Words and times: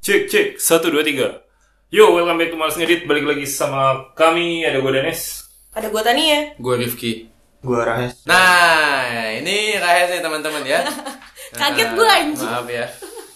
Cek 0.00 0.32
cek 0.32 0.48
satu 0.56 0.88
dua 0.88 1.04
tiga. 1.04 1.44
Yo, 1.92 2.16
welcome 2.16 2.40
back 2.40 2.48
to 2.48 2.56
Males 2.56 2.72
Ngedit. 2.72 3.04
Balik 3.04 3.28
lagi 3.28 3.44
sama 3.44 4.08
kami. 4.16 4.64
Ada 4.64 4.80
gue 4.80 4.92
Danes. 4.96 5.44
Ada 5.76 5.92
gua 5.92 6.00
Tania. 6.00 6.56
Gue 6.56 6.80
Rifki. 6.80 7.28
Gua 7.60 7.84
Rahes. 7.84 8.24
Nah, 8.24 9.28
ini 9.36 9.76
Rahes 9.76 10.08
nih 10.08 10.24
teman-teman 10.24 10.64
ya. 10.64 10.80
Kaget 11.60 11.92
Nah, 11.92 11.96
gua, 12.00 12.08
anjing. 12.16 12.48
Maaf 12.48 12.68
ya. 12.72 12.88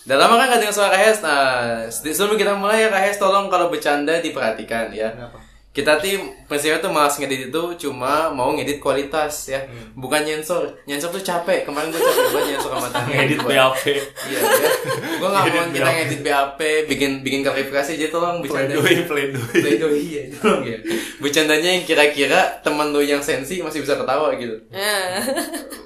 Udah 0.09 0.17
lama 0.17 0.41
kan 0.41 0.57
gak 0.57 0.61
dengar 0.65 0.73
suara 0.73 0.97
Rahes. 0.97 1.21
Nah, 1.21 1.45
sebelum 1.93 2.41
kita 2.41 2.57
mulai 2.57 2.81
ya 2.81 2.89
Rahes 2.89 3.21
tolong 3.21 3.53
kalau 3.53 3.69
bercanda 3.69 4.25
diperhatikan 4.25 4.89
ya. 4.97 5.13
Kenapa? 5.13 5.44
Kita 5.75 5.99
tim 5.99 6.23
prinsipnya 6.47 6.79
tuh 6.79 6.89
malas 6.89 7.19
ngedit 7.19 7.51
itu 7.51 7.63
cuma 7.77 8.31
mau 8.31 8.55
ngedit 8.55 8.79
kualitas 8.79 9.51
ya. 9.51 9.67
Hmm. 9.67 9.91
Bukan 9.99 10.23
nyensor. 10.23 10.71
Nyensor 10.87 11.11
tuh 11.11 11.19
capek. 11.19 11.67
Kemarin 11.67 11.91
gue 11.91 11.99
capek 11.99 12.31
banget 12.31 12.47
nyensor 12.49 12.71
sama 12.73 12.89
Tanya. 12.89 13.11
Ngedit 13.19 13.39
Gua- 13.43 13.51
BAP. 13.51 13.83
Iya, 13.83 14.39
ya. 14.39 14.71
Gue 15.19 15.29
gak 15.29 15.35
mau 15.35 15.43
Ngedit 15.43 15.67
kita 15.69 15.83
BAP. 15.83 15.97
ngedit 15.99 16.21
BAP, 16.23 16.61
bikin 16.87 17.11
bikin 17.21 17.41
klarifikasi 17.43 17.91
jadi 17.93 18.07
tolong 18.09 18.39
bercanda. 18.39 18.71
Playdoy, 18.73 19.03
playdoy. 19.03 19.43
Playdoy 19.51 19.99
ya, 20.07 20.23
tolong 20.33 20.63
ya. 20.63 20.79
Bercandanya 21.19 21.71
yang 21.73 21.83
kira-kira 21.83 22.41
temen 22.63 22.89
lu 22.89 23.03
yang 23.03 23.19
sensi 23.19 23.59
masih 23.59 23.83
bisa 23.83 23.99
ketawa 23.99 24.31
gitu. 24.39 24.55
Nah. 24.71 25.27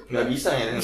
Nggak 0.05 0.25
bisa 0.29 0.53
ya. 0.53 0.69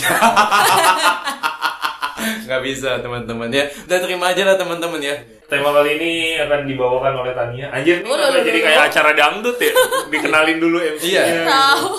Nggak 2.46 2.62
bisa 2.62 2.90
teman-teman 3.00 3.50
ya. 3.50 3.66
Udah 3.86 4.00
terima 4.00 4.26
aja 4.32 4.44
lah 4.44 4.56
teman-teman 4.56 5.00
ya. 5.00 5.16
Tema 5.46 5.70
kali 5.70 5.90
ini 5.96 6.12
akan 6.42 6.66
dibawakan 6.66 7.14
oleh 7.22 7.32
Tania. 7.32 7.70
Anjir, 7.70 8.02
ini 8.02 8.10
Oh, 8.10 8.18
loh, 8.18 8.42
jadi 8.42 8.60
kayak 8.60 8.90
acara 8.90 9.12
dangdut 9.14 9.58
ya? 9.58 9.74
Dikenalin 10.10 10.58
dulu 10.58 10.78
MC-nya. 10.82 11.22
Iya. 11.22 11.44
Tahu. 11.46 11.94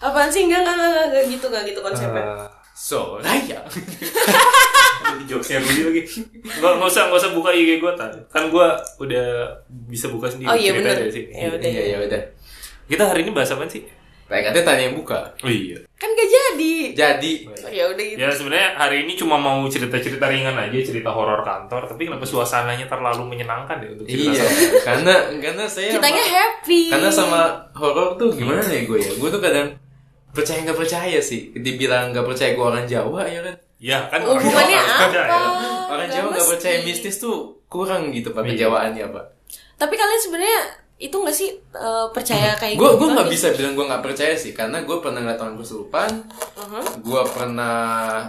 Apaan 0.00 0.26
sih 0.26 0.48
enggak 0.48 0.64
enggak 0.64 0.76
enggak, 1.06 1.24
gitu 1.28 1.46
enggak 1.46 1.64
gitu 1.68 1.80
konsepnya. 1.80 2.24
Ah, 2.24 2.48
So, 2.72 3.20
Raya. 3.20 3.60
Jadi 3.68 5.24
jokesnya 5.30 5.60
lagi. 5.60 6.02
Nggak, 6.40 6.72
nggak 6.80 6.88
usah, 6.88 7.02
nggak 7.06 7.20
usah 7.20 7.32
buka 7.36 7.50
IG 7.52 7.76
gue 7.76 7.92
tan. 7.92 8.08
Kan 8.32 8.48
gue 8.48 8.66
udah 8.98 9.26
bisa 9.86 10.08
buka 10.08 10.26
sendiri. 10.26 10.48
Oh 10.48 10.56
iya 10.56 10.72
cerita 10.72 10.88
benar. 10.88 10.96
dari 11.04 11.12
sini. 11.12 11.30
Ya 11.30 11.48
udah. 11.52 11.68
Iya, 11.68 11.82
ya 11.84 11.98
udah. 12.08 12.22
Kita 12.88 13.02
hari 13.06 13.20
ini 13.22 13.30
bahas 13.30 13.52
apa 13.52 13.68
sih? 13.68 13.84
Kayak 14.30 14.44
katanya 14.46 14.64
tanya 14.64 14.82
yang 14.86 14.94
buka. 14.94 15.20
Oh 15.36 15.50
iya. 15.50 15.78
Kan 15.92 16.08
gak 16.08 16.28
jadi. 16.28 16.74
Jadi, 16.94 17.32
Oh, 17.50 17.68
ya 17.68 17.84
udah 17.86 18.04
gitu. 18.04 18.16
Ya 18.16 18.30
sebenarnya 18.30 18.68
hari 18.72 18.96
ini 19.02 19.12
cuma 19.12 19.36
mau 19.36 19.58
cerita-cerita 19.66 20.24
ringan 20.24 20.54
aja, 20.54 20.78
cerita 20.80 21.10
horor 21.10 21.42
kantor. 21.42 21.84
Tapi 21.84 22.06
kenapa 22.06 22.22
suasananya 22.22 22.86
terlalu 22.86 23.26
menyenangkan 23.28 23.76
ya 23.76 23.88
untuk 23.90 24.06
cerita 24.06 24.30
iya, 24.30 24.40
sama- 24.40 24.80
karena 24.80 25.14
karena 25.36 25.64
saya 25.66 25.90
Kitanya 25.92 26.22
sama- 26.22 26.34
happy. 26.38 26.82
karena 26.88 27.10
sama 27.10 27.40
horor 27.74 28.08
tuh 28.14 28.30
gimana 28.32 28.62
ya 28.64 28.82
gue 28.82 28.98
ya? 28.98 29.12
Gue 29.12 29.28
tuh 29.28 29.40
kadang 29.40 29.68
percaya 30.30 30.58
nggak 30.62 30.78
percaya 30.78 31.18
sih. 31.20 31.50
Dibilang 31.52 32.14
nggak 32.14 32.24
percaya 32.24 32.54
gue 32.54 32.64
orang 32.64 32.86
Jawa 32.86 33.26
ya 33.26 33.40
kan. 33.42 33.56
Ya 33.76 33.98
kan 34.06 34.20
orang 34.22 34.38
Hubungannya 34.38 34.72
Jawa 34.72 34.86
harus 34.86 34.94
apa? 34.94 35.04
percaya. 35.10 35.38
Orang 35.90 36.06
Nggak 36.06 36.16
Jawa 36.16 36.28
nggak 36.30 36.48
percaya 36.48 36.76
mistis 36.80 37.16
tuh 37.18 37.36
kurang 37.66 38.02
gitu 38.10 38.30
pak 38.30 38.42
Iya. 38.42 38.50
kejawaannya 38.54 39.06
pak. 39.10 39.24
Tapi 39.76 39.94
kalian 39.94 40.20
sebenarnya 40.20 40.60
itu 41.00 41.16
nggak 41.16 41.32
sih 41.32 41.48
eh, 41.56 42.06
percaya 42.10 42.52
kayak 42.54 42.76
Gue 42.76 42.84
gitu? 42.86 42.98
gue 42.98 43.08
nggak 43.10 43.24
kan? 43.24 43.32
bisa 43.32 43.46
bilang 43.50 43.72
gue 43.72 43.86
nggak 43.88 44.04
percaya 44.04 44.34
sih 44.34 44.52
karena 44.52 44.78
gue 44.80 44.96
pernah 45.00 45.18
ngeliat 45.18 45.40
orang 45.40 45.56
kesurupan. 45.56 46.10
Uh-huh. 46.54 46.84
Gue 47.00 47.22
pernah 47.26 47.78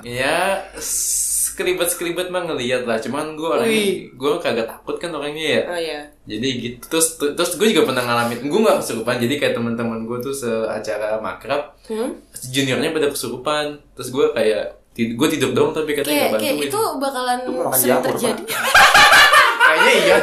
ya 0.02 0.64
skribet 0.78 1.86
skribet 1.86 2.28
mah 2.28 2.44
ngeliat 2.44 2.84
lah. 2.84 2.96
Cuman 2.98 3.36
gue 3.36 3.44
orangnya 3.46 3.84
gue 4.10 4.32
kagak 4.40 4.66
takut 4.66 4.96
kan 4.96 5.12
orangnya 5.12 5.46
ya. 5.52 5.62
Oh 5.66 5.76
iya. 5.78 6.00
Jadi 6.24 6.48
gitu 6.58 6.80
terus 6.88 7.08
terus 7.18 7.52
gue 7.54 7.68
juga 7.70 7.84
pernah 7.86 8.02
ngalamin 8.02 8.40
gue 8.42 8.60
nggak 8.62 8.80
kesurupan 8.80 9.20
jadi 9.20 9.34
kayak 9.36 9.54
teman-teman 9.54 10.00
gue 10.02 10.18
tuh 10.20 10.32
seacara 10.32 11.20
makrab 11.20 11.76
Hmm? 11.84 12.16
juniornya 12.32 12.90
pada 12.90 13.12
kesurupan 13.12 13.76
terus 13.92 14.10
gue 14.10 14.32
kayak 14.32 14.80
gue 14.94 15.28
tidur 15.30 15.52
doang 15.52 15.72
tapi 15.72 15.92
Kayak 15.92 16.06
katanya 16.06 16.24
nggak 16.24 16.40
kayak 16.40 16.56
bantuin 16.56 16.70
itu 16.70 16.82
bakalan 16.96 17.38
Itu 17.38 17.52
makan 17.54 17.76
sering 17.76 18.02
terjadi. 18.02 18.44
kayaknya 19.68 19.92
iya. 19.98 20.18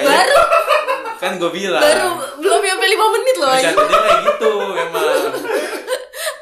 Kayaknya 0.00 0.18
Baru 0.18 0.38
kan 1.14 1.32
gue 1.36 1.50
bilang 1.50 1.82
baru 1.82 2.08
belum 2.38 2.60
sampai 2.62 2.88
5 2.88 3.14
menit 3.14 3.36
loh. 3.36 3.48
bercandanya 3.52 3.98
kayak 4.00 4.20
gitu 4.26 4.50
memang 4.72 5.04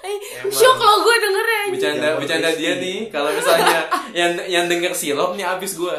Eh, 0.00 0.16
Shock 0.48 0.78
lo 0.78 0.94
gue 1.00 1.16
dengernya. 1.18 1.58
anjing. 1.58 1.72
bercanda 1.74 2.06
Jamur 2.06 2.18
bercanda 2.18 2.50
dia 2.54 2.72
nih 2.76 2.98
kalau 3.08 3.30
misalnya 3.30 3.78
yang 4.12 4.32
yang 4.46 4.64
denger 4.64 4.92
silop 4.92 5.34
nih 5.34 5.44
abis 5.44 5.74
gue 5.74 5.94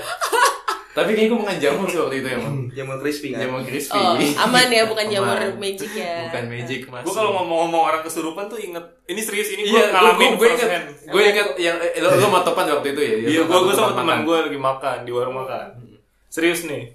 tapi 0.89 1.13
kayaknya 1.13 1.29
gue 1.29 1.39
makan 1.39 1.57
jamur 1.61 1.85
sih 1.85 1.95
waktu 1.97 2.15
itu 2.17 2.27
emang 2.29 2.55
Jamur 2.71 2.97
crispy 2.97 3.29
kan? 3.29 3.39
jamur 3.41 3.61
crispy 3.61 3.93
Oh, 3.95 4.17
aman 4.17 4.67
ya 4.67 4.83
bukan 4.83 5.05
jamur 5.07 5.37
Aman. 5.37 5.55
magic 5.55 5.91
ya. 5.93 6.25
bukan 6.25 6.43
magic 6.49 6.81
mas 6.87 7.03
Gue 7.03 7.13
kalau 7.13 7.31
ngomong-ngomong 7.35 7.83
orang 7.85 8.01
kesurupan 8.01 8.47
tuh 8.47 8.57
inget 8.57 8.81
ini 9.05 9.21
serius 9.21 9.49
ini 9.49 9.63
gue 9.65 9.75
Iya, 9.75 9.93
ngalamin 9.93 10.31
gue 10.33 10.47
inget, 10.49 10.69
gue 11.05 11.21
inget 11.21 11.47
yang 11.57 11.77
eh, 11.77 11.99
lo, 11.99 12.09
lo 12.09 12.27
mau 12.29 12.41
topan 12.41 12.65
waktu 12.69 12.89
itu 12.89 13.01
ya? 13.01 13.13
Iya, 13.29 13.41
gue 13.43 13.59
gue 13.61 13.73
sama 13.73 13.91
teman 13.93 14.23
gue 14.23 14.37
lagi 14.41 14.59
makan 14.59 14.97
di 15.03 15.11
warung 15.11 15.37
makan. 15.37 15.67
Serius 16.27 16.61
nih, 16.63 16.89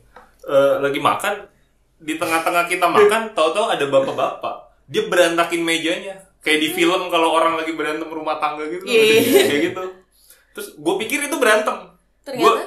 Eh, 0.45 0.75
lagi 0.79 0.99
makan 0.99 1.35
di 1.97 2.15
tengah-tengah 2.15 2.65
kita 2.67 2.85
makan, 2.87 3.33
tahu-tahu 3.33 3.67
ada 3.67 3.85
bapak-bapak. 3.87 4.55
Dia 4.85 5.09
berantakin 5.09 5.61
mejanya, 5.61 6.15
kayak 6.39 6.61
di 6.61 6.69
film 6.71 7.09
kalau 7.09 7.33
orang 7.33 7.57
lagi 7.57 7.73
berantem 7.73 8.05
rumah 8.07 8.37
tangga 8.37 8.69
gitu, 8.69 8.85
Iya. 8.85 9.41
kayak 9.43 9.63
gitu. 9.65 9.83
Terus 10.53 10.69
gue 10.77 10.95
pikir 11.01 11.25
itu 11.25 11.37
berantem. 11.37 11.97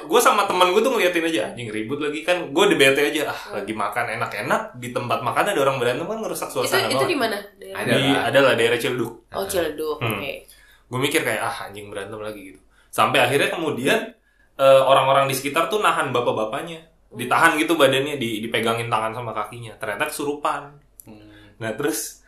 Gue 0.04 0.20
sama 0.20 0.46
teman 0.46 0.70
gue 0.70 0.78
tuh 0.78 0.90
ngeliatin 0.90 1.22
aja 1.24 1.50
anjing 1.50 1.66
ribut 1.68 1.98
lagi 1.98 2.22
kan 2.22 2.46
gue 2.48 2.62
udah 2.64 2.78
bete 2.78 3.02
aja 3.04 3.26
ah 3.26 3.58
lagi 3.58 3.74
makan 3.74 4.06
enak-enak 4.14 4.78
di 4.78 4.94
tempat 4.94 5.18
makan 5.18 5.50
ada 5.50 5.58
orang 5.58 5.82
berantem 5.82 6.06
kan 6.06 6.14
ngerusak 6.16 6.46
Itu 6.48 6.62
suasana 6.62 6.86
itu 6.86 7.02
di 7.04 7.18
mana? 7.18 7.34
Ada 7.58 7.90
di 7.90 8.06
lah. 8.08 8.30
adalah 8.30 8.52
daerah 8.54 8.78
Ciledug 8.78 9.26
Oh, 9.28 9.42
Ciledug. 9.44 9.98
Hmm. 9.98 10.14
Oke. 10.14 10.46
gue 10.86 10.98
mikir 11.02 11.20
kayak 11.20 11.42
ah 11.42 11.66
anjing 11.66 11.90
berantem 11.90 12.16
lagi 12.16 12.54
gitu 12.54 12.60
sampai 12.88 13.18
akhirnya 13.18 13.50
kemudian 13.50 13.98
eh, 14.54 14.82
orang-orang 14.84 15.26
di 15.26 15.34
sekitar 15.34 15.66
tuh 15.66 15.82
nahan 15.82 16.14
bapak-bapaknya 16.14 16.78
ditahan 17.08 17.56
gitu 17.56 17.72
badannya 17.74 18.20
di, 18.20 18.44
dipegangin 18.44 18.92
tangan 18.92 19.16
sama 19.16 19.32
kakinya 19.32 19.72
ternyata 19.80 20.08
kesurupan 20.08 20.76
Hmm. 21.08 21.24
nah 21.56 21.72
terus 21.72 22.20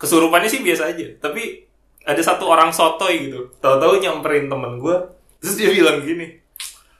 kesurupannya 0.00 0.48
sih 0.48 0.64
biasa 0.64 0.96
aja 0.96 1.04
tapi 1.20 1.68
ada 2.08 2.20
satu 2.24 2.48
orang 2.48 2.72
sotoy 2.72 3.28
gitu 3.28 3.52
tahu-tahu 3.60 4.00
nyamperin 4.00 4.48
temen 4.48 4.80
gue 4.80 4.96
terus 5.44 5.60
dia 5.60 5.68
bilang 5.68 6.00
gini 6.00 6.40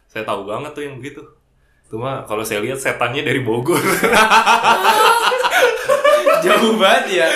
saya 0.04 0.28
tahu 0.28 0.44
banget 0.44 0.76
tuh 0.76 0.84
yang 0.84 1.00
begitu 1.00 1.24
cuma 1.88 2.28
kalau 2.28 2.44
saya 2.44 2.60
lihat 2.60 2.76
setannya 2.76 3.24
dari 3.24 3.40
Bogor 3.40 3.80
Jauh 6.44 6.76
banget 6.76 7.24
ya. 7.24 7.28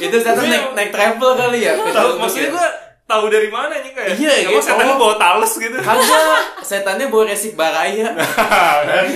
itu 0.00 0.16
setan 0.16 0.48
naik 0.48 0.72
naik 0.72 0.90
travel 0.96 1.36
kali 1.36 1.60
ya. 1.60 1.76
tahu 1.92 2.16
maksudnya 2.16 2.48
ya? 2.48 2.54
gue 2.56 2.68
tahu 3.10 3.26
dari 3.26 3.48
mana 3.48 3.74
nih 3.76 3.90
kayak 3.90 4.14
Iya, 4.14 4.32
emang 4.44 4.54
gitu. 4.56 4.66
setannya 4.68 4.94
bawa 4.94 5.14
tales 5.16 5.52
gitu 5.52 5.76
Kagak, 5.76 6.42
setannya 6.62 7.06
bawa 7.06 7.24
resik 7.26 7.52
baraya. 7.54 8.08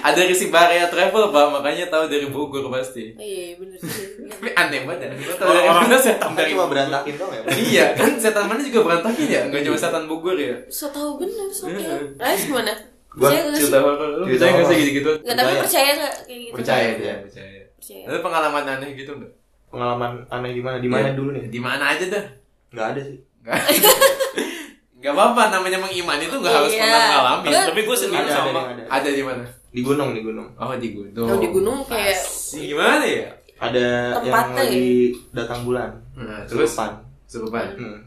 Ada 0.00 0.20
resik 0.24 0.48
baraya 0.48 0.86
travel 0.86 1.28
pak, 1.28 1.46
makanya 1.50 1.86
tahu 1.86 2.06
dari 2.06 2.26
Bogor 2.26 2.64
pasti. 2.68 3.12
Oh, 3.12 3.20
iya, 3.20 3.42
iya, 3.44 3.54
bener 3.56 3.78
sih. 3.78 4.04
Tapi 4.24 4.48
aneh 4.52 4.80
banget 4.82 5.00
ya. 5.02 5.08
Gua 5.12 5.34
tahu 5.36 5.50
dari 5.50 5.68
mana 5.68 5.96
setan 5.98 6.30
dari 6.32 6.50
cuma 6.50 6.64
berantakin 6.66 7.14
dong 7.14 7.30
ya? 7.30 7.40
Iya 7.50 7.84
kan 7.92 8.10
setan 8.16 8.44
mana 8.46 8.60
juga 8.62 8.80
berantakin 8.82 9.26
ya, 9.26 9.40
nggak 9.46 9.62
cuma 9.62 9.76
setan 9.76 10.04
Bogor 10.06 10.36
ya. 10.36 10.56
So 10.68 10.88
tahu 10.88 11.18
bener, 11.18 11.48
so 11.50 11.66
Iya. 11.66 11.76
tahu. 11.84 12.04
Rais 12.16 12.42
gimana? 12.42 12.72
Gua? 13.10 13.28
Cerita 13.50 13.78
horor, 13.80 14.08
lu 14.14 14.24
Cerita 14.24 14.38
percaya 14.38 14.52
nggak 14.52 14.62
sih 14.62 14.70
horor. 14.70 14.80
gitu-gitu? 14.80 15.12
Nggak, 15.18 15.36
tapi 15.36 15.52
Percaya. 15.58 15.90
nggak 15.92 16.14
kayak 16.22 16.38
gitu? 16.40 16.54
Percaya 16.54 16.88
dia, 16.94 17.14
percaya. 17.18 17.60
Percaya. 17.74 18.02
Ada 18.06 18.18
pengalaman 18.20 18.64
aneh 18.68 18.90
gitu 18.94 19.10
nggak? 19.12 19.32
Pengalaman 19.68 20.10
aneh 20.28 20.50
gimana? 20.54 20.76
Di 20.78 20.88
mana 20.88 21.02
Iya. 21.04 21.16
dulu 21.16 21.30
nih? 21.32 21.44
Di 21.48 21.60
mana 21.60 21.84
aja 21.90 22.04
dah. 22.06 22.24
Nggak 22.70 22.86
ada 22.86 23.00
sih. 23.02 23.18
Nggak. 24.98 25.12
Apa-apa, 25.14 25.42
namanya 25.48 25.78
mengimani 25.78 26.26
itu 26.26 26.36
nggak 26.36 26.52
harus 26.52 26.72
Iya. 26.74 26.82
pernah 26.82 27.02
ngalamin. 27.08 27.50
Tapi 27.70 27.80
gue 27.86 27.96
sendiri 27.96 28.18
Ada, 28.18 28.28
ada, 28.28 28.38
sama 28.42 28.60
ada. 28.66 28.82
Ada 28.90 29.08
di 29.08 29.22
mana? 29.22 29.44
Di 29.68 29.80
gunung, 29.80 30.10
di 30.10 30.20
gunung. 30.20 30.48
Oh 30.58 30.74
di 30.74 30.88
gunung. 30.90 31.22
Oh, 31.24 31.38
di 31.38 31.48
gunung 31.48 31.78
kayak- 31.86 32.18
Masih 32.18 32.62
gimana 32.66 33.04
ya? 33.06 33.28
Ada 33.58 33.84
yang 34.18 34.22
Tempatnya 34.26 34.62
lagi 34.64 34.90
datang 35.30 35.60
bulan. 35.62 35.90
Nah, 36.14 36.42
terus 36.44 36.70
Serupan. 36.72 36.90
serupan. 37.26 37.66
Hmm. 37.74 37.98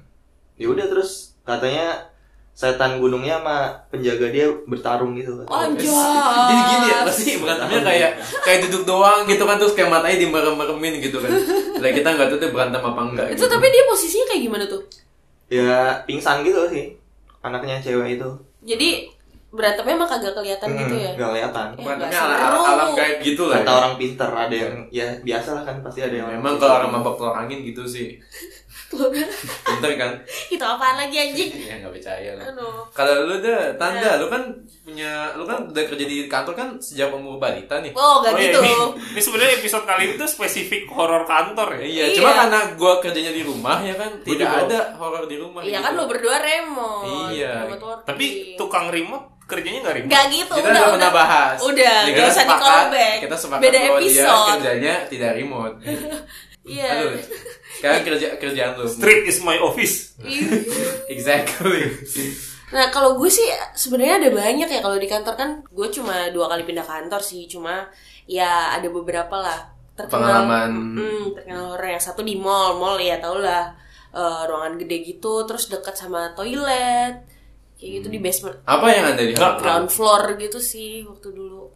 Ya 0.55 0.67
udah 0.67 0.85
terus 0.85 1.11
katanya 1.41 2.10
setan 2.51 2.99
gunungnya 2.99 3.39
sama 3.39 3.57
penjaga 3.89 4.27
dia 4.29 4.45
bertarung 4.67 5.15
gitu. 5.15 5.41
Oh, 5.47 5.59
anjay. 5.59 5.87
Jadi 5.87 6.61
gini 6.67 6.87
ya, 6.91 6.97
pasti 7.07 7.31
berantemnya 7.41 7.81
kayak 7.81 8.11
kayak 8.43 8.59
duduk 8.67 8.83
doang 8.85 9.23
gitu 9.25 9.43
kan 9.47 9.55
terus 9.57 9.73
kayak 9.73 9.89
matanya 9.89 10.17
dimerem-meremin 10.21 10.95
gitu 10.99 11.17
kan. 11.23 11.31
Lah 11.83 11.91
kita 11.91 12.07
nggak 12.13 12.27
tahu 12.29 12.37
tuh 12.37 12.51
berantem 12.53 12.83
apa 12.83 13.01
enggak. 13.01 13.27
Itu 13.33 13.47
gitu. 13.47 13.53
tapi 13.55 13.65
dia 13.71 13.83
posisinya 13.87 14.25
kayak 14.29 14.41
gimana 14.45 14.65
tuh? 14.67 14.81
Ya 15.47 16.03
pingsan 16.05 16.43
gitu 16.43 16.61
sih. 16.69 16.85
Anaknya 17.41 17.81
cewek 17.81 18.21
itu. 18.21 18.29
Jadi 18.61 19.09
berantemnya 19.51 19.99
emang 19.99 20.09
kagak 20.11 20.31
kelihatan 20.31 20.67
gitu 20.79 20.95
ya? 20.95 21.11
Nggak 21.17 21.29
kelihatan. 21.33 21.67
Eh, 21.75 21.83
berantemnya 21.83 22.19
ala, 22.23 22.35
alam 22.71 22.89
gaib 22.95 23.17
gitu 23.19 23.43
lah. 23.51 23.57
Kata 23.59 23.71
ya. 23.71 23.77
orang 23.83 23.93
pinter 23.99 24.29
ada 24.31 24.55
yang 24.55 24.75
ya 24.87 25.07
biasa 25.19 25.49
lah 25.59 25.63
kan 25.67 25.75
pasti 25.83 25.99
ada 25.99 26.15
yang 26.15 26.27
Memang 26.39 26.55
kalau 26.55 26.79
orang 26.79 26.91
mabok 26.95 27.35
angin 27.35 27.59
gitu 27.65 27.83
sih. 27.83 28.15
Pinter 28.91 29.91
kan? 29.95 30.11
itu 30.53 30.59
apaan 30.59 30.95
lagi 30.97 31.15
anjing 31.17 31.51
Ya 31.69 31.75
nggak 31.77 31.91
percaya 31.91 32.31
lah. 32.33 32.45
Kalau 32.91 33.15
lu 33.23 33.39
deh, 33.39 33.75
tanda, 33.75 34.15
lu 34.15 34.27
kan 34.27 34.43
punya, 34.81 35.11
lu 35.33 35.43
kan 35.43 35.63
udah 35.65 35.83
kerja 35.85 36.03
di 36.03 36.25
kantor 36.25 36.53
kan 36.53 36.69
sejak 36.77 37.07
umur 37.09 37.37
balita 37.37 37.79
nih. 37.79 37.91
oh 37.91 38.19
gak 38.19 38.31
Oh 38.31 38.37
iya, 38.37 38.49
gitu 38.49 38.59
ini, 38.59 38.73
ini 39.13 39.21
sebenarnya 39.21 39.53
episode 39.57 39.85
kali 39.85 40.01
ini 40.03 40.13
tuh 40.15 40.27
spesifik 40.27 40.83
horor 40.87 41.23
kantor 41.23 41.75
ya. 41.75 41.81
Iya, 41.81 41.87
Iya. 42.03 42.15
cuma 42.15 42.29
karena 42.35 42.59
gua 42.73 42.93
kerjanya 42.97 43.31
di 43.31 43.41
rumah 43.41 43.77
ya 43.79 43.93
kan, 43.93 44.11
tidak 44.21 44.49
ada 44.61 44.79
horor 44.95 45.23
di 45.25 45.35
rumah. 45.35 45.61
iya 45.61 45.77
gitu. 45.77 45.85
kan 45.85 45.93
lo 45.93 46.03
berdua 46.05 46.37
remote 46.37 47.31
Iya. 47.31 47.53
remote. 47.69 48.01
Tapi 48.03 48.25
tukang 48.55 48.87
remote 48.87 49.25
kerjanya 49.43 49.79
nggak 49.81 49.95
remote. 49.97 50.11
Gak 50.11 50.25
gitu, 50.29 50.53
Kita 50.53 50.61
udah, 50.61 50.71
udah 50.71 50.81
udah, 50.81 50.93
pernah 50.93 51.11
bahas. 51.13 51.57
Udah, 51.61 51.97
gak 52.01 52.09
kita 52.09 52.23
usah 52.25 52.31
di 52.33 52.47
sepakat- 52.47 52.63
callback. 52.65 53.17
Kita 53.21 53.35
sepakat 53.37 53.61
Beda 53.61 53.77
bahwa 53.77 53.87
dia 53.93 54.07
episode. 54.09 54.47
kerjanya 54.53 54.93
tidak 55.07 55.31
remote. 55.35 55.75
Iya. 56.61 56.87
Aduh, 57.09 57.17
sekarang 57.75 58.01
kerja 58.05 58.27
kerjaan 58.37 58.73
lu. 58.77 58.85
Street 58.85 59.25
is 59.25 59.41
my 59.41 59.57
office. 59.57 60.13
Exactly. 61.13 61.89
Nah 62.71 62.87
kalau 62.87 63.17
gue 63.17 63.27
sih 63.27 63.43
sebenarnya 63.73 64.15
ada 64.21 64.29
banyak 64.31 64.69
ya 64.69 64.79
kalau 64.79 64.95
di 64.95 65.05
kantor 65.05 65.35
kan 65.35 65.49
gue 65.65 65.87
cuma 65.89 66.29
dua 66.29 66.47
kali 66.47 66.63
pindah 66.63 66.85
kantor 66.85 67.19
sih 67.19 67.43
cuma 67.45 67.89
ya 68.23 68.71
ada 68.71 68.87
beberapa 68.87 69.35
lah 69.35 69.59
terkenal 69.91 70.47
Pengalaman. 70.47 70.71
hmm, 70.95 71.23
terkenal 71.35 71.75
orang 71.75 71.99
yang 71.99 72.03
satu 72.03 72.21
di 72.21 72.39
mall 72.39 72.79
mall 72.79 72.95
ya 72.95 73.19
tau 73.19 73.35
lah 73.35 73.75
eh, 74.13 74.41
ruangan 74.47 74.79
gede 74.79 75.03
gitu 75.03 75.43
terus 75.43 75.67
dekat 75.67 75.99
sama 75.99 76.31
toilet 76.31 77.27
kayak 77.75 77.91
gitu 77.99 78.07
di 78.07 78.19
basement 78.23 78.55
Apa 78.63 78.87
yang 78.87 79.19
lihat? 79.19 79.35
Enggak. 79.35 79.53
ground 79.59 79.89
floor 79.91 80.39
gitu 80.39 80.63
sih 80.63 81.03
waktu 81.03 81.27
dulu 81.27 81.67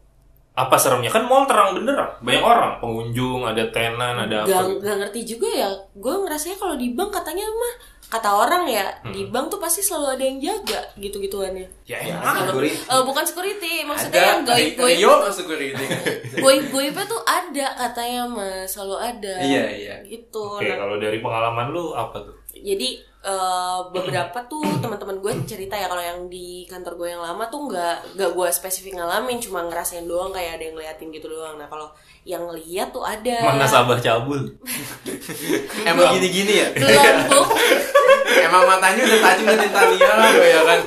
Apa 0.56 0.76
seremnya? 0.76 1.08
Kan 1.08 1.24
mall 1.24 1.44
terang 1.44 1.72
benderang. 1.72 2.16
Banyak 2.20 2.40
orang, 2.42 2.72
pengunjung, 2.80 3.44
ada 3.44 3.68
tenan, 3.70 4.16
ada 4.18 4.42
gak, 4.42 4.56
apa. 4.56 4.64
gitu. 4.66 4.80
gak 4.82 4.98
ngerti 4.98 5.20
juga 5.28 5.48
ya 5.50 5.68
gue 5.94 6.14
ngerasanya 6.18 6.58
kalau 6.58 6.76
di 6.76 6.88
bank 6.90 7.12
katanya 7.12 7.44
mah 7.46 7.76
kata 8.08 8.30
orang 8.30 8.64
ya 8.66 8.86
Hmm. 9.02 9.12
di 9.12 9.26
bank 9.26 9.50
tuh 9.50 9.58
pasti 9.58 9.82
selalu 9.82 10.08
ada 10.12 10.24
yang 10.24 10.38
jaga 10.40 10.82
gitu 10.96 11.18
gituannya 11.20 11.66
Ya 11.84 11.98
Ya. 12.00 12.16
Eh, 12.22 13.02
bukan 13.02 13.24
security 13.24 13.82
maksudnya 13.82 14.14
Ada 14.14 14.30
yang 14.32 14.42
goib 14.46 14.74
goib 14.78 14.98
masuk 15.20 15.34
security. 15.42 15.86
goib 16.46 16.66
goibnya 16.70 17.04
tuh 17.04 17.20
ada 17.20 17.68
katanya 17.76 18.22
mas 18.26 18.70
selalu 18.70 18.96
ada 19.02 19.36
Iya, 19.42 19.64
iya. 19.68 19.96
gitu 20.06 20.38
Oke, 20.56 20.64
Nah, 20.64 20.78
kalau 20.78 20.96
dari 20.96 21.18
pengalaman 21.18 21.68
lu 21.70 21.92
apa 21.92 22.22
tuh? 22.22 22.36
jadi 22.56 22.88
eh, 23.26 23.80
beberapa 23.90 24.38
tuh 24.46 24.62
teman-teman 24.78 25.18
gue 25.18 25.34
cerita 25.50 25.74
ya 25.74 25.90
kalau 25.90 26.04
yang 26.06 26.30
di 26.30 26.70
kantor 26.70 26.94
gue 27.02 27.08
yang 27.18 27.24
lama 27.26 27.50
tuh 27.50 27.66
nggak 27.66 28.14
nggak 28.14 28.32
gue 28.38 28.48
spesifik 28.54 29.02
ngalamin 29.02 29.42
cuma 29.42 29.66
ngerasain 29.66 30.06
doang 30.06 30.30
kayak 30.30 30.62
ada 30.62 30.64
yang 30.70 30.76
ngeliatin 30.78 31.10
gitu 31.10 31.26
doang 31.26 31.58
nah 31.58 31.66
kalau 31.66 31.90
yang 32.26 32.42
lihat 32.54 32.90
tuh 32.90 33.06
ada 33.06 33.54
Mana 33.54 33.70
sabah 33.70 34.02
cabul? 34.02 34.42
Emang 35.90 36.18
gini-gini 36.18 36.54
ya? 36.58 36.68
belum. 36.74 37.18
Emang 38.50 38.66
matanya 38.66 39.02
udah 39.06 39.20
tajam 39.22 39.46
dan 39.46 39.62
Italia 39.62 40.14
ya 40.42 40.62
kan? 40.66 40.80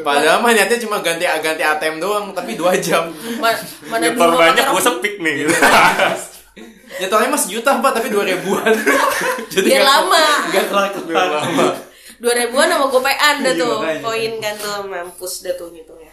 Padahal 0.00 0.40
mah 0.40 0.56
niatnya 0.56 0.80
cuma 0.80 1.04
ganti 1.04 1.28
ganti 1.28 1.60
ATM 1.60 2.00
doang, 2.00 2.32
tapi 2.32 2.56
dua 2.56 2.72
jam. 2.80 3.12
Ma- 3.36 3.52
mana 3.92 4.08
dua 4.16 4.32
banyak, 4.32 4.64
gue 4.64 4.82
sepik 4.82 5.14
nih. 5.20 5.44
Gitu. 6.94 7.02
Nyetornya 7.02 7.28
mas 7.28 7.44
juta 7.46 7.70
pak, 7.76 7.92
tapi 7.92 8.08
dua 8.08 8.22
ribuan. 8.22 8.70
Jadi 9.52 9.66
biar 9.66 9.80
nggak- 9.80 9.90
lama 9.90 10.24
nggak 10.48 10.64
kelar 10.68 10.90
lama. 11.32 11.66
dua 12.14 12.32
ribuan 12.32 12.66
sama 12.66 12.86
gopean 12.86 13.36
dah 13.40 13.50
Iya, 13.50 13.60
tuh 13.60 13.74
koin 14.00 14.32
kan 14.38 14.54
tuh 14.54 14.76
mampus 14.84 15.42
dah 15.42 15.52
tuh 15.52 15.68
gitu 15.70 15.92
ya 15.96 16.12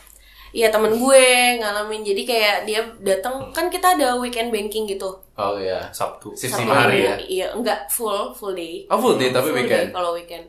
Iya 0.51 0.67
temen 0.67 0.91
gue 0.91 1.23
ngalamin 1.57 2.03
jadi 2.03 2.21
kayak 2.21 2.55
dia 2.65 2.81
datang 2.99 3.47
kan 3.49 3.69
kita 3.69 3.95
ada 3.95 4.17
weekend 4.17 4.49
banking 4.49 4.83
gitu 4.85 5.07
Oh 5.33 5.55
iya. 5.55 5.87
Sabtu. 5.89 6.35
Sabtu, 6.35 6.67
hari 6.67 7.05
ya? 7.05 7.15
Iya 7.17 7.45
enggak 7.53 7.87
full 7.87 8.33
full 8.33 8.51
day 8.51 8.83
Oh 8.85 8.99
full 8.99 9.15
day 9.15 9.29
tapi 9.29 9.47
Full 9.47 9.55
day 9.55 9.63
weekend. 9.63 9.87
kalau 9.91 10.11
weekend 10.11 10.45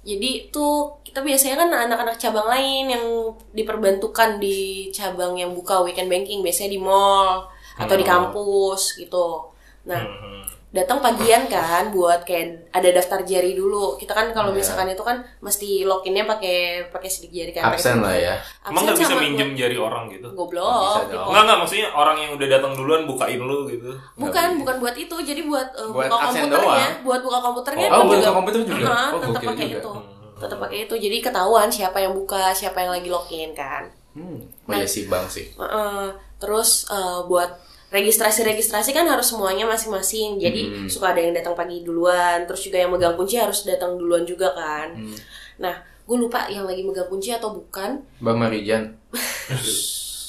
jadi 0.00 0.30
tuh 0.48 0.72
kita 1.02 1.20
biasanya 1.20 1.56
kan 1.58 1.70
anak-anak 1.84 2.16
cabang 2.16 2.48
lain 2.48 2.84
yang 2.88 3.04
diperbantukan 3.52 4.38
di 4.38 4.58
cabang 4.88 5.36
yang 5.36 5.52
buka 5.52 5.78
weekend 5.80 6.08
banking 6.08 6.40
biasanya 6.40 6.70
di 6.70 6.80
mall 6.80 7.44
atau 7.74 7.94
di 7.94 8.02
kampus 8.02 8.96
gitu 8.96 9.51
nah 9.82 9.98
Hmm. 9.98 10.40
datang 10.70 10.98
pagian 10.98 11.44
kan 11.46 11.90
buat 11.90 12.22
kayak 12.22 12.70
ada 12.70 12.88
daftar 12.90 13.20
jari 13.22 13.52
dulu 13.52 13.94
kita 13.94 14.10
kan 14.10 14.30
kalau 14.30 14.48
Iya. 14.50 14.56
misalkan 14.56 14.88
itu 14.88 15.00
kan 15.00 15.20
mesti 15.38 15.82
loginnya 15.82 16.24
pakai 16.24 16.56
pakai 16.88 17.04
sidik 17.06 17.28
jari 17.30 17.50
kan 17.50 17.68
Absen 17.68 17.98
lah 17.98 18.14
ya. 18.14 18.40
Emang 18.64 18.86
nggak 18.86 18.96
bisa 18.96 19.14
minjem 19.14 19.48
gua- 19.48 19.58
jari 19.58 19.76
orang 19.76 20.04
gitu? 20.08 20.28
goblok 20.32 20.64
pos. 20.64 21.04
Enggak, 21.04 21.42
enggak. 21.44 21.58
Maksudnya 21.58 21.88
orang 21.92 22.16
yang 22.16 22.30
udah 22.32 22.48
datang 22.48 22.72
duluan 22.72 23.04
bukain 23.04 23.36
lu 23.38 23.68
gitu. 23.68 23.90
bukan 24.16 24.48
bukan 24.58 24.76
buat 24.78 24.96
itu 24.96 25.12
jadi 25.18 25.40
buat, 25.42 25.68
uh, 25.74 25.90
Buat 25.90 26.08
buka 26.08 26.16
absen 26.22 26.40
komputernya 26.40 26.64
doang. 26.64 27.04
buat 27.04 27.20
buka 27.20 27.38
komputernya 27.42 27.84
Oh, 27.84 27.92
kan 27.92 28.00
buat 28.02 28.18
buka 28.18 28.32
komputer 28.32 28.60
juga? 28.64 28.86
Ah, 28.86 29.08
Oh, 29.08 29.20
tetap 29.20 29.42
pakai 29.44 29.66
itu 29.68 29.92
tetap 30.34 30.58
pakai 30.58 30.78
itu 30.82 30.94
jadi 30.96 31.16
ketahuan 31.20 31.68
siapa 31.68 31.98
yang 31.98 32.12
buka 32.12 32.42
siapa 32.50 32.78
yang 32.80 32.92
lagi 32.92 33.08
login 33.08 33.52
kan 33.52 33.86
Hmm. 34.12 34.40
Oh 34.66 34.72
iya 34.72 34.84
sih 34.84 35.04
bang 35.06 35.24
sih. 35.26 35.52
Heeh. 35.52 36.08
terus 36.36 36.84
uh, 36.86 37.24
buat 37.24 37.48
registrasi-registrasi 37.92 38.90
kan 38.90 39.04
harus 39.04 39.28
semuanya 39.28 39.62
masing-masing 39.64 40.36
jadi 40.36 40.62
Hmm. 40.64 40.88
suka 40.88 41.12
ada 41.12 41.20
yang 41.20 41.30
datang 41.30 41.52
pagi 41.52 41.80
duluan 41.80 42.42
terus 42.42 42.64
juga 42.64 42.78
yang 42.78 42.90
megang 42.90 43.12
kunci 43.12 43.36
harus 43.36 43.62
datang 43.62 43.94
duluan 43.94 44.24
juga 44.24 44.50
kan 44.50 44.96
Hmm. 44.96 45.12
nah 45.58 45.76
gue 46.02 46.16
lupa 46.18 46.48
yang 46.48 46.64
lagi 46.64 46.82
megang 46.82 47.06
kunci 47.06 47.30
atau 47.30 47.52
bukan 47.52 48.00
Bang 48.18 48.36
Marijan. 48.36 48.96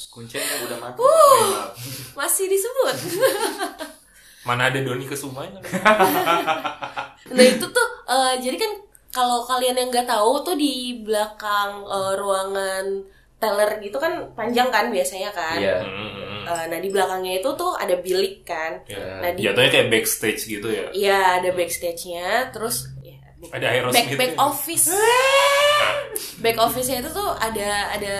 Kuncinya 0.06 0.46
udah 0.62 0.78
mati 0.78 1.02
masih 2.14 2.46
disebut 2.46 2.96
Mana 4.46 4.68
ada 4.68 4.78
Doni 4.78 5.02
Kesumanya? 5.04 5.58
nah 7.34 7.42
itu 7.42 7.64
tuh 7.64 7.88
eh, 8.06 8.34
jadi 8.38 8.54
kan 8.54 8.72
kalau 9.10 9.42
kalian 9.42 9.74
yang 9.74 9.88
nggak 9.88 10.06
tahu 10.06 10.38
tuh 10.42 10.54
di 10.54 11.00
belakang 11.00 11.82
eh, 11.82 12.12
ruangan 12.14 12.84
teller 13.36 13.76
gitu 13.78 13.96
kan 13.96 14.14
panjang 14.32 14.68
kan 14.68 14.88
biasanya 14.88 15.28
kan 15.28 15.58
Iya. 15.58 15.82
Hmm. 16.44 16.52
Eh, 16.54 16.64
nah 16.68 16.78
di 16.78 16.88
belakangnya 16.88 17.32
itu 17.38 17.50
tuh 17.52 17.72
ada 17.74 17.96
bilik 17.96 18.42
kan 18.42 18.72
Ya. 18.84 19.00
nah 19.18 19.30
di 19.30 19.40
Jatuhnya 19.42 19.70
kayak 19.70 19.88
backstage 19.88 20.40
gitu 20.46 20.68
ya. 20.68 20.86
iya 20.92 21.38
ada 21.38 21.50
backstage-nya 21.50 22.28
terus 22.50 22.92
ya, 23.00 23.16
Ada 23.50 23.66
Aerosmith. 23.70 23.96
back 23.96 24.08
back 24.14 24.34
office 24.36 24.86
back 26.38 26.56
office-nya 26.58 27.00
itu 27.00 27.10
tuh 27.10 27.30
ada 27.34 27.70
ada 27.90 28.14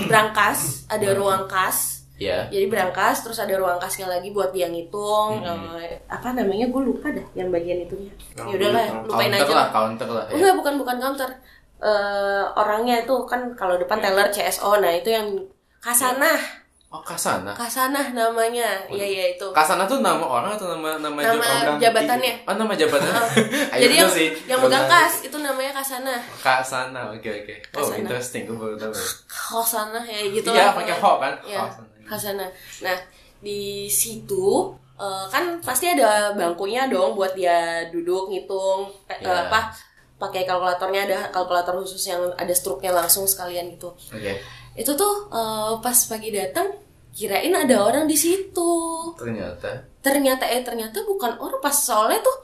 brankas 0.00 0.84
ada 0.86 1.08
ruang 1.12 1.46
kas 1.46 1.96
Iya. 2.18 2.50
jadi 2.50 2.66
brankas 2.66 3.22
terus 3.22 3.38
ada 3.38 3.54
ruang 3.54 3.78
kasnya 3.78 4.10
lagi 4.10 4.30
buat 4.30 4.50
dia 4.50 4.66
ngitung 4.66 5.38
eh, 5.38 6.02
apa 6.04 6.34
namanya 6.34 6.66
gue 6.66 6.82
lupa 6.84 7.14
dah 7.14 7.22
yang 7.32 7.46
bagian 7.48 7.78
itunya 7.80 8.10
ya 8.34 8.42
udahlah 8.44 9.06
lupain 9.06 9.30
Counter 9.30 9.38
aja 9.38 9.54
lah, 9.54 9.54
lah. 9.54 9.68
counter 9.70 10.08
lah 10.08 10.24
ya. 10.26 10.34
enggak 10.34 10.54
bukan 10.54 10.74
bukan 10.76 10.96
counter 10.98 11.30
Eh, 11.78 12.44
orangnya 12.58 13.06
itu 13.06 13.14
kan 13.22 13.54
kalau 13.54 13.78
depan 13.78 14.02
teller 14.02 14.26
CSO 14.28 14.82
nah 14.82 14.90
itu 14.90 15.14
yang 15.14 15.30
kasanah 15.78 16.34
Oh 16.88 17.04
Kasana. 17.04 17.52
kasanah 17.52 18.16
namanya 18.16 18.64
iya 18.88 19.04
iya 19.04 19.24
itu 19.36 19.44
Kasana 19.52 19.84
tuh 19.84 20.00
nama 20.00 20.24
orang 20.24 20.56
atau 20.56 20.72
nama 20.72 20.96
nama, 20.96 21.20
nama 21.20 21.36
orang? 21.36 21.76
jabatannya 21.76 22.32
Oh 22.48 22.56
nama 22.56 22.72
jabatan. 22.72 23.12
Ayo 23.76 23.80
jadi 23.84 23.94
yang 24.00 24.08
sih. 24.08 24.28
yang 24.48 24.56
megang 24.58 24.88
kas 24.88 25.20
itu 25.20 25.36
namanya 25.36 25.68
kasanah 25.70 26.16
Kasana, 26.40 27.12
oke 27.12 27.28
oke. 27.28 27.54
Oh 27.76 27.84
Kasana. 27.84 28.00
interesting, 28.00 28.48
gue 28.48 28.56
baru 28.56 28.72
tahu. 28.74 28.88
Hasanah 29.28 30.00
ya 30.02 30.32
gitu 30.32 30.48
Iya, 30.48 30.72
pakai 30.72 30.96
ho 30.96 31.12
kan? 31.18 31.34
Iya, 31.44 31.60
Hasanah. 31.60 31.88
Hasanah. 32.08 32.48
Nah, 32.80 32.98
di 33.38 33.60
situ 33.84 34.72
eh, 34.96 35.24
kan 35.28 35.60
pasti 35.60 35.92
ada 35.92 36.32
bangkunya 36.32 36.88
dong 36.88 37.12
buat 37.12 37.36
dia 37.36 37.84
duduk 37.92 38.32
ngitung 38.32 38.88
eh, 39.06 39.20
Iya. 39.20 39.44
apa 39.46 39.68
pakai 40.16 40.42
kalkulatornya 40.42 41.04
ada 41.04 41.18
kalkulator 41.28 41.76
khusus 41.76 42.00
yang 42.08 42.24
ada 42.32 42.50
struknya 42.50 42.96
langsung 42.96 43.28
sekalian 43.28 43.76
gitu. 43.76 43.92
Oke. 44.08 44.40
Itu 44.72 44.96
tuh 44.96 45.28
eh, 45.28 45.72
pas 45.78 45.98
pagi 46.08 46.32
datang 46.32 46.87
kirain 47.18 47.50
ada 47.50 47.74
orang 47.82 48.06
di 48.06 48.14
situ. 48.14 48.70
Ternyata. 49.18 49.82
Ternyata 49.98 50.46
eh 50.46 50.62
ternyata 50.62 51.02
bukan 51.02 51.34
orang. 51.36 51.58
Pas 51.58 51.74
soalnya 51.74 52.22
tuh 52.22 52.36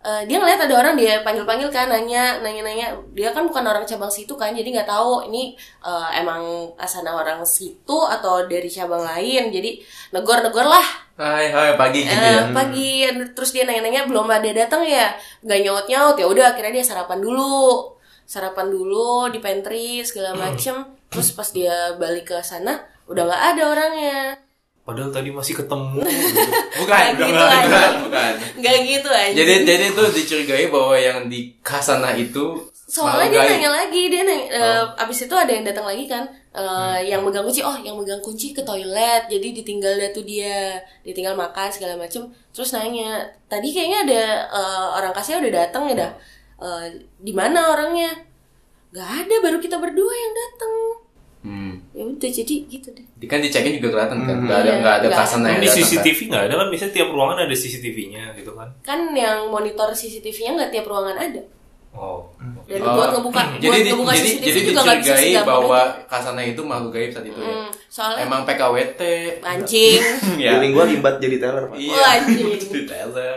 eh, 0.00 0.24
dia 0.24 0.40
ngeliat 0.40 0.64
ada 0.64 0.74
orang 0.80 0.96
dia 0.96 1.20
panggil-panggil 1.20 1.68
kan 1.68 1.92
nanya 1.92 2.40
nanya-nanya. 2.40 2.96
Dia 3.12 3.36
kan 3.36 3.44
bukan 3.44 3.60
orang 3.60 3.84
cabang 3.84 4.08
situ 4.08 4.32
kan 4.32 4.56
jadi 4.56 4.64
nggak 4.64 4.88
tahu 4.88 5.28
ini 5.28 5.52
eh, 5.84 6.08
emang 6.16 6.40
asana 6.80 7.12
orang 7.12 7.44
situ 7.44 7.98
atau 8.08 8.48
dari 8.48 8.72
cabang 8.72 9.04
lain. 9.04 9.52
Jadi 9.52 9.84
negor-negor 10.16 10.64
lah. 10.64 10.86
Hai 11.14 11.46
hai 11.46 11.76
pagi 11.76 12.02
gitu 12.02 12.16
Eh, 12.16 12.32
ya. 12.32 12.50
pagi. 12.50 13.04
Terus 13.36 13.52
dia 13.52 13.68
nanya-nanya 13.68 14.08
belum 14.08 14.24
ada 14.26 14.48
datang 14.50 14.82
ya? 14.82 15.12
Nggak 15.44 15.60
nyaut 15.62 15.86
nyaut 15.86 16.16
ya 16.16 16.26
udah 16.26 16.56
akhirnya 16.56 16.80
dia 16.80 16.84
sarapan 16.88 17.20
dulu. 17.20 17.92
Sarapan 18.24 18.72
dulu 18.72 19.28
di 19.28 19.38
pantry 19.38 20.00
segala 20.00 20.32
macem. 20.32 20.80
Terus 21.12 21.30
pas 21.30 21.46
dia 21.52 21.92
balik 21.94 22.32
ke 22.32 22.40
sana 22.40 22.80
udah 23.06 23.22
nggak 23.24 23.44
ada 23.54 23.62
orangnya. 23.68 24.18
Padahal 24.84 25.08
tadi 25.08 25.32
masih 25.32 25.56
ketemu. 25.56 26.04
Bukan, 26.80 27.04
Nggak 27.16 27.16
gitu 27.16 27.40
bukan, 27.40 27.56
aja. 27.64 27.82
bukan. 28.04 28.32
nggak 28.60 28.76
gitu 28.84 29.08
aja. 29.08 29.32
Jadi 29.32 29.52
jadi 29.64 29.84
itu 29.94 30.02
dicurigai 30.12 30.66
bahwa 30.68 30.96
yang 30.98 31.18
di 31.32 31.56
Kasana 31.64 32.12
itu 32.18 32.68
soalnya 32.84 33.32
dia 33.32 33.48
nanya 33.48 33.70
lagi 33.72 34.12
dia 34.12 34.22
nanya 34.28 34.46
eh, 34.52 34.82
abis 35.00 35.24
itu 35.24 35.32
ada 35.32 35.48
yang 35.48 35.64
datang 35.64 35.88
lagi 35.88 36.04
kan 36.04 36.28
eh, 36.52 37.08
yang 37.08 37.24
megang 37.24 37.46
kunci. 37.48 37.64
Oh 37.64 37.72
yang 37.80 37.96
megang 37.96 38.20
kunci 38.20 38.52
ke 38.52 38.60
toilet 38.60 39.24
jadi 39.32 39.48
ditinggal 39.56 39.94
dia 39.96 40.10
tuh 40.12 40.24
dia. 40.26 40.76
Ditinggal 41.00 41.32
makan 41.32 41.72
segala 41.72 41.96
macem. 41.96 42.28
Terus 42.52 42.74
nanya 42.76 43.24
tadi 43.48 43.72
kayaknya 43.72 43.98
ada 44.04 44.22
eh, 44.52 44.86
orang 45.00 45.16
kasir 45.16 45.40
udah 45.40 45.54
datang 45.64 45.88
ya 45.88 46.04
dah? 46.04 46.12
Eh, 46.60 46.86
di 47.24 47.32
mana 47.32 47.72
orangnya? 47.72 48.12
Nggak 48.92 49.10
ada 49.24 49.34
baru 49.40 49.58
kita 49.64 49.80
berdua 49.80 50.12
yang 50.12 50.32
datang 50.36 50.72
Hmm. 51.44 51.76
ya 51.92 52.00
udah 52.02 52.30
jadi 52.30 52.54
gitu 52.64 52.88
deh 52.90 53.04
Di- 53.14 53.28
Kan 53.28 53.38
dicekin 53.38 53.76
juga 53.76 53.88
kelihatan 53.92 54.18
kan. 54.18 54.36
Enggak 54.40 54.58
ada 54.58 54.64
Iya, 54.64 54.74
enggak 54.74 54.94
ada 54.94 55.06
nggak 55.06 55.20
kasana 55.20 55.44
Kan 55.44 55.50
yang 55.50 55.60
di 55.60 55.68
kan. 55.68 55.76
CCTV 55.78 56.18
nggak 56.26 56.42
ada 56.42 56.54
kan 56.54 56.66
biasanya 56.66 56.92
tiap 56.94 57.08
ruangan 57.10 57.36
ada 57.38 57.54
CCTV-nya 57.54 58.24
gitu 58.34 58.50
kan. 58.50 58.68
kan 58.80 59.00
yang 59.14 59.38
monitor 59.46 59.88
CCTV-nya 59.90 60.50
nggak 60.54 60.70
tiap 60.72 60.86
ruangan 60.86 61.16
ada 61.18 61.42
Oh. 61.92 62.26
dan 62.64 62.80
Oh. 62.80 62.90
buat 62.92 63.08
ngebuka 63.12 63.40
jadi 63.54 63.68
buat 63.68 63.78
di- 63.78 63.86
ngebuka 63.86 64.12
jadi 64.14 64.24
CCTV 64.26 64.46
jadi 64.46 64.60
juga 64.64 64.80
nggak 64.80 64.98
bisa 64.98 65.14
segampang 65.14 65.46
bahwa 65.46 65.80
itu. 65.80 66.02
kasana 66.08 66.40
itu 66.42 66.62
makhluk 66.64 66.90
gaib 66.92 67.10
saat 67.12 67.24
itu 67.24 67.38
ya. 67.38 67.54
Hmm, 67.54 67.68
soalnya 67.86 68.20
Emang 68.24 68.40
PKWT. 68.42 69.00
anjing 69.42 70.00
ya. 70.42 70.50
Feeling 70.50 70.72
gua 70.72 70.84
limbat 70.86 71.14
jadi 71.18 71.36
teller, 71.38 71.64
Pak. 71.66 71.76
Iya. 71.76 71.92
Oh, 71.92 72.04
anjing. 72.10 72.46
Di 72.72 72.82
Taylor. 72.82 73.36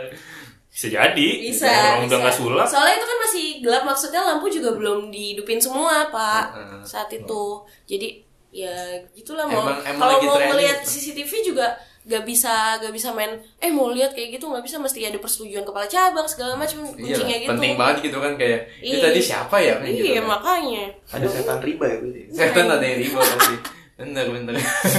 Bisa 0.78 0.86
jadi. 0.88 1.28
bisa 1.42 1.66
Orang 1.66 2.06
udah 2.06 2.18
nggak 2.22 2.36
sulap. 2.36 2.62
soalnya 2.64 2.94
itu 2.94 3.06
kan 3.06 3.18
masih 3.20 3.44
gelap 3.58 3.82
maksudnya 3.82 4.20
lampu 4.22 4.46
juga 4.46 4.70
belum 4.70 5.10
dihidupin 5.10 5.58
semua 5.58 6.06
pak 6.06 6.54
Heeh. 6.54 6.80
saat 6.86 7.10
itu 7.10 7.42
jadi 7.82 8.22
ya 8.48 8.70
gitulah 9.10 9.42
mau 9.44 9.66
kalau 9.74 10.22
mau 10.22 10.38
melihat. 10.48 10.78
CCTV 10.80 11.26
juga 11.44 11.66
gak 12.04 12.22
bisa 12.22 12.78
gak 12.78 12.88
bisa 12.88 13.10
main 13.10 13.28
eh 13.58 13.68
mau 13.68 13.90
lihat 13.90 14.14
kayak 14.14 14.32
gitu 14.32 14.46
nggak 14.46 14.62
bisa 14.62 14.78
mesti 14.78 15.04
ada 15.04 15.18
persetujuan 15.18 15.60
kepala 15.60 15.84
cabang 15.84 16.24
segala 16.24 16.54
macam 16.54 16.80
Iya, 16.88 16.94
kuncinya 16.94 17.36
gitu 17.36 17.50
penting 17.52 17.74
banget 17.74 17.96
gitu 18.00 18.18
kan 18.18 18.32
kayak 18.32 18.60
itu 18.78 18.94
Iya. 18.94 19.04
tadi 19.04 19.20
siapa 19.20 19.56
ya 19.58 19.74
kan 19.76 19.84
gitu. 19.84 20.04
iya 20.06 20.14
kan. 20.16 20.26
makanya 20.30 20.84
Ada 21.10 21.26
setan 21.28 21.58
riba 21.60 21.84
ya, 21.84 21.96
Bu. 21.98 22.08
Setan 22.38 22.66
ada 22.70 22.80
yang 22.82 22.98
riba 22.98 23.18
pasti. 23.20 23.54
Bener 23.98 24.26
bener. 24.30 24.54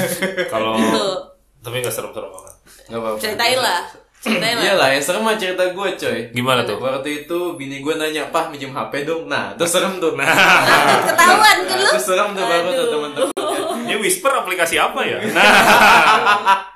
Kalau 0.54 0.76
gitu 0.76 1.08
tapi 1.58 1.76
nggak 1.78 1.90
serem-serem 1.90 2.30
banget. 2.30 2.54
Enggak 2.86 3.00
apa-apa. 3.02 3.18
ceritain 3.18 3.60
lah 3.60 3.82
Iya 4.20 4.76
lah 4.76 4.92
yang 4.92 5.00
serem 5.00 5.24
mah 5.24 5.40
cerita 5.40 5.64
gue 5.72 5.88
coy 5.96 6.20
Gimana 6.36 6.68
tuh? 6.68 6.76
Waktu 6.76 7.24
itu 7.24 7.56
bini 7.56 7.80
gue 7.80 7.96
nanya, 7.96 8.28
Pah 8.28 8.52
minjem 8.52 8.76
HP 8.76 9.08
dong 9.08 9.32
Nah, 9.32 9.56
terus 9.56 9.72
serem 9.72 9.96
tuh 9.96 10.12
Nah, 10.12 10.28
Nah, 10.28 11.08
ketahuan 11.08 11.58
kan 11.64 11.78
lu 11.80 11.88
terus 11.88 12.04
serem 12.04 12.36
tuh 12.36 12.44
baru 12.44 12.70
tuh 12.70 12.88
teman-teman 12.92 13.32
Ini 13.88 13.96
Whisper 13.96 14.34
aplikasi 14.36 14.76
apa 14.76 15.00
ya? 15.08 15.24
Nah, 15.32 16.68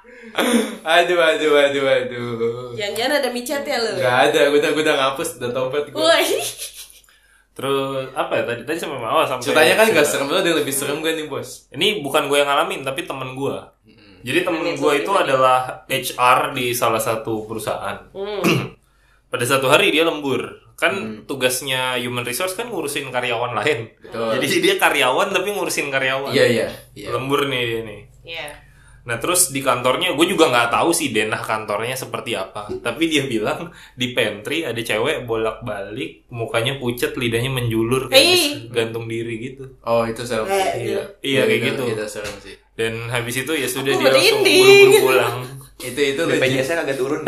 Aduh, 0.82 1.20
aduh, 1.20 1.54
aduh, 1.54 1.86
aduh 1.86 2.74
jangan-jangan 2.74 3.22
ada 3.22 3.30
micat 3.30 3.62
ya 3.62 3.78
lu 3.78 3.92
Gak 4.00 4.18
ada, 4.32 4.42
gue 4.50 4.58
udah, 4.58 4.72
gue 4.74 4.82
udah 4.82 4.96
ngapus, 4.98 5.30
udah 5.38 5.52
tobat 5.54 5.86
gue 5.86 6.00
Woi. 6.00 6.26
terus 7.54 8.10
apa 8.18 8.42
ya 8.42 8.44
tadi? 8.50 8.62
Tadi 8.66 8.78
sampai 8.82 8.98
mana? 8.98 9.14
Oh, 9.14 9.26
sampai 9.30 9.46
Ceritanya 9.46 9.74
kan 9.78 9.86
gak 9.94 10.08
serem, 10.10 10.26
lu 10.26 10.34
ada 10.34 10.50
yang 10.50 10.58
lebih 10.58 10.74
serem 10.74 11.06
gak 11.06 11.14
nih 11.14 11.30
bos? 11.30 11.70
Ini 11.70 12.02
bukan 12.02 12.26
gue 12.26 12.42
yang 12.42 12.50
ngalamin, 12.50 12.82
tapi 12.82 13.06
temen 13.06 13.38
gue. 13.38 13.56
Jadi 14.24 14.40
temen 14.48 14.64
gue 14.64 14.94
itu 15.04 15.12
ini. 15.12 15.22
adalah 15.28 15.84
HR 15.92 16.40
di 16.56 16.72
salah 16.72 17.00
satu 17.04 17.44
perusahaan. 17.44 18.00
Hmm. 18.16 18.72
Pada 19.32 19.46
satu 19.46 19.68
hari 19.68 19.92
dia 19.92 20.08
lembur. 20.08 20.64
Kan 20.74 21.24
tugasnya 21.30 22.00
human 22.02 22.26
resource 22.26 22.58
kan 22.58 22.72
ngurusin 22.72 23.12
karyawan 23.12 23.54
lain. 23.54 23.92
Betul. 24.00 24.40
Jadi 24.40 24.48
dia 24.64 24.76
karyawan 24.80 25.30
tapi 25.30 25.54
ngurusin 25.54 25.92
karyawan. 25.92 26.32
Iya, 26.34 26.46
iya 26.50 26.68
iya. 26.98 27.08
Lembur 27.14 27.46
nih 27.46 27.62
dia 27.68 27.82
nih. 27.84 28.02
Iya. 28.24 28.48
Nah 29.04 29.18
terus 29.18 29.50
di 29.50 29.60
kantornya 29.60 30.12
gue 30.12 30.26
juga 30.26 30.48
nggak 30.48 30.72
tahu 30.72 30.90
sih 30.90 31.10
denah 31.10 31.38
kantornya 31.38 31.92
seperti 31.94 32.34
apa. 32.34 32.72
Tapi 32.74 33.04
dia 33.06 33.24
bilang 33.24 33.68
di 33.94 34.12
pantry 34.12 34.64
ada 34.64 34.80
cewek 34.80 35.24
bolak-balik, 35.24 36.28
mukanya 36.30 36.76
pucat, 36.76 37.12
lidahnya 37.14 37.52
menjulur 37.52 38.08
kayak 38.08 38.24
Hei. 38.24 38.68
gantung 38.70 39.06
diri 39.06 39.36
gitu. 39.42 39.76
Oh, 39.82 40.04
itu 40.04 40.24
serem 40.24 40.46
Eh, 40.46 40.56
sih. 40.72 40.82
Iya, 40.90 41.02
iya 41.22 41.42
kayak 41.44 41.60
itu- 41.60 41.68
gitu. 41.70 41.84
Itu 41.94 42.06
serem 42.10 42.36
sih 42.40 42.56
Dan 42.74 42.94
habis 43.08 43.36
itu 43.38 43.52
ya 43.52 43.68
sudah 43.68 43.92
Aku 43.92 44.02
dia 44.02 44.10
langsung 44.10 44.42
buru-buru 44.42 44.94
pulang. 45.04 45.38
Itu, 45.84 46.00
itu 46.00 46.22
legit 46.24 46.40
BPJS-nya 46.40 46.76
kagak 46.80 46.96
turun. 46.96 47.22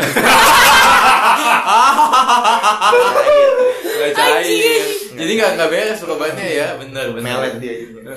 Gak 3.96 4.12
cair 4.12 4.80
Jadi 5.12 5.32
gak, 5.34 5.50
gak 5.56 5.68
beres 5.68 6.00
obatnya 6.02 6.46
ya 6.46 6.66
Bener, 6.76 7.12
bener 7.12 7.24
Melet 7.26 7.54
dia 7.58 7.74
juga. 7.82 8.12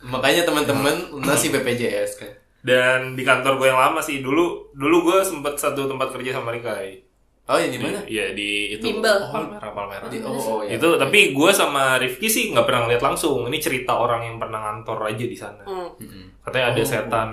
Makanya 0.00 0.46
teman-teman 0.46 1.10
lunasi 1.10 1.50
BPJS 1.50 2.10
kan 2.16 2.32
Dan 2.58 3.14
di 3.14 3.22
kantor 3.22 3.56
gue 3.56 3.66
yang 3.66 3.78
lama 3.78 3.98
sih 3.98 4.18
dulu 4.18 4.70
dulu 4.72 4.96
gue 5.04 5.18
sempet 5.22 5.54
satu 5.56 5.86
tempat 5.86 6.10
kerja 6.10 6.38
sama 6.38 6.50
Rikai. 6.50 7.06
Oh, 7.48 7.56
ini 7.56 7.72
di 7.72 7.80
mana? 7.80 8.04
Iya 8.04 8.36
di 8.36 8.76
itu 8.76 8.84
Bimbel. 8.92 9.24
Palmerah 9.32 9.72
Palmerah. 9.72 10.08
Di- 10.12 10.20
oh, 10.20 10.36
oh, 10.36 10.60
ya. 10.60 10.76
Itu 10.76 11.00
tapi 11.00 11.32
gue 11.32 11.50
sama 11.50 11.96
Rifki 11.96 12.28
sih 12.28 12.52
nggak 12.52 12.66
pernah 12.66 12.84
ngeliat 12.84 13.00
langsung. 13.00 13.48
Ini 13.48 13.56
cerita 13.56 13.96
orang 13.96 14.20
yang 14.22 14.36
pernah 14.36 14.60
ngantor 14.60 15.00
aja 15.06 15.24
di 15.24 15.38
sana. 15.38 15.64
Hmm. 15.64 15.88
Mm-mm. 15.96 16.44
Katanya 16.44 16.66
Oh. 16.66 16.72
ada 16.76 16.82
setan 16.84 17.30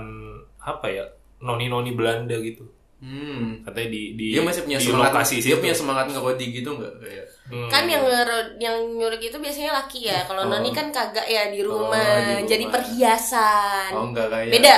apa 0.56 0.86
ya 0.88 1.04
noni-noni 1.38 1.92
Belanda 1.92 2.32
gitu. 2.40 2.64
Hmm. 2.96 3.60
Katanya 3.60 3.88
di 3.92 4.02
di 4.14 4.26
Dia 4.32 4.40
masih 4.40 4.64
punya 4.64 4.80
di 4.80 4.88
semangat 4.88 5.12
lokasi 5.12 5.34
Dia 5.36 5.52
situ. 5.52 5.60
punya 5.60 5.74
semangat 5.76 6.04
ngerodi 6.08 6.46
gitu 6.50 6.70
nggak 6.72 6.94
kayak 6.98 7.26
Hmm. 7.46 7.70
Kan 7.70 7.86
yang 7.86 8.02
yang 8.58 8.74
nyuruh 8.90 9.14
itu 9.14 9.38
biasanya 9.38 9.70
laki 9.72 10.10
ya. 10.10 10.18
Kalau 10.26 10.42
Oh. 10.42 10.50
Noni 10.50 10.74
kan 10.74 10.90
kagak 10.90 11.22
ya 11.24 11.46
di 11.46 11.62
Oh, 11.62 11.78
rumah. 11.78 12.42
di 12.42 12.42
Jadi 12.44 12.66
rumah. 12.66 12.74
perhiasan. 12.74 13.90
Oh 13.94 14.10
enggak 14.10 14.26
kayak 14.28 14.50
Beda. 14.50 14.76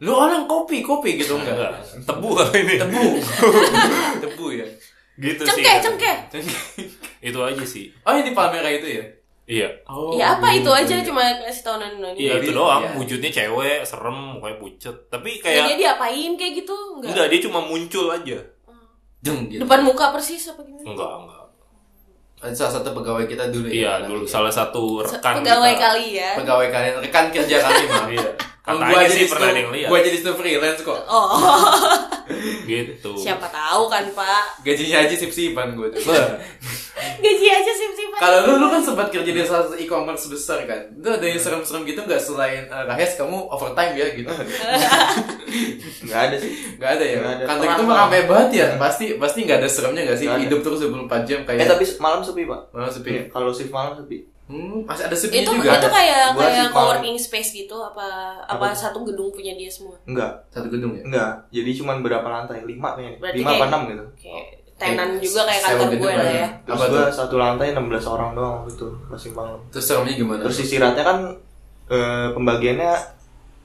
Lu 0.00 0.14
orang 0.14 0.46
kopi, 0.46 0.80
kopi 0.80 1.18
gitu 1.18 1.36
enggak? 1.36 1.52
Enggak, 1.52 1.72
tebu 2.06 2.28
kali 2.32 2.58
ini. 2.62 2.74
Tebu. 2.78 3.04
Tebu 4.24 4.46
ya. 4.54 4.66
gitu 5.18 5.42
Cengkeh, 5.42 5.74
sih. 5.74 5.82
cengkeh. 5.84 6.16
Itu 7.20 7.38
aja 7.42 7.64
sih. 7.66 7.90
Oh, 8.00 8.14
yang 8.14 8.22
di 8.22 8.32
Palmera 8.32 8.70
itu 8.70 8.86
ya? 8.88 9.04
Iya. 9.48 9.68
Oh. 9.88 10.12
Ya 10.12 10.36
apa 10.36 10.52
itu 10.52 10.68
aja 10.68 10.92
gitu. 10.92 11.08
cuma 11.08 11.24
kasih 11.40 11.64
tau 11.64 11.80
Noni 11.80 11.96
Noni. 11.96 12.18
Iya 12.20 12.36
itu 12.38 12.52
doang. 12.52 12.84
iya. 12.84 12.92
Wujudnya 12.94 13.30
cewek, 13.32 13.80
serem, 13.80 14.36
mukanya 14.36 14.56
pucet. 14.60 14.96
Tapi 15.08 15.30
Ya, 15.32 15.42
kayak 15.42 15.62
dia 15.64 15.76
diapain 15.80 16.32
kayak 16.36 16.52
gitu? 16.54 16.76
Enggak. 16.94 17.08
enggak 17.10 17.26
dia 17.32 17.40
cuma 17.48 17.60
muncul 17.64 18.06
aja. 18.12 18.38
Jeng 19.18 19.48
gitu. 19.48 19.64
Depan 19.64 19.80
muka 19.82 20.12
persis 20.12 20.44
apa 20.46 20.60
gimana? 20.62 20.84
Enggak, 20.84 21.12
enggak. 21.18 21.44
Ada 22.38 22.54
salah 22.54 22.72
satu 22.78 22.88
pegawai 22.94 23.24
kita 23.24 23.50
dulu 23.50 23.66
Iya, 23.66 23.98
ya. 23.98 24.06
dulu 24.06 24.22
salah 24.22 24.52
satu 24.52 25.02
rekan 25.02 25.40
Pegawai 25.42 25.72
kita. 25.74 25.82
kali 25.82 26.06
ya. 26.14 26.30
Pegawai 26.38 26.68
kalian, 26.68 26.94
rekan 27.00 27.24
kerja 27.32 27.56
kami 27.58 27.82
mah. 27.88 28.06
Iya. 28.12 28.30
Katanya 28.62 28.92
gua 28.92 29.00
sih 29.08 29.16
jadi 29.16 29.32
pernah 29.32 29.48
ada 29.48 29.58
yang 29.58 29.72
lihat. 29.72 29.88
Gua 29.88 29.98
jadi 30.04 30.18
freelance 30.28 30.80
kok. 30.84 30.98
Oh, 31.08 31.28
Gitu. 32.68 33.12
siapa 33.16 33.48
tahu 33.48 33.88
kan 33.88 34.04
Pak. 34.12 34.60
Gajinya 34.60 35.00
aja 35.00 35.14
sip-sipan 35.16 35.72
gue 35.72 35.88
tuh. 35.88 36.04
Gaji 37.24 37.46
aja 37.48 37.72
sih 37.72 37.88
sih. 37.92 38.06
Kalau 38.10 38.38
lu 38.44 38.52
lu 38.58 38.66
kan 38.68 38.82
sempat 38.82 39.08
kerja 39.08 39.30
di 39.30 39.40
salah 39.42 39.66
satu 39.66 39.76
e-commerce 39.78 40.26
besar 40.26 40.66
kan. 40.66 40.90
Itu 40.90 41.08
ada 41.08 41.22
yang 41.22 41.38
serem-serem 41.38 41.86
gitu 41.86 42.00
nggak 42.02 42.18
selain 42.18 42.66
uh, 42.66 42.84
Rahes 42.84 43.14
kamu 43.14 43.46
overtime 43.46 43.94
ya 43.94 44.06
gitu. 44.10 44.30
Enggak 46.02 46.20
ada 46.30 46.36
sih. 46.36 46.50
Nggak 46.76 46.90
ada 46.90 47.04
ya. 47.04 47.16
Nggak 47.18 47.34
ada. 47.34 47.44
Kantor 47.46 47.66
itu 47.68 47.82
mah 47.84 47.96
ramai 48.04 48.20
banget 48.26 48.50
ya. 48.54 48.66
Pasti 48.76 49.06
pasti 49.16 49.38
nggak 49.46 49.58
ada 49.62 49.68
seremnya 49.70 50.02
nggak 50.08 50.18
sih? 50.18 50.26
Nggak 50.26 50.38
ada. 50.38 50.44
Hidup 50.46 50.60
terus 50.64 50.78
24 50.82 51.28
jam 51.28 51.40
kayak. 51.46 51.60
Eh 51.62 51.68
tapi 51.68 51.84
malam 51.98 52.20
sepi, 52.20 52.42
Pak. 52.44 52.60
Malah 52.74 52.92
sepi. 52.92 53.10
Iya, 53.10 53.22
Kalau 53.30 53.50
shift 53.54 53.72
malam 53.72 53.94
sepi. 53.94 54.18
Hmm, 54.48 54.80
masih 54.88 55.04
ada 55.04 55.12
sepi 55.12 55.44
itu 55.44 55.52
juga. 55.52 55.76
itu 55.76 55.88
kayak 55.92 56.32
Gua 56.32 56.48
kayak 56.48 56.72
coworking 56.72 57.20
space 57.20 57.52
gitu 57.52 57.76
apa 57.84 58.32
apa, 58.48 58.72
satu 58.72 59.04
gedung 59.04 59.28
punya 59.28 59.52
dia 59.52 59.68
semua. 59.68 59.92
Enggak. 60.08 60.40
Satu 60.48 60.72
gedung 60.72 60.96
ya. 60.96 61.04
Enggak. 61.04 61.32
Jadi 61.52 61.70
cuma 61.76 62.00
berapa 62.00 62.24
lantai? 62.24 62.64
Lima 62.64 62.96
kayaknya. 62.96 63.20
Berarti 63.20 63.36
Lima 63.36 63.44
apa 63.44 63.54
kayak- 63.54 63.68
enam 63.68 63.82
gitu. 63.84 64.04
Kayak 64.16 64.44
tenan 64.78 65.18
juga 65.18 65.42
kayak 65.42 65.60
kantor 65.60 65.78
gedung 65.84 66.00
gue 66.00 66.08
lah 66.08 66.16
lah 66.16 66.24
ya. 66.24 66.38
ya. 66.38 66.48
Terus 66.62 66.78
Apa 66.78 66.84
gua 66.86 66.98
tuh? 67.00 67.10
satu 67.12 67.34
lantai 67.36 67.66
16 67.70 67.82
orang 68.08 68.30
doang 68.32 68.52
waktu 68.56 68.70
itu 68.72 68.88
masing 69.06 69.32
malam. 69.32 69.58
Terus 69.68 69.84
seremnya 69.84 70.14
gimana? 70.14 70.40
Terus 70.40 70.58
istirahatnya 70.60 71.04
kan 71.04 71.18
eh, 71.88 72.28
pembagiannya 72.30 72.92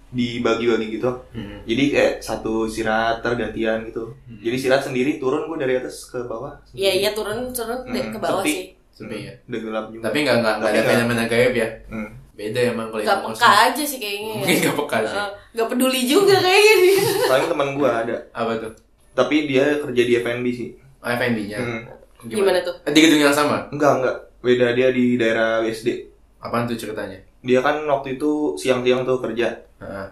dibagi-bagi 0.10 0.88
gitu. 0.94 1.10
Hmm. 1.32 1.58
Jadi 1.64 1.84
kayak 1.90 2.14
satu 2.20 2.66
istirahat 2.66 3.22
tergantian 3.22 3.82
gitu. 3.84 4.14
Jadi 4.28 4.56
istirahat 4.56 4.84
sendiri 4.84 5.18
turun 5.18 5.46
gue 5.46 5.58
dari 5.58 5.74
atas 5.76 6.06
ke 6.08 6.22
bawah. 6.24 6.54
Iya 6.72 6.92
iya 6.96 7.10
turun 7.12 7.50
turun 7.50 7.82
deh 7.88 7.98
Hmm, 8.00 8.14
ke 8.14 8.18
bawah 8.18 8.42
sepi. 8.42 8.52
sih. 8.52 8.64
Sepi 8.94 9.18
ya. 9.24 9.34
Udah 9.48 9.60
gelap 9.60 9.86
juga. 9.90 10.04
Tapi 10.06 10.18
nggak 10.22 10.36
nggak 10.40 10.56
ada 10.64 10.82
fenomena 10.84 11.24
gaib 11.26 11.54
ya. 11.54 11.70
Hmm. 11.90 12.10
Beda 12.34 12.60
emang 12.68 12.90
kalau 12.90 13.02
Gak 13.04 13.20
peka 13.24 13.50
aja 13.70 13.84
sih 13.84 13.98
kayaknya. 13.98 14.30
ya. 14.30 14.38
Mungkin 14.42 14.58
nggak 14.60 14.78
peka 14.80 14.98
sih. 15.04 15.18
Gak 15.54 15.68
peduli 15.70 16.02
juga 16.04 16.36
kayaknya 16.36 16.74
dia. 16.80 17.02
Paling 17.28 17.48
teman 17.48 17.68
gue 17.74 17.90
ada. 17.90 18.16
Apa 18.32 18.52
tuh? 18.60 18.74
Tapi 19.14 19.36
dia 19.46 19.66
kerja 19.78 20.02
di 20.04 20.14
F&B 20.16 20.46
sih. 20.52 20.70
Oh, 21.04 21.10
F&B-nya. 21.10 21.60
Hmm. 21.60 21.82
Gimana 22.24 22.64
tuh? 22.64 22.72
Eh, 22.82 22.92
Di 22.92 23.00
gedung 23.00 23.20
yang 23.22 23.36
sama? 23.36 23.68
Enggak, 23.70 24.00
enggak. 24.00 24.16
Beda 24.40 24.72
dia 24.72 24.88
di 24.90 25.16
daerah 25.16 25.60
WSD. 25.60 26.08
Apaan 26.40 26.64
tuh 26.64 26.76
ceritanya? 26.76 27.20
Dia 27.40 27.60
kan 27.60 27.84
waktu 27.84 28.16
itu 28.16 28.56
siang-siang 28.56 29.04
tuh 29.04 29.20
kerja. 29.20 29.52
Heeh. 29.78 30.08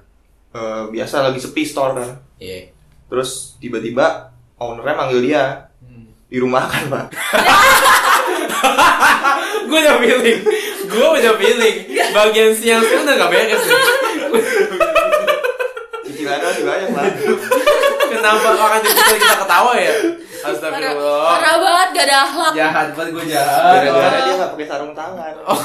Eh, 0.52 0.84
biasa 0.92 1.24
lagi 1.24 1.40
sepi 1.40 1.64
store 1.64 1.96
kan. 1.96 2.10
Iya. 2.38 2.68
Terus 3.08 3.56
tiba-tiba 3.58 4.28
ownernya 4.58 4.96
manggil 4.98 5.22
dia 5.22 5.44
Hmm. 5.80 6.12
di 6.28 6.38
rumah 6.38 6.68
kan 6.68 6.84
pak. 6.86 7.06
gue 9.64 9.80
udah 9.80 9.98
feeling 9.98 10.40
gue 10.84 11.08
udah 11.16 11.34
feeling 11.34 11.76
bagian 12.12 12.52
siang 12.52 12.84
siang 12.84 13.02
udah 13.02 13.16
gak 13.18 13.32
beres 13.32 13.64
nih 13.64 13.80
Cicilannya 16.04 16.46
masih 16.46 16.64
banyak 16.64 16.88
pak. 16.92 17.06
kenapa 18.06 18.48
orang 18.52 18.80
di 18.80 18.90
kita 18.92 19.14
kita 19.16 19.36
ketawa 19.40 19.74
ya 19.74 19.94
Astagfirullah. 20.42 21.26
parah 21.30 21.56
banget 21.58 21.88
gak 21.94 22.06
ada 22.10 22.18
akhlak. 22.26 22.54
Jahat 22.54 22.88
banget 22.94 23.10
gue 23.12 23.26
jahat. 23.30 23.62
Gara-gara 23.62 24.18
dia 24.22 24.34
nggak 24.36 24.52
pakai 24.52 24.68
sarung 24.68 24.94
tangan. 24.94 25.34
Oh, 25.46 25.60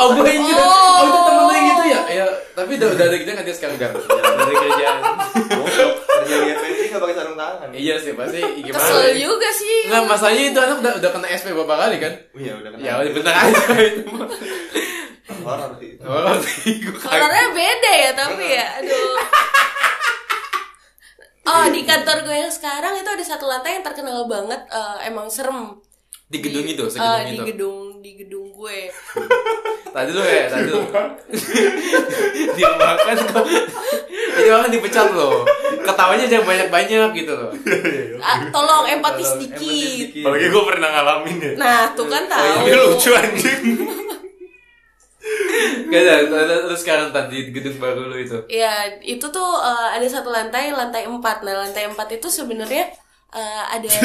oh 0.00 0.06
gue 0.16 0.30
ingat. 0.30 0.56
Oh. 0.56 0.72
Oh, 0.74 1.02
itu 1.04 1.18
temen 1.20 1.44
yang 1.50 1.66
gitu 1.68 1.84
ya? 1.84 2.00
Ya, 2.08 2.26
tapi 2.52 2.70
udah 2.76 2.88
udah 2.94 3.04
ada 3.04 3.16
kerjaan 3.16 3.36
kan 3.36 3.44
dia 3.44 3.56
sekarang 3.56 3.76
kan. 3.76 3.90
Dari 3.94 4.54
kerjaan. 4.54 5.00
Kerja 6.14 6.34
di 6.34 6.48
FNB 6.54 6.80
nggak 6.88 7.02
pakai 7.02 7.16
sarung 7.16 7.36
tangan. 7.36 7.68
Iya 7.70 7.94
sih, 7.98 8.12
pasti 8.14 8.40
gimana? 8.62 8.78
Kesel 8.80 9.04
juga 9.18 9.48
sih. 9.50 9.76
Nggak, 9.86 10.02
masalahnya 10.06 10.44
itu 10.48 10.58
anak 10.60 10.76
udah 10.80 10.92
udah 11.02 11.10
kena 11.12 11.26
SP 11.34 11.46
beberapa 11.50 11.74
kali 11.76 11.96
kan? 12.00 12.12
Oh, 12.32 12.38
Iya 12.40 12.52
udah 12.56 12.70
kena. 12.72 12.82
Ya 12.82 12.92
udah 12.96 13.12
bener 13.12 13.34
aja 13.34 13.62
itu 13.82 14.02
mah. 14.08 14.28
Horor 15.44 15.72
sih. 15.76 15.92
Oh, 16.00 16.36
gue 16.40 16.96
Horornya 17.04 17.46
beda 17.52 17.92
ya 17.92 18.10
tapi 18.16 18.44
ya, 18.48 18.66
aduh. 18.80 19.12
Oh 21.44 21.64
di 21.66 21.80
kantor 21.82 22.22
gue 22.22 22.36
yang 22.38 22.48
sekarang 22.48 22.94
itu 22.94 23.06
ada 23.06 23.20
satu 23.22 23.44
lantai 23.44 23.76
yang 23.76 23.84
terkenal 23.84 24.24
banget 24.24 24.64
eh, 24.66 24.96
emang 25.04 25.28
serem 25.28 25.76
Di 26.24 26.40
gedung 26.40 26.64
itu, 26.64 26.82
eh, 26.82 26.90
segedung 26.90 27.20
di 27.22 27.34
itu. 27.34 27.44
gedung 27.46 27.78
di 28.00 28.10
gedung 28.16 28.46
gue 28.50 28.78
Tadi 29.94 30.10
dulu 30.10 30.26
ya, 30.26 30.50
tadi 30.50 30.66
dulu. 30.66 30.82
Dia 32.56 32.70
makan 32.74 33.14
kok. 33.24 33.46
Jadi 34.34 34.48
makan 34.50 34.70
dipecat 34.72 35.06
loh. 35.08 35.46
Ketawanya 35.80 36.26
jangan 36.26 36.46
banyak-banyak 36.48 37.08
gitu 37.14 37.30
loh. 37.32 37.50
ah, 38.18 38.42
tolong 38.50 38.90
empati 38.90 39.22
Tolong, 39.22 39.32
sedikit. 39.38 40.06
Apalagi 40.18 40.46
gue 40.50 40.64
pernah 40.66 40.88
ngalamin 40.90 41.36
ya. 41.38 41.52
nah 41.54 41.80
tuh 41.94 42.10
kan 42.10 42.26
tahu 42.26 42.66
Ini 42.66 42.74
lucu 42.74 43.10
anjing. 43.14 43.62
Gak 45.86 46.02
terus- 46.28 46.64
terus 46.64 46.80
sekarang 46.80 47.08
tadi 47.10 47.48
gedung 47.48 47.76
baru 47.78 48.06
lu 48.06 48.16
itu. 48.16 48.36
ya 48.46 48.72
itu 49.00 49.24
tuh 49.24 49.50
eh, 49.56 49.88
ada 49.90 50.04
satu 50.04 50.28
lantai 50.28 50.68
lantai 50.70 51.04
empat 51.04 51.40
nah 51.40 51.54
lantai 51.58 51.86
empat 51.86 52.08
itu 52.12 52.28
sebenarnya 52.28 52.84
eh, 53.30 53.62
ada 53.66 53.88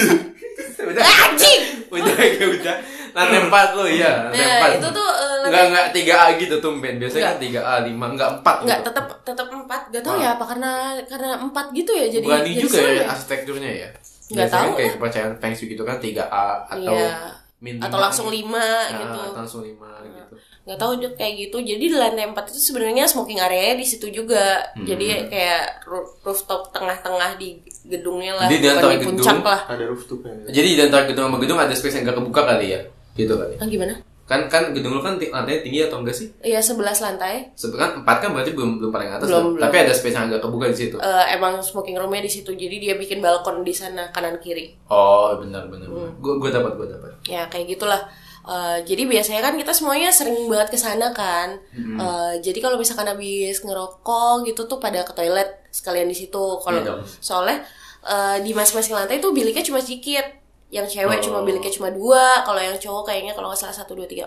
Udah, 0.80 1.02
Ah, 1.02 1.28
anjing 1.30 1.62
udah, 1.88 2.16
udah, 2.16 2.48
udah. 2.54 2.76
Lantai 3.10 3.40
empat 3.42 3.68
lu 3.74 3.84
iya, 3.86 4.12
lantai 4.26 4.40
nah 4.40 4.56
empat. 4.58 4.72
itu 4.76 4.88
tuh 4.92 5.10
Enggak, 5.10 5.44
lantai 5.44 5.68
enggak 5.68 5.88
3A 5.94 6.26
gitu 6.38 6.56
tumben. 6.60 6.96
Biasanya 6.98 7.26
kan 7.26 7.38
3A, 7.38 7.74
5, 7.84 7.90
enggak 7.90 8.30
4 8.38 8.56
Enggak, 8.64 8.80
gitu. 8.80 8.88
tetap 8.88 9.06
tetap 9.24 9.48
empat. 9.50 9.82
Gak 9.90 10.02
tau 10.02 10.14
Wah. 10.14 10.20
ya 10.20 10.30
apa 10.36 10.46
karena 10.46 10.72
karena 11.04 11.30
empat 11.38 11.66
gitu 11.74 11.92
ya 11.92 12.06
jadi. 12.10 12.26
Berani 12.26 12.50
jadi 12.50 12.62
juga 12.62 12.78
ya 12.82 13.04
arsitekturnya 13.08 13.72
ya. 13.74 13.90
Nggak 14.30 14.46
Biasanya 14.46 14.62
tahu 14.62 14.72
kayak 14.74 14.92
kepercayaan 14.96 15.34
Feng 15.38 15.54
Shui 15.54 15.68
gitu 15.70 15.84
kan 15.84 15.98
3A 15.98 16.46
atau 16.70 16.96
Iya. 16.96 17.12
min 17.60 17.76
Atau 17.78 17.92
lima 17.92 18.04
langsung 18.04 18.28
gitu. 18.28 18.38
lima 18.40 18.64
Nah, 18.64 18.88
gitu. 18.96 19.20
Atau 19.22 19.38
langsung 19.38 19.62
5 19.62 19.90
gitu. 20.06 20.36
Nggak 20.70 20.86
tahu 20.86 20.94
juga 21.02 21.10
kayak 21.18 21.34
gitu. 21.50 21.58
Jadi 21.66 21.84
di 21.90 21.98
lantai 21.98 22.30
empat 22.30 22.54
itu 22.54 22.62
sebenarnya 22.62 23.10
smoking 23.10 23.42
area 23.42 23.74
di 23.74 23.82
situ 23.82 24.06
juga. 24.14 24.70
Hmm. 24.78 24.86
Jadi 24.86 25.26
kayak 25.26 25.82
rooftop 26.22 26.70
tengah-tengah 26.70 27.42
di 27.42 27.58
gedungnya 27.90 28.38
lah. 28.38 28.46
Jadi 28.46 28.58
di 28.62 28.68
antara 28.70 28.94
di 28.94 29.02
gedung- 29.02 29.42
lah. 29.42 29.62
Ada 29.66 29.84
rooftop 29.90 30.20
ya. 30.22 30.34
Jadi 30.62 30.70
di 30.78 30.82
antara 30.86 31.04
gedung 31.10 31.26
sama 31.26 31.42
gedung 31.42 31.58
ada 31.58 31.74
space 31.74 31.98
yang 31.98 32.06
gak 32.06 32.22
kebuka 32.22 32.46
kali 32.46 32.78
ya? 32.78 32.82
Gitu 33.18 33.34
kali. 33.34 33.58
Ah, 33.58 33.66
gimana? 33.66 33.98
Kan 34.30 34.46
kan 34.46 34.78
gedung 34.78 34.94
lu 34.94 35.02
kan 35.02 35.18
lantainya 35.18 35.66
tinggi 35.66 35.90
atau 35.90 36.06
enggak 36.06 36.14
sih? 36.14 36.30
Iya 36.46 36.62
sebelas 36.62 37.02
lantai. 37.02 37.50
Sebenarnya 37.58 38.06
empat 38.06 38.18
kan 38.22 38.30
berarti 38.30 38.54
belum 38.54 38.78
belum 38.78 38.92
paling 38.94 39.10
atas. 39.10 39.26
Belum, 39.26 39.42
tuh. 39.42 39.52
belum. 39.58 39.64
Tapi 39.66 39.76
ada 39.82 39.94
space 39.98 40.14
yang 40.14 40.30
agak 40.30 40.42
kebuka 40.46 40.66
di 40.70 40.78
situ. 40.78 40.96
Eh, 41.02 41.26
emang 41.34 41.66
smoking 41.66 41.98
roomnya 41.98 42.22
di 42.22 42.30
situ. 42.30 42.54
Jadi 42.54 42.76
dia 42.78 42.94
bikin 42.94 43.26
balkon 43.26 43.66
di 43.66 43.74
sana 43.74 44.14
kanan 44.14 44.38
kiri. 44.38 44.78
Oh, 44.86 45.34
benar 45.42 45.66
benar. 45.66 45.90
Hmm. 45.90 46.14
Gue 46.22 46.38
gue 46.38 46.50
dapat 46.54 46.78
gue 46.78 46.88
dapat. 46.94 47.10
ya 47.26 47.50
kayak 47.50 47.74
gitulah 47.74 48.06
Eh, 48.41 48.77
jadi 48.81 49.03
biasanya 49.05 49.41
kan 49.41 49.53
kita 49.53 49.69
semuanya 49.69 50.10
sering 50.10 50.48
banget 50.48 50.72
ke 50.72 50.77
sana 50.77 51.12
kan 51.12 51.60
Hmm. 51.69 51.98
Eh, 51.98 52.34
jadi 52.39 52.60
kalau 52.60 52.75
misalkan 52.75 53.05
habis 53.05 53.60
ngerokok 53.60 54.43
gitu 54.43 54.63
tuh 54.65 54.77
pada 54.77 55.03
ke 55.03 55.12
toilet 55.12 55.67
sekalian 55.69 56.05
di 56.05 56.15
situ 56.15 56.39
kalau 56.58 56.79
dong. 56.79 57.01
soalnya 57.19 57.62
eh, 58.01 58.38
di 58.39 58.51
masing-masing 58.51 58.96
lantai 58.96 59.19
tuh 59.19 59.29
biliknya 59.29 59.62
cuma 59.62 59.77
sedikit 59.77 60.24
yang 60.69 60.86
cewek 60.86 61.19
Oh. 61.19 61.24
cuma 61.25 61.39
biliknya 61.41 61.69
cuma 61.69 61.89
dua 61.89 62.41
kalau 62.41 62.58
yang 62.58 62.74
cowok 62.75 63.03
kayaknya 63.05 63.34
kalau 63.34 63.50
nggak 63.50 63.60
salah 63.60 63.75
satu 63.75 63.93
dua 63.93 64.05
tiga 64.05 64.25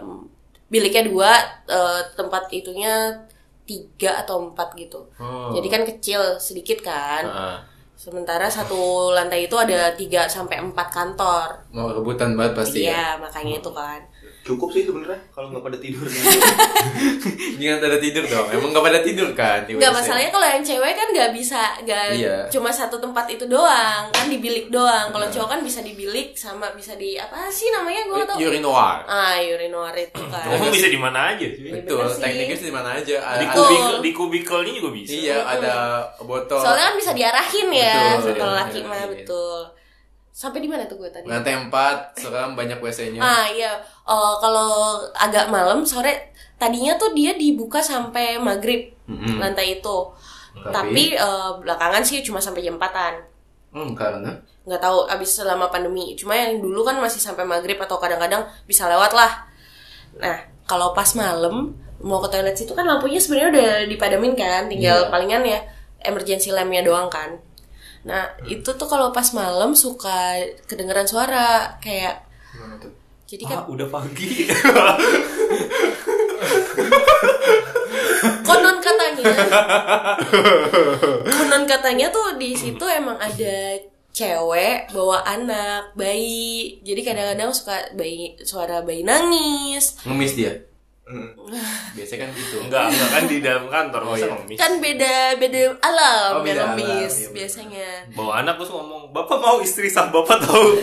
biliknya 0.68 1.02
dua 1.04 1.30
eh, 1.66 2.00
tempat 2.12 2.46
itunya 2.50 3.16
tiga 3.62 4.18
atau 4.18 4.44
empat 4.44 4.74
gitu 4.76 5.08
Oh. 5.16 5.50
jadi 5.52 5.66
kan 5.68 5.82
kecil 5.84 6.20
sedikit 6.36 6.78
kan 6.80 7.24
Heeh. 7.24 7.56
Sementara 8.02 8.46
satu 8.50 9.14
lantai 9.14 9.46
itu 9.46 9.54
ada 9.54 9.94
tiga 9.94 10.26
sampai 10.26 10.58
empat 10.58 10.88
kantor 10.90 11.48
Mau 11.70 11.86
rebutan 11.94 12.34
banget 12.34 12.52
pasti 12.58 12.78
ya. 12.82 12.90
Iya, 12.90 13.06
makanya 13.22 13.54
itu 13.62 13.70
kan. 13.70 14.00
Cukup 14.42 14.68
sih 14.68 14.82
sebenarnya 14.82 15.22
kalau 15.30 15.50
nggak 15.50 15.62
pada 15.62 15.78
tidur. 15.78 16.02
Jangan 17.62 17.78
pada 17.78 17.98
tidur 17.98 18.24
dong. 18.26 18.46
Emang 18.50 18.70
gak 18.70 18.84
pada 18.84 19.00
tidur 19.00 19.28
kan? 19.32 19.62
WC? 19.64 19.78
masalahnya 19.78 20.30
kalau 20.32 20.46
yang 20.48 20.64
cewek 20.64 20.92
kan 20.92 21.08
nggak 21.08 21.30
bisa 21.30 21.60
nggak 21.78 22.04
Iya. 22.12 22.36
cuma 22.48 22.68
satu 22.68 22.98
tempat 22.98 23.28
itu 23.28 23.46
doang 23.46 24.10
kan 24.10 24.26
di 24.26 24.42
bilik 24.42 24.66
doang. 24.66 25.14
Kalau 25.14 25.26
cowok 25.30 25.48
kan 25.48 25.60
bisa 25.62 25.78
di 25.80 25.94
bilik 25.94 26.34
sama 26.34 26.74
bisa 26.74 26.98
di 26.98 27.14
apa 27.14 27.46
sih 27.46 27.70
namanya 27.70 28.02
gue 28.02 28.22
tau. 28.26 28.36
Urinoir. 28.36 28.98
Ah, 29.06 29.38
urinoir 29.38 29.94
itu 29.96 30.22
kan. 30.26 30.42
Bisa 30.68 30.88
di 30.88 30.98
mana 30.98 31.36
aja 31.36 31.46
sih. 31.46 31.62
Iya, 31.62 31.78
Betul, 31.78 32.02
tekniknya 32.18 32.56
sih 32.56 32.66
di 32.66 32.74
mana 32.74 32.88
aja. 32.98 33.16
Ada, 33.22 33.38
Di 33.38 33.46
kubikel, 33.46 33.94
di 34.02 34.10
kubikelnya 34.10 34.72
juga 34.74 34.90
bisa. 34.90 35.12
iya, 35.14 35.38
ada 35.46 35.74
botol. 36.18 36.58
Soalnya 36.58 36.90
kan 36.90 36.96
bisa 36.98 37.12
diarahin 37.14 37.68
ya 37.70 38.18
Betul, 38.18 38.34
kalau 38.34 38.54
iya, 38.54 38.60
laki 38.66 38.78
iya, 38.80 38.88
mah 38.90 38.98
iya. 38.98 39.06
betul. 39.06 39.60
Sampai 40.32 40.58
di 40.58 40.66
mana 40.66 40.82
tuh 40.84 40.96
gue 40.96 41.06
tadi? 41.06 41.28
lantai 41.28 41.52
4, 41.54 41.68
sekarang 42.16 42.56
banyak 42.56 42.80
WC-nya. 42.80 43.20
Ah 43.20 43.44
iya, 43.46 43.76
Eh, 44.02 44.34
kalau 44.38 44.72
agak 45.12 45.46
malam 45.46 45.84
sore 45.84 46.32
tadinya 46.56 46.96
tuh 46.96 47.12
dia 47.12 47.32
dibuka 47.32 47.78
sampai 47.78 48.34
maghrib 48.36 48.90
Mm-mm. 49.04 49.38
lantai 49.38 49.76
itu. 49.76 49.96
Tapi- 50.54 50.72
Tapi, 50.72 51.04
eh, 51.14 51.50
belakangan 51.58 52.02
sih 52.02 52.20
cuma 52.20 52.38
sampai 52.38 52.60
jam 52.60 52.74
4-an. 52.74 53.14
Hmm, 53.70 53.92
karena 53.92 54.28
nggak 54.62 54.78
tahu 54.78 55.08
abis 55.08 55.40
selama 55.40 55.66
pandemi 55.66 56.12
cuma 56.12 56.32
yang 56.32 56.60
dulu 56.60 56.82
kan 56.82 56.94
masih 56.94 57.18
sampai 57.18 57.42
maghrib 57.42 57.74
atau 57.76 57.96
kadang-kadang 57.96 58.44
bisa 58.62 58.84
lewat 58.84 59.10
lah 59.10 59.42
nah 60.14 60.38
kalau 60.62 60.92
pas 60.92 61.08
malam 61.16 61.72
mau 61.98 62.20
ke 62.20 62.28
toilet 62.28 62.52
situ 62.52 62.70
kan 62.70 62.84
lampunya 62.84 63.16
sebenarnya 63.16 63.48
udah 63.50 63.70
dipadamin 63.88 64.36
kan 64.36 64.68
tinggal 64.68 64.98
Iya. 64.98 65.10
palingan 65.10 65.42
ya 65.42 65.58
emergency 66.00 66.52
lampnya 66.52 66.84
doang 66.84 67.08
kan 67.08 67.32
nah 68.02 68.22
itu 68.44 68.66
tuh 68.66 68.84
kalau 68.84 69.10
pas 69.10 69.30
malam 69.30 69.72
suka 69.72 70.34
kedengeran 70.66 71.06
suara 71.06 71.78
kayak 71.78 72.26
gimana 72.50 72.74
tuh? 72.76 72.90
jadi 73.24 73.42
kan 73.46 73.58
Ah, 73.62 73.66
udah 73.66 73.88
pagi. 73.88 74.28
konon 78.42 78.76
katanya 78.78 79.24
konon 81.26 81.64
katanya 81.64 82.06
tuh 82.10 82.36
di 82.36 82.54
situ 82.54 82.84
emang 82.84 83.18
ada 83.18 83.78
cewek 84.12 84.92
bawa 84.92 85.24
anak 85.24 85.94
bayi 85.94 86.76
jadi 86.84 87.00
kadang-kadang 87.02 87.50
suka 87.50 87.94
bayi 87.94 88.36
suara 88.42 88.84
bayi 88.84 89.02
nangis 89.02 89.96
Ngemis 90.04 90.32
dia. 90.36 90.52
Hmm. 91.12 91.28
Biasanya 91.92 92.20
kan 92.22 92.30
gitu. 92.32 92.56
enggak, 92.62 92.84
enggak 92.88 93.08
kan 93.10 93.22
di 93.26 93.36
dalam 93.38 93.64
kantor 93.68 94.00
Oh, 94.02 94.08
masa 94.10 94.24
iya. 94.24 94.32
ngemis. 94.32 94.56
kan 94.56 94.72
beda 94.78 95.14
beda 95.36 95.60
alam 95.78 96.30
Oh, 96.32 96.40
beda 96.40 96.48
yang 96.50 96.64
alam, 96.64 96.78
ngemis 96.78 97.12
iya, 97.12 97.22
bener. 97.22 97.36
biasanya 97.36 97.88
Bawa 98.10 98.32
anak 98.38 98.54
terus 98.56 98.70
ngomong, 98.70 99.02
"Bapak 99.10 99.36
mau 99.38 99.56
istri 99.58 99.86
sah 99.86 100.08
Bapak 100.08 100.40
tahu." 100.40 100.80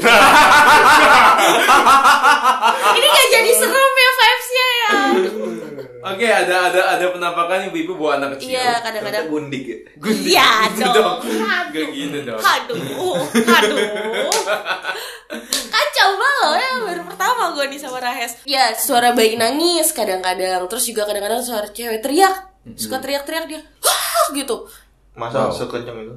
ini 2.91 3.07
gak 3.07 3.27
jadi 3.31 3.51
serem 3.51 3.73
ya 3.95 4.11
vibesnya 4.13 4.67
ya 4.69 4.89
Oke, 6.01 6.23
ada 6.25 6.71
ada 6.71 6.81
ada 6.95 7.05
penampakan 7.11 7.67
ibu-ibu 7.67 7.91
bawa 7.93 8.15
anak 8.15 8.39
kecil. 8.39 8.55
iya 8.55 8.79
kadang-kadang 8.79 9.27
gundik 9.27 9.63
ya. 9.67 9.77
Gundik. 9.99 10.31
Iya 10.31 10.49
Gitu 10.71 10.87
dong. 10.95 11.17
Gak 11.75 11.87
gitu 11.91 12.19
dong. 12.23 12.39
Aduh, 12.39 13.19
aduh. 13.27 13.77
Kacau 15.69 16.09
banget 16.15 16.57
ya 16.57 16.73
baru 16.81 17.01
pertama 17.03 17.43
gue 17.51 17.65
nih 17.67 17.77
sama 17.77 17.99
Rahes. 17.99 18.31
Ya 18.41 18.71
suara 18.73 19.11
bayi 19.11 19.35
nangis 19.35 19.91
kadang-kadang, 20.19 20.67
terus 20.67 20.83
juga 20.83 21.03
kadang-kadang 21.03 21.39
suara 21.39 21.67
cewek 21.67 21.99
teriak, 21.99 22.35
suka 22.73 22.97
teriak-teriak 22.97 23.45
dia, 23.45 23.61
Wah! 23.79 24.33
gitu. 24.33 24.55
Masa 25.13 25.47
Wow. 25.47 25.51
sekencang 25.51 25.97
itu? 25.99 26.15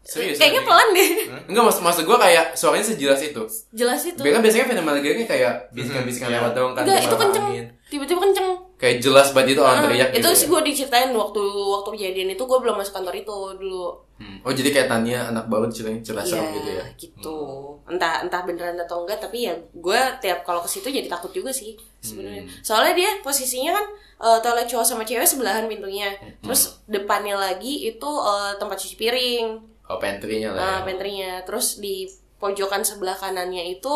Serius. 0.00 0.40
Kayaknya 0.40 0.62
pelan 0.64 0.88
deh. 0.90 1.10
Enggak 1.46 1.64
maksud 1.66 1.82
maksud 1.82 2.02
gue 2.08 2.18
kayak 2.18 2.56
suaranya 2.56 2.86
sejelas 2.86 3.20
itu. 3.20 3.42
Jelas 3.70 4.00
itu. 4.02 4.16
Biasanya 4.16 4.42
biasanya 4.42 4.66
fenomena 4.66 4.98
kayak 4.98 5.28
kayak 5.28 5.52
bisikan-bisikan 5.70 6.26
Hmm, 6.26 6.36
lewat 6.40 6.50
iya. 6.50 6.56
doang 6.56 6.72
kan. 6.72 6.82
Enggak, 6.82 7.00
itu 7.04 7.16
kenceng. 7.16 7.46
Tiba-tiba 7.86 8.20
kenceng. 8.22 8.48
Kayak 8.80 8.96
jelas 8.98 9.28
banget 9.30 9.54
itu 9.54 9.60
orang 9.60 9.76
Ah, 9.76 9.84
teriak 9.84 10.08
itu 10.10 10.18
gitu. 10.18 10.28
sih 10.32 10.46
ya. 10.46 10.50
gue 10.50 10.60
diceritain 10.64 11.10
waktu 11.12 11.42
waktu 11.44 11.88
kejadian 11.92 12.28
itu 12.30 12.42
gue 12.42 12.58
belum 12.58 12.74
masuk 12.74 12.96
kantor 12.96 13.14
itu 13.14 13.36
dulu. 13.54 13.92
Hmm. 14.16 14.40
Oh 14.40 14.52
jadi 14.52 14.68
kayak 14.70 14.88
Tania 14.88 15.20
anak 15.26 15.46
baru 15.46 15.68
ceritanya 15.68 16.00
Iya, 16.00 16.24
serem 16.24 16.48
gitu 16.50 16.70
ya. 16.70 16.84
gitu. 16.94 17.36
Entah 17.86 18.20
entah 18.20 18.40
beneran 18.42 18.76
atau 18.78 19.00
enggak, 19.00 19.16
tapi 19.18 19.44
ya 19.44 19.54
gue 19.70 20.00
tiap 20.18 20.40
kalau 20.42 20.60
ke 20.60 20.68
situ 20.70 20.88
jadi 20.88 21.06
takut 21.06 21.28
juga 21.30 21.48
sih 21.50 21.72
sebenarnya. 21.98 22.42
Hmm. 22.42 22.52
Soalnya 22.60 22.92
dia 22.94 23.10
posisinya 23.20 23.72
kan 23.74 23.86
eh, 24.18 24.38
toilet 24.40 24.64
cowok 24.66 24.86
sama 24.86 25.04
cewek 25.04 25.24
sebelahan 25.24 25.64
pintunya. 25.66 26.08
Hmm. 26.14 26.32
Terus 26.42 26.80
depannya 26.86 27.36
lagi 27.36 27.84
itu 27.86 28.10
eh, 28.10 28.52
tempat 28.56 28.76
cuci 28.76 28.96
piring, 28.96 29.46
Oh 29.86 29.98
pantry-nya 29.98 30.50
lah. 30.50 30.56
nah, 30.56 30.76
ya. 30.78 30.84
pantry-nya. 30.84 31.32
Terus 31.42 31.76
di 31.76 32.08
pojokan 32.36 32.80
sebelah 32.80 33.12
kanannya 33.14 33.68
itu 33.70 33.92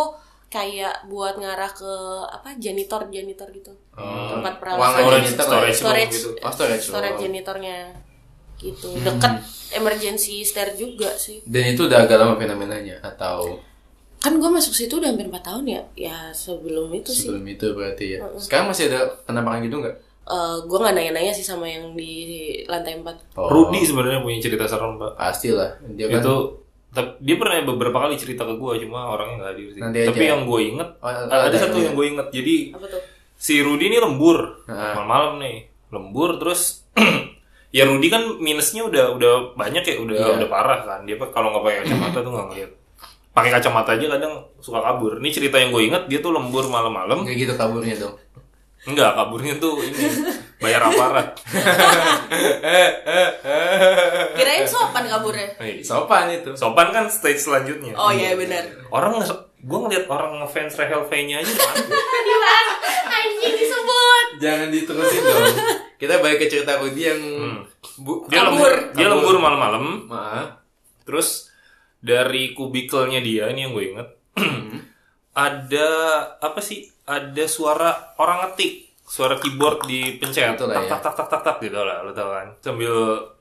kayak 0.55 1.11
buat 1.11 1.35
ngarah 1.35 1.75
ke 1.75 1.93
apa 2.31 2.55
janitor 2.63 3.11
janitor 3.11 3.51
gitu. 3.51 3.75
Oh, 3.99 4.39
tempat 4.39 4.63
perawatan. 4.63 5.27
janitor 5.27 5.47
lah 5.51 5.67
ya. 5.67 5.75
storage, 5.75 5.79
storage, 5.83 6.15
gitu. 6.15 6.31
Oh, 6.39 6.53
storage. 6.55 6.85
storage 6.87 7.19
janitornya 7.19 7.79
gitu. 8.63 8.95
Hmm. 8.95 9.03
Deket 9.03 9.35
emergency 9.75 10.47
stair 10.47 10.79
juga 10.79 11.11
sih. 11.19 11.43
Dan 11.43 11.75
itu 11.75 11.91
udah 11.91 12.07
agak 12.07 12.23
lama 12.23 12.39
fenomenanya 12.39 13.03
atau 13.03 13.59
kan 14.23 14.41
gue 14.41 14.49
masuk 14.49 14.73
situ 14.73 14.97
udah 14.97 15.13
hampir 15.13 15.29
4 15.29 15.37
tahun 15.37 15.65
ya 15.69 15.83
ya 15.93 16.17
sebelum 16.33 16.89
itu 16.97 17.13
sih 17.13 17.29
Sebelum 17.29 17.45
itu 17.45 17.67
berarti 17.77 18.05
ya. 18.17 18.19
Sekarang 18.41 18.73
masih 18.73 18.89
ada 18.89 19.05
penampakan 19.27 19.69
gitu 19.69 19.83
nggak? 19.85 19.97
Eh, 20.25 20.57
gue 20.65 20.79
nggak 20.81 20.95
nanya-nanya 20.97 21.33
sih 21.37 21.45
sama 21.45 21.69
yang 21.69 21.93
di 21.93 22.65
lantai 22.65 22.97
4 22.97 23.37
Oh, 23.37 23.53
Rudy 23.53 23.85
sebenarnya 23.85 24.25
punya 24.25 24.41
cerita 24.41 24.65
serem 24.65 24.97
pak 24.97 25.13
pasti 25.19 25.53
lah. 25.53 25.77
Dia 25.93 26.09
kan 26.09 26.25
itu 26.25 26.64
tep- 26.95 27.19
dia 27.19 27.35
pernah 27.35 27.59
beberapa 27.67 27.99
kali 27.99 28.15
cerita 28.15 28.43
ke 28.43 28.55
gue 28.55 28.73
cuma 28.81 29.11
orangnya 29.11 29.37
nggak 29.37 29.51
hadir 29.51 29.69
sih 29.69 29.81
Nanti 29.81 29.99
tapi 30.05 30.23
aja. 30.23 30.31
yang 30.31 30.43
gue 30.45 30.61
inget 30.65 30.89
Oh, 30.97 31.07
ada- 31.07 31.27
ada, 31.27 31.45
ada 31.45 31.57
satu 31.59 31.77
ya. 31.77 31.83
yang 31.83 31.95
gue 31.95 32.07
inget 32.09 32.27
jadi 32.31 32.57
apa 32.73 32.87
tuh 32.89 33.01
si 33.37 33.55
Rudy 33.59 33.85
ini 33.85 33.99
lembur 33.99 34.39
Ah. 34.65 34.95
malam-malam 34.95 35.33
nih 35.37 35.57
lembur 35.91 36.31
terus 36.37 36.87
ya 37.77 37.85
Rudy 37.85 38.07
kan 38.07 38.23
minusnya 38.39 38.83
udah 38.83 39.05
udah 39.13 39.33
banyak 39.53 39.83
ya 39.83 39.95
udah 39.97 40.15
Iya. 40.17 40.35
udah 40.37 40.49
parah 40.49 40.81
kan 40.81 41.01
dia 41.03 41.19
kalau 41.27 41.51
nggak 41.51 41.63
pakai 41.63 41.79
kacamata 41.83 42.19
tuh 42.19 42.31
nggak 42.31 42.47
ngeliat 42.49 42.71
pakai 43.31 43.51
kacamata 43.53 43.91
aja 43.93 44.07
kadang 44.09 44.33
suka 44.59 44.79
kabur 44.81 45.19
ini 45.19 45.29
cerita 45.29 45.59
yang 45.59 45.69
gue 45.69 45.83
inget 45.85 46.07
dia 46.07 46.19
tuh 46.19 46.31
lembur 46.31 46.65
malam-malam 46.67 47.23
Nggak 47.23 47.35
gitu 47.37 47.55
kaburnya 47.55 47.99
dong. 47.99 48.15
Enggak 48.85 49.11
kaburnya 49.15 49.55
tuh 49.57 49.81
ini 49.81 49.97
bayar 50.61 50.85
aparat. 50.85 51.33
Kirain 54.35 54.65
sopan 54.65 55.05
kaburnya. 55.07 55.49
Eh, 55.59 55.81
Sopan 55.81 56.27
itu. 56.31 56.51
sopan 56.55 56.91
kan 56.91 57.05
stage 57.09 57.41
selanjutnya. 57.41 57.95
Oh 57.95 58.11
iya 58.11 58.35
benar. 58.35 58.63
Orang 58.89 59.21
gue 59.65 59.79
ngeliat 59.81 60.05
orang 60.07 60.39
ngefans 60.39 60.77
Rahel 60.77 61.03
V-nya 61.09 61.41
aja 61.41 61.49
mantap. 61.57 61.97
anjing 63.09 63.55
disebut. 63.57 64.27
Jangan 64.37 64.69
diterusin 64.69 65.21
dong. 65.23 65.45
Kita 65.97 66.15
balik 66.21 66.39
ke 66.39 66.47
cerita 66.47 66.77
Rudy 66.77 67.03
yang 67.03 67.21
bu, 67.97 68.29
dia 68.29 68.45
Kabur. 68.45 68.61
lembur. 68.61 68.73
Dia 68.93 69.07
lembur 69.09 69.35
malam-malam. 69.41 69.85
Terus 71.05 71.49
dari 71.97 72.53
kubikelnya 72.53 73.21
dia 73.21 73.49
ini 73.49 73.65
yang 73.65 73.73
gue 73.73 73.85
inget 73.89 74.09
ada 75.35 75.89
apa 76.39 76.61
sih 76.63 76.87
ada 77.05 77.45
suara 77.51 78.15
orang 78.23 78.49
ngetik 78.49 78.87
suara 79.05 79.37
keyboard 79.37 79.85
dipencet 79.85 80.57
Itulah 80.57 80.75
tak 80.81 80.85
ya. 80.87 80.91
tak 80.97 81.01
tak 81.05 81.15
tak 81.15 81.29
tak 81.29 81.43
tak 81.45 81.57
gitu 81.61 81.77
lah 81.77 82.01
lo 82.01 82.11
tau 82.17 82.33
kan. 82.33 82.49
Sambil 82.65 82.95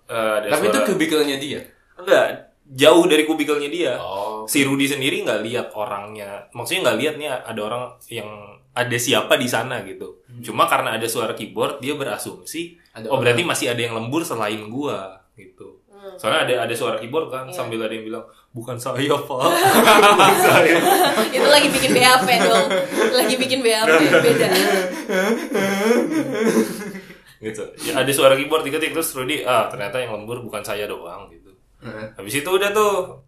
eh, 0.10 0.34
ada 0.44 0.48
Tapi 0.52 0.66
itu 0.68 0.78
suara 0.78 0.90
kubikelnya 0.92 1.38
dia. 1.40 1.62
enggak 1.96 2.26
jauh 2.64 3.06
dari 3.08 3.24
kubikelnya 3.24 3.70
dia. 3.70 3.94
Oh. 4.02 4.44
si 4.44 4.66
Rudy 4.68 4.90
sendiri 4.90 5.24
nggak 5.24 5.42
lihat 5.46 5.68
orangnya. 5.78 6.50
Maksudnya 6.52 6.92
nggak 6.92 6.98
lihat 7.00 7.16
nih 7.22 7.30
ada 7.32 7.62
orang 7.64 7.84
yang 8.12 8.28
ada 8.74 8.98
siapa 8.98 9.38
di 9.38 9.48
sana 9.48 9.86
gitu. 9.86 10.26
Cuma 10.42 10.66
karena 10.66 10.98
ada 10.98 11.06
suara 11.06 11.38
keyboard 11.38 11.78
dia 11.80 11.94
berasumsi 11.94 12.76
Ada 12.98 13.08
oh 13.14 13.22
berarti 13.22 13.46
masih 13.46 13.70
ada 13.70 13.82
yang 13.82 13.94
lembur 13.94 14.26
selain 14.26 14.68
gua 14.68 15.22
gitu. 15.38 15.80
Soalnya 16.20 16.50
ada 16.50 16.54
ada 16.68 16.74
suara 16.76 16.98
keyboard 17.00 17.32
kan 17.32 17.46
sambil 17.54 17.80
ada 17.86 17.94
yang 17.94 18.04
bilang 18.04 18.26
bukan 18.54 18.78
saya 18.78 19.18
pak 19.18 19.50
bukan 20.14 20.36
saya 20.46 20.78
itu 21.34 21.48
lagi 21.50 21.68
bikin 21.74 21.92
BAP 21.98 22.30
dong. 22.46 22.68
Lagi 23.18 23.36
bikin 23.36 23.60
BAP 23.66 23.90
beda. 24.22 24.48
Gitu. 27.44 27.64
Ya, 27.84 28.00
ada 28.00 28.12
suara 28.14 28.38
keyboard 28.38 28.64
diketik 28.64 28.94
terus 28.96 29.12
Rudy 29.18 29.44
ah 29.44 29.68
ternyata 29.68 30.00
yang 30.00 30.16
lembur 30.16 30.40
bukan 30.46 30.62
saya 30.62 30.86
doang 30.86 31.28
gitu. 31.34 31.52
Heeh. 31.84 32.16
habis 32.16 32.40
itu 32.40 32.48
udah 32.48 32.70
tuh. 32.72 33.20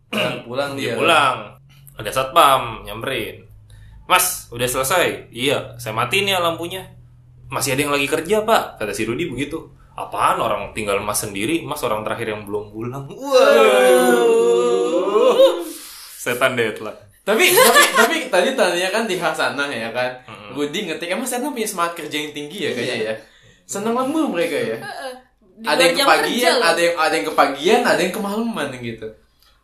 Pulang 0.48 0.78
dia 0.78 0.94
dia. 0.94 1.02
pulang. 1.02 1.58
Ada 1.98 2.12
satpam 2.14 2.86
nyamperin. 2.86 3.44
Mas 4.06 4.48
udah 4.54 4.70
selesai? 4.70 5.34
Iya 5.34 5.76
saya 5.82 5.98
matiin 5.98 6.32
ya 6.32 6.40
lampunya. 6.40 6.86
Masih 7.50 7.74
ada 7.74 7.82
yang 7.82 7.94
lagi 7.98 8.08
kerja 8.08 8.46
pak 8.46 8.78
kata 8.78 8.94
si 8.94 9.04
Rudy 9.04 9.26
begitu. 9.28 9.74
Apaan 9.98 10.38
orang 10.38 10.72
tinggal 10.72 11.02
mas 11.02 11.20
sendiri? 11.20 11.66
Mas 11.66 11.82
orang 11.82 12.06
terakhir 12.06 12.30
yang 12.30 12.46
belum 12.46 12.72
pulang. 12.72 13.10
Wow 13.10 14.95
setan 16.16 16.54
deadline 16.54 16.98
Tapi 17.26 17.42
tapi 17.50 17.82
tapi 17.98 18.16
tadi 18.30 18.50
tanya 18.54 18.90
kan 18.90 19.10
di 19.10 19.18
Hasanah 19.18 19.66
ya 19.68 19.90
kan. 19.90 20.14
Rudy 20.54 20.86
ngetik 20.86 21.10
emang 21.10 21.26
saya 21.26 21.42
punya 21.42 21.66
semangat 21.66 21.98
kerja 21.98 22.22
yang 22.22 22.32
tinggi 22.32 22.70
ya 22.70 22.72
kayaknya 22.72 22.98
ya. 23.02 23.14
Senang 23.66 23.98
lembur 23.98 24.30
mereka 24.30 24.54
ya. 24.54 24.78
Di 25.56 25.66
ada 25.66 25.82
yang 25.82 25.96
kepagian, 25.98 26.56
ada 26.60 26.78
yang 26.78 26.96
ada 26.96 27.14
yang 27.16 27.26
kepagian, 27.26 27.82
ada 27.82 27.98
yang 27.98 28.14
kemalaman 28.14 28.70
gitu. 28.78 29.08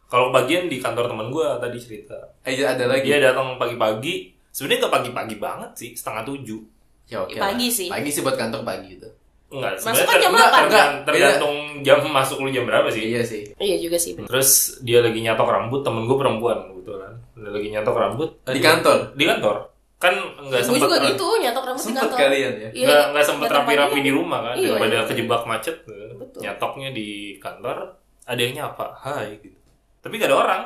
kalau 0.08 0.28
bagian 0.28 0.68
di 0.68 0.76
kantor 0.76 1.08
teman 1.08 1.32
gue 1.32 1.48
tadi 1.62 1.78
cerita 1.80 2.18
Eh, 2.44 2.60
ada 2.60 2.84
lagi. 2.84 3.08
dia 3.08 3.22
datang 3.22 3.56
pagi-pagi 3.56 4.28
sebenarnya 4.52 4.84
nggak 4.84 4.96
pagi-pagi 4.98 5.36
banget 5.40 5.72
sih 5.72 5.90
setengah 5.96 6.28
tujuh 6.28 6.60
Ya 7.08 7.24
oke. 7.24 7.36
Pagi 7.36 7.68
lah. 7.68 7.76
sih. 7.76 7.88
Pagi 7.88 8.10
sih 8.10 8.20
buat 8.20 8.36
kantor 8.36 8.64
pagi 8.64 8.96
gitu. 8.96 9.08
Enggak, 9.52 9.74
Masuk 9.78 10.06
kan 10.06 10.18
jam 10.18 10.32
ter- 10.32 10.40
8. 10.40 10.48
tergan- 10.48 10.64
Enggak, 10.64 10.90
tergantung 11.06 11.56
jam 11.82 12.00
masuk 12.08 12.38
lu 12.40 12.50
jam 12.50 12.64
berapa 12.64 12.88
sih. 12.88 13.04
Iya 13.06 13.22
sih. 13.22 13.44
iya 13.58 13.76
juga 13.78 13.98
sih 13.98 14.16
bener. 14.16 14.28
Terus 14.28 14.50
dia 14.80 15.00
lagi 15.00 15.20
nyatok 15.20 15.44
rambut, 15.46 15.82
temen 15.82 16.04
gue 16.04 16.16
perempuan 16.16 16.58
kebetulan. 16.66 17.14
Dia 17.34 17.52
lagi 17.52 17.68
nyatok 17.70 17.96
rambut. 17.96 18.30
Di 18.42 18.56
Dia- 18.56 18.66
kantor? 18.66 18.98
Di 19.12 19.26
kantor. 19.26 19.56
Kan 19.98 20.14
enggak 20.40 20.60
gue 20.60 20.68
sempet 20.72 20.82
juga 20.82 20.98
gitu 21.06 21.28
nyatok 21.38 21.64
rambut 21.64 21.78
di 21.78 21.86
Sempet 21.86 22.02
kantor 22.02 22.18
kalian 22.18 22.54
ya. 22.56 22.70
Iya, 22.72 22.86
Enggak 22.88 23.04
enggak 23.06 23.26
sempet 23.28 23.46
nyatok 23.46 23.60
rapi-rapi 23.62 24.00
di 24.00 24.12
rumah 24.12 24.40
kan 24.42 24.56
Iya, 24.56 24.68
daripada 24.72 24.96
iya. 24.96 25.04
kejebak 25.06 25.42
macet. 25.46 25.76
Betul. 26.16 26.40
Nyatoknya 26.42 26.90
di 26.90 27.08
kantor, 27.38 27.78
ada 28.24 28.40
yang 28.40 28.54
nyapa, 28.56 28.86
"Hai" 28.96 29.36
gitu. 29.38 29.58
Tapi 30.00 30.14
gak 30.16 30.30
ada 30.30 30.38
orang. 30.40 30.62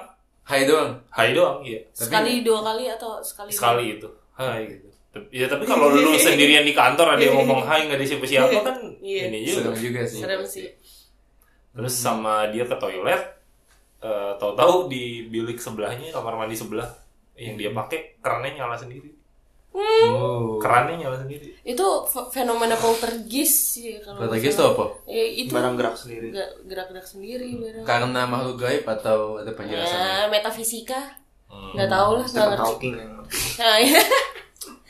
Hai 0.46 0.62
doang. 0.64 0.92
Hai 1.10 1.34
doang, 1.34 1.60
iya. 1.60 1.82
sekali 1.90 2.40
dua 2.40 2.62
kali 2.62 2.86
atau 2.86 3.18
sekali 3.20 3.50
Sekali 3.50 3.98
itu. 3.98 4.06
Hai 4.32 4.62
gitu. 4.70 4.88
Tapi- 5.16 5.32
Ya 5.32 5.48
tapi 5.48 5.64
kalau 5.72 5.88
lu 5.90 6.12
sendirian 6.16 6.62
di 6.62 6.74
kantor 6.74 7.16
ada 7.16 7.22
yang 7.22 7.36
ngomong 7.38 7.64
hai 7.64 7.88
nggak 7.88 7.96
ada 7.96 8.06
siapa-siapa 8.06 8.60
kan 8.60 8.78
Iya. 9.00 9.22
ini 9.30 9.38
juga. 9.42 9.72
Serem 9.72 9.76
juga 9.80 10.02
sih. 10.04 10.20
serem 10.20 10.44
sih 10.46 10.68
Terus 11.72 11.94
sama 11.94 12.48
dia 12.50 12.64
ke 12.64 12.76
toilet, 12.76 13.20
eh, 14.00 14.32
tahu-tahu 14.34 14.88
di 14.88 15.04
bilik 15.26 15.56
sebelahnya 15.58 16.08
kamar 16.10 16.36
mandi 16.36 16.54
sebelah 16.54 16.88
yang 17.34 17.56
dia 17.56 17.68
pakai 17.70 18.16
kerannya 18.18 18.56
nyala 18.56 18.76
sendiri. 18.76 19.12
Oh. 19.74 20.56
Kerannya 20.58 20.96
nyala 20.98 21.18
sendiri. 21.18 21.52
itu 21.62 21.84
fe- 22.06 22.30
fenomena 22.32 22.76
poltergeist 22.76 23.76
sih 23.76 24.00
kalau 24.00 24.22
Poltergeist 24.22 24.56
itu 24.56 24.64
apa? 24.66 24.86
Ya, 25.06 25.26
itu 25.26 25.52
barang 25.52 25.76
gerak 25.76 25.96
sendiri 25.96 26.28
Ge- 26.30 26.54
gerak-gerak 26.64 27.04
sendiri 27.04 27.50
barang 27.58 27.84
Karena 27.84 28.22
makhluk 28.24 28.56
gaib 28.58 28.86
atau 28.86 29.36
ada 29.36 29.52
penjelasannya? 29.52 30.08
ya, 30.08 30.28
metafisika 30.30 31.00
Hmm. 31.46 31.74
nggak 31.74 31.90
tahu 31.90 32.10
lah 32.14 32.26
nggak 32.26 32.48
ngerti 32.54 32.88
yang 32.94 33.12
Nah, 33.58 33.76
iya. 33.78 34.00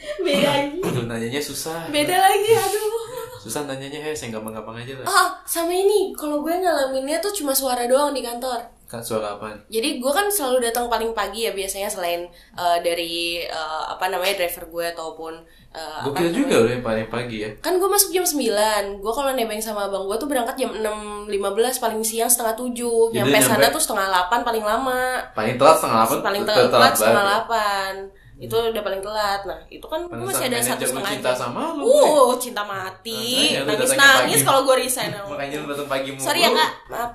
beda 0.26 0.48
lagi 0.50 0.78
Aduh, 0.82 1.04
nanyanya 1.06 1.41
susah. 1.41 1.88
beda 1.88 2.15
lagi 2.15 2.52
aduh 2.52 2.94
Susah 3.46 3.62
nanyanya 3.63 4.02
ya, 4.02 4.12
saya 4.12 4.34
gampang-gampang 4.34 4.74
aja 4.76 4.94
lah. 4.96 5.06
ah 5.06 5.28
sama 5.44 5.70
ini 5.70 6.10
kalau 6.12 6.41
gue 6.41 6.50
ngalaminnya 6.52 7.18
tuh 7.20 7.30
cuma 7.32 7.52
suara 7.52 7.86
doang 7.86 8.10
di 8.10 8.20
kantor 8.20 8.58
Kan 8.86 9.02
suara 9.02 9.34
apaan? 9.34 9.58
jadi 9.65 9.98
gue 9.98 10.12
kan 10.12 10.26
selalu 10.28 10.62
datang 10.63 10.86
paling 10.86 11.10
pagi 11.12 11.41
ya 11.41 11.52
biasanya 11.52 11.86
selain 11.88 12.26
eh, 12.54 12.78
dari 12.80 13.13
eh, 13.39 13.84
apa 13.88 14.08
namanya 14.08 14.34
driver 14.36 14.65
gue 14.68 14.86
ataupun 14.88 15.34
apa 15.72 16.06
Gokil 16.06 16.13
namanya- 16.24 16.38
juga 16.39 16.56
loh 16.56 16.70
yang 16.72 16.82
paling 16.82 17.08
pagi 17.08 17.38
ya. 17.39 17.50
kan 17.60 17.76
gue 17.76 17.86
masuk 17.86 18.10
jam 18.10 18.24
9 18.24 18.46
gue 18.98 19.12
kalau 19.12 19.32
nebeng 19.32 19.60
sama 19.60 19.86
abang 19.86 20.06
gue 20.06 20.15
tuh 20.15 20.26
berangkat 20.26 20.56
jam 20.56 20.72
6.15 20.72 21.30
paling 21.78 22.02
siang 22.02 22.26
setengah 22.28 22.56
7 22.56 22.72
Jadi 22.72 23.13
nyampe 23.15 23.38
sana 23.39 23.68
tuh 23.68 23.78
setengah 23.80 24.06
8 24.26 24.41
paling 24.41 24.63
lama 24.63 25.22
Paling 25.34 25.54
telat 25.56 25.76
setengah 25.76 26.02
delapan. 26.04 26.20
paling 26.24 26.41
telat 26.46 26.94
setengah. 26.96 27.24
8 27.46 28.24
itu 28.36 28.52
udah 28.52 28.84
paling 28.84 29.00
telat. 29.00 29.48
Nah 29.48 29.60
itu 29.71 29.86
kan 29.88 30.12
gue 30.12 30.28
masih 30.28 30.52
ada 30.52 30.60
satu 30.60 30.84
setengah 30.84 31.08
cinta 31.08 31.32
jam. 31.32 31.39
sama 31.48 31.71
lu, 31.71 31.88
uh 31.88 32.36
cinta 32.36 32.67
mati. 32.67 33.56
Lu 33.56 33.63
nangis 33.63 33.95
nangis 33.95 34.43
kalau 34.43 34.67
gue 34.67 34.76
resign. 34.84 35.15
Makanya 35.32 35.63
lu 35.63 35.71
datang 35.71 35.88
pagi 35.88 36.12
mulu. 36.12 36.19
sorry 36.19 36.43
ya 36.43 36.52
kak. 36.52 36.71
Maaf. 36.91 37.12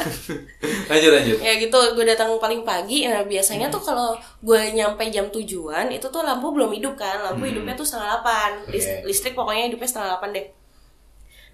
Lanjut 0.90 1.10
lanjut. 1.12 1.38
ya 1.44 1.52
gitu 1.60 1.78
gue 1.92 2.04
datang 2.08 2.32
paling 2.40 2.64
pagi. 2.64 3.04
Nah 3.04 3.20
biasanya 3.28 3.68
tuh 3.68 3.84
kalau 3.84 4.16
gue 4.40 4.60
nyampe 4.72 5.04
jam 5.12 5.28
tujuan 5.28 5.92
itu 5.92 6.08
tuh 6.08 6.24
lampu 6.24 6.48
belum 6.56 6.72
hidup 6.72 6.96
kan. 6.96 7.20
Lampu 7.20 7.44
hidupnya 7.44 7.76
tuh 7.76 7.84
setengah 7.84 8.16
delapan. 8.16 8.50
Oke. 8.64 9.04
listrik 9.04 9.36
pokoknya 9.36 9.68
hidupnya 9.68 9.88
setengah 9.92 10.08
delapan 10.16 10.30
deh. 10.40 10.46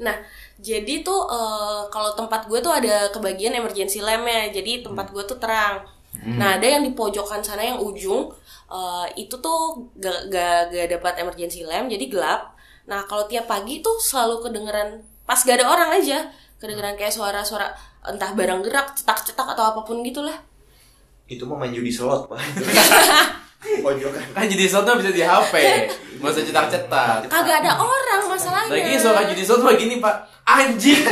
Nah 0.06 0.16
jadi 0.62 1.02
tuh 1.02 1.26
eh, 1.26 1.80
kalau 1.90 2.14
tempat 2.14 2.46
gue 2.46 2.62
tuh 2.62 2.70
ada 2.70 3.10
kebagian 3.10 3.50
emergency 3.50 3.98
lampnya. 3.98 4.54
Jadi 4.54 4.86
tempat 4.86 5.10
gue 5.10 5.26
tuh 5.26 5.42
terang 5.42 5.95
nah 6.24 6.56
ada 6.56 6.66
yang 6.66 6.82
di 6.82 6.96
pojokan 6.96 7.44
sana 7.44 7.62
yang 7.62 7.78
ujung 7.78 8.32
eh, 8.72 9.06
itu 9.20 9.36
tuh 9.38 9.90
gak, 10.00 10.32
gak, 10.32 10.72
gak 10.72 10.86
dapat 10.98 11.12
emergency 11.22 11.62
lamp 11.62 11.86
jadi 11.92 12.06
gelap. 12.08 12.56
Nah 12.86 13.02
kalau 13.04 13.26
tiap 13.26 13.50
pagi 13.50 13.82
tuh 13.82 13.98
selalu 13.98 14.46
kedengeran 14.46 15.02
pas 15.26 15.38
gak 15.42 15.60
ada 15.62 15.66
orang 15.66 15.90
aja 15.98 16.30
kedengeran 16.56 16.96
kayak 16.96 17.12
suara-suara 17.12 17.74
entah 18.06 18.32
barang 18.32 18.62
gerak 18.62 18.94
cetak-cetak 18.96 19.46
atau 19.54 19.74
apa 19.74 19.80
pun 19.82 20.00
gitulah. 20.06 20.38
Itu 21.26 21.42
mau 21.44 21.58
main 21.58 21.74
judi 21.74 21.90
slot 21.90 22.30
pak. 22.30 22.38
Pojokan. 23.82 24.22
Kan 24.30 24.46
jadi 24.46 24.64
slot 24.70 24.86
bisa 25.02 25.10
di 25.10 25.22
HP. 25.26 25.54
Usah 26.22 26.42
cetak-cetak. 26.42 27.26
kagak 27.28 27.66
ada 27.66 27.76
orang 27.76 28.30
masalahnya. 28.30 28.70
Lagi 28.72 28.94
suara 28.96 29.26
jadi 29.26 29.42
slot 29.42 29.66
mah 29.66 29.74
gini 29.74 29.98
pak. 29.98 30.14
Anjing. 30.46 31.02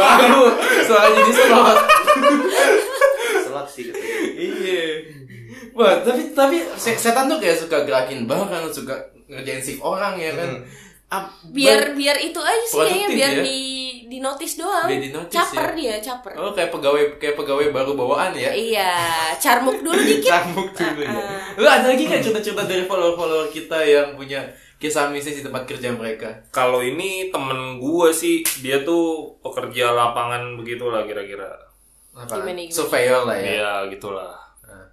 Baru 0.00 0.48
Suara 0.88 1.08
jadi 1.12 1.32
slot 1.36 1.99
slot 3.44 3.66
sih 3.66 3.82
gitu 3.88 3.98
Iya 4.34 4.84
Wah 5.72 6.02
tapi 6.02 6.30
tapi 6.32 6.62
se- 6.74 6.98
setan 6.98 7.26
tuh 7.26 7.38
kayak 7.38 7.58
suka 7.58 7.82
gerakin 7.82 8.24
barang 8.24 8.70
Suka 8.70 8.94
ngerjain 9.26 9.62
shift 9.62 9.80
orang 9.80 10.16
ya 10.16 10.34
kan 10.34 10.62
Hmm. 11.10 11.26
Biar 11.50 11.98
biar 11.98 12.22
itu 12.22 12.38
aja 12.38 12.64
sih 12.70 12.78
kayaknya 12.78 13.08
biar 13.10 13.32
ya. 13.34 13.42
di 13.42 13.60
di 14.06 14.18
notice 14.22 14.62
doang. 14.62 14.86
Biar 14.86 15.02
di 15.02 15.10
notice 15.10 15.34
caper 15.34 15.74
ya? 15.74 15.74
dia, 15.74 15.94
caper. 15.98 16.38
Oh 16.38 16.54
kayak 16.54 16.70
pegawai 16.70 17.18
kayak 17.18 17.34
pegawai 17.34 17.66
baru 17.74 17.98
bawaan 17.98 18.30
ya. 18.30 18.54
Iya, 18.54 18.94
carmuk 19.42 19.82
dulu 19.82 19.98
dikit. 19.98 20.30
Cambuk 20.30 20.70
dulu 20.70 21.02
ya. 21.02 21.10
Ah. 21.10 21.42
Lu 21.58 21.66
ada 21.66 21.86
lagi 21.90 22.06
nggak 22.06 22.22
cerita-cerita 22.22 22.62
dari 22.62 22.86
follower-follower 22.86 23.50
kita 23.50 23.82
yang 23.82 24.14
punya 24.14 24.54
kisah 24.78 25.10
mistis 25.10 25.38
di 25.38 25.42
tempat 25.42 25.66
kerja 25.66 25.90
mereka? 25.90 26.46
Kalau 26.54 26.78
ini 26.78 27.34
temen 27.34 27.82
gue 27.82 28.08
sih, 28.14 28.46
dia 28.62 28.86
tuh 28.86 29.34
pekerja 29.42 29.90
lapangan 29.90 30.62
begitulah 30.62 31.02
kira-kira. 31.02 31.50
Apa? 32.14 32.42
Gimana, 32.42 32.60
gimana? 32.60 32.74
Surveyor 32.74 33.22
lah 33.26 33.36
ya. 33.38 33.44
Iya 33.46 33.72
gitulah. 33.94 34.34
Ah. 34.66 34.86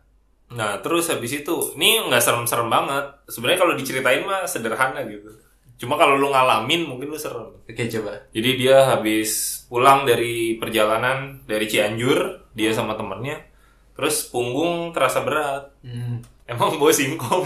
Nah 0.53 0.71
terus 0.80 1.10
habis 1.10 1.34
itu, 1.34 1.56
ini 1.75 2.06
nggak 2.08 2.23
serem-serem 2.23 2.69
banget. 2.69 3.06
Sebenarnya 3.27 3.60
kalau 3.60 3.73
diceritain 3.75 4.23
mah 4.23 4.45
sederhana 4.45 5.01
gitu. 5.06 5.32
Cuma 5.77 5.93
kalau 5.93 6.17
lu 6.17 6.34
ngalamin 6.34 6.89
mungkin 6.89 7.13
lu 7.13 7.19
serem. 7.21 7.53
Oke 7.62 7.86
coba. 7.86 8.17
Jadi 8.34 8.49
dia 8.58 8.97
habis 8.97 9.62
pulang 9.69 10.10
dari 10.10 10.58
perjalanan 10.58 11.45
dari 11.45 11.69
Cianjur, 11.69 12.49
dia 12.58 12.73
sama 12.73 12.97
temennya, 12.97 13.45
terus 13.93 14.25
punggung 14.25 14.89
terasa 14.89 15.21
berat. 15.21 15.69
Hmm. 15.86 16.25
Emang 16.47 16.80
bawa 16.80 16.95
singkong? 16.95 17.43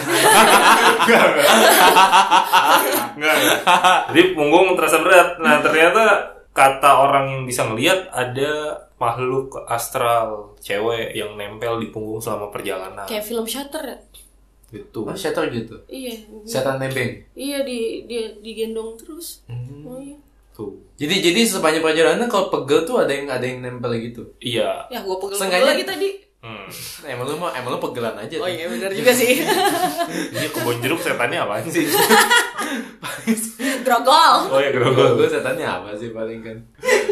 Enggak, 1.02 1.24
enggak. 1.34 1.50
Enggak, 3.18 3.34
enggak. 3.34 3.60
Jadi 4.14 4.22
punggung 4.38 4.78
terasa 4.78 5.02
berat. 5.02 5.42
Nah, 5.42 5.58
ternyata 5.58 6.04
kata 6.54 7.10
orang 7.10 7.26
yang 7.34 7.42
bisa 7.50 7.66
ngelihat 7.66 8.14
ada 8.14 8.78
makhluk 9.02 9.58
astral 9.66 10.54
cewek 10.62 11.18
yang 11.18 11.34
nempel 11.34 11.82
di 11.82 11.90
punggung 11.90 12.22
selama 12.22 12.54
perjalanan. 12.54 13.10
Kayak 13.10 13.26
film 13.26 13.50
Shutter 13.50 13.82
ya? 13.82 13.98
Gitu. 14.72 15.04
Oh, 15.04 15.12
shatter 15.12 15.52
gitu. 15.52 15.76
Iya. 15.92 16.16
Setan 16.48 16.80
nebeng. 16.80 17.28
Iya 17.36 17.68
di 17.68 18.08
dia 18.08 18.32
digendong 18.40 18.96
terus. 18.96 19.44
Oh, 19.84 20.00
iya. 20.00 20.16
Tuh. 20.56 20.80
Jadi 20.96 21.20
jadi 21.20 21.44
sepanjang 21.44 21.84
perjalanan 21.84 22.32
kalau 22.32 22.48
pegel 22.48 22.88
tuh 22.88 23.04
ada 23.04 23.12
yang 23.12 23.28
ada 23.28 23.44
yang 23.44 23.60
nempel 23.60 23.92
gitu. 24.00 24.32
Iya. 24.40 24.88
Ya 24.88 25.04
gua 25.04 25.20
pegel 25.20 25.36
Sengaja- 25.36 25.76
lagi 25.76 25.84
tadi. 25.84 26.10
Hmm. 26.42 26.66
Emang 27.08 27.24
lu 27.24 27.38
mah 27.38 27.54
emang 27.54 27.72
lu 27.72 27.80
pegelan 27.80 28.16
aja. 28.16 28.36
Oh 28.36 28.46
iya 28.46 28.66
benar 28.66 28.90
juga 28.90 29.12
sih. 29.12 29.46
Ini 30.34 30.48
kebun 30.50 30.82
jeruk 30.82 30.98
setannya 30.98 31.38
apaan 31.38 31.62
sih? 31.66 31.86
Grogol. 33.82 34.34
Oh 34.50 34.58
ya 34.58 34.70
Gua 34.70 34.90
gerogol. 34.90 35.10
gua 35.18 35.28
setannya 35.28 35.64
apa 35.64 35.90
sih 35.96 36.10
paling 36.10 36.40
kan? 36.42 36.58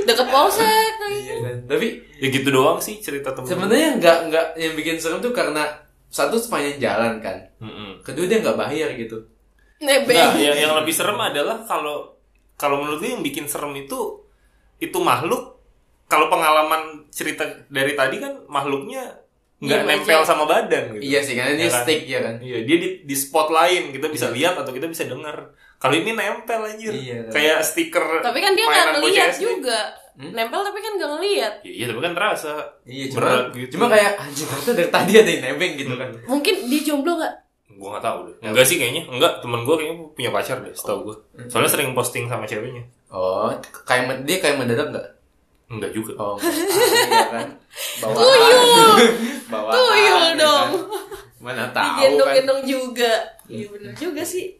Deket 0.01 0.27
polsek. 0.27 0.91
Iya 1.05 1.35
kan. 1.41 1.55
Tapi 1.67 1.87
Ya 2.19 2.27
gitu 2.29 2.49
doang 2.49 2.77
sih 2.77 2.99
cerita 2.99 3.31
temen. 3.31 3.47
sebenarnya 3.47 3.87
nggak 3.95 4.15
nggak 4.27 4.45
yang 4.57 4.73
bikin 4.73 4.95
serem 4.97 5.19
tuh 5.19 5.29
karena 5.29 5.61
satu 6.05 6.35
sepanjang 6.35 6.77
jalan 6.77 7.19
kan. 7.19 7.37
Mm-mm. 7.59 8.01
Kedua 8.01 8.25
dia 8.25 8.37
nggak 8.39 8.57
bayar 8.57 8.89
gitu. 8.93 9.17
Nebeng. 9.79 10.11
Nah, 10.11 10.35
yang, 10.35 10.55
yang 10.59 10.71
lebih 10.75 10.91
serem 10.91 11.15
adalah 11.15 11.63
kalau 11.63 12.11
kalau 12.57 12.81
menurut 12.81 12.99
gue 12.99 13.09
yang 13.09 13.21
bikin 13.21 13.45
serem 13.45 13.71
itu 13.77 14.25
itu 14.77 14.97
makhluk 14.99 15.58
kalau 16.09 16.27
pengalaman 16.27 17.05
cerita 17.07 17.45
dari 17.69 17.93
tadi 17.93 18.17
kan 18.17 18.43
makhluknya 18.49 19.21
nggak 19.59 19.81
Diem 19.83 19.89
nempel 19.91 20.19
aja. 20.23 20.27
sama 20.27 20.47
badan 20.47 20.95
gitu. 20.95 21.03
Iya 21.03 21.19
sih 21.19 21.35
karena 21.35 21.53
dia 21.53 21.61
Ya 21.61 21.69
kan? 21.69 21.81
stick 21.83 22.01
ya 22.03 22.19
kan. 22.23 22.35
Iya, 22.39 22.57
dia 22.63 22.77
di, 22.79 22.89
di 23.03 23.15
spot 23.15 23.47
lain 23.51 23.91
kita 23.91 24.07
bisa 24.07 24.31
lihat 24.31 24.55
atau 24.55 24.71
kita 24.71 24.87
bisa 24.87 25.03
dengar. 25.03 25.51
Kalau 25.75 25.95
ini 25.95 26.11
nempel 26.11 26.59
anjir. 26.63 26.91
Iya. 26.91 27.27
Kayak 27.27 27.59
stiker. 27.63 28.23
Tapi 28.23 28.39
kan 28.39 28.55
dia 28.55 28.65
nggak 28.65 29.35
SD. 29.35 29.43
juga. 29.43 29.79
Nempel 30.15 30.59
tapi 30.63 30.79
kan 30.79 30.91
nggak 30.95 31.11
ngeliat. 31.11 31.53
Ya, 31.63 31.71
iya, 31.71 31.85
tapi 31.91 31.99
kan 31.99 32.11
terasa. 32.15 32.53
Iya 32.83 33.05
cuma 33.11 33.19
berat 33.19 33.45
gitu. 33.51 33.69
cuma 33.75 33.85
kayak 33.87 34.11
anjing 34.17 34.47
itu 34.47 34.71
dari 34.75 34.89
tadi 34.91 35.11
ada 35.15 35.29
yang 35.29 35.43
nebeng 35.43 35.73
gitu 35.75 35.93
kan. 35.95 36.09
Mungkin 36.27 36.55
dia 36.67 36.81
jomblo 36.83 37.11
nggak? 37.19 37.33
Gua 37.79 37.89
nggak 37.95 38.03
tahu 38.03 38.17
deh. 38.27 38.35
Enggak 38.43 38.65
sih 38.67 38.75
kayaknya. 38.75 39.03
Enggak, 39.07 39.39
temen 39.39 39.63
gue 39.63 39.75
kayaknya 39.75 39.95
punya 40.11 40.29
pacar 40.31 40.57
deh, 40.59 40.75
setahu 40.75 40.99
gue. 41.07 41.15
Hmm. 41.35 41.47
Soalnya 41.47 41.71
sering 41.71 41.91
posting 41.91 42.27
sama 42.27 42.43
ceweknya. 42.43 42.83
Oh, 43.07 43.47
kayak 43.83 44.23
dia 44.23 44.39
kayak 44.39 44.59
mendadak 44.59 44.91
nggak? 44.91 45.07
Enggak 45.69 45.91
juga. 45.93 46.11
Oh, 46.17 46.35
enggak. 46.35 46.49
Ah, 46.49 47.05
iya 47.05 47.25
kan. 47.29 47.47
Bawaan. 48.01 48.17
Tuyul. 48.17 48.89
Bawaan. 49.53 49.73
Tuyul 49.73 50.19
ya 50.19 50.31
dong. 50.35 50.69
kan. 50.73 50.83
Mana 51.39 51.63
tahu 51.69 51.77
kan. 51.79 51.93
Digendong-gendong 51.95 52.61
juga. 52.65 53.13
Iya 53.45 53.65
benar 53.69 53.93
juga 53.95 54.21
sih. 54.25 54.57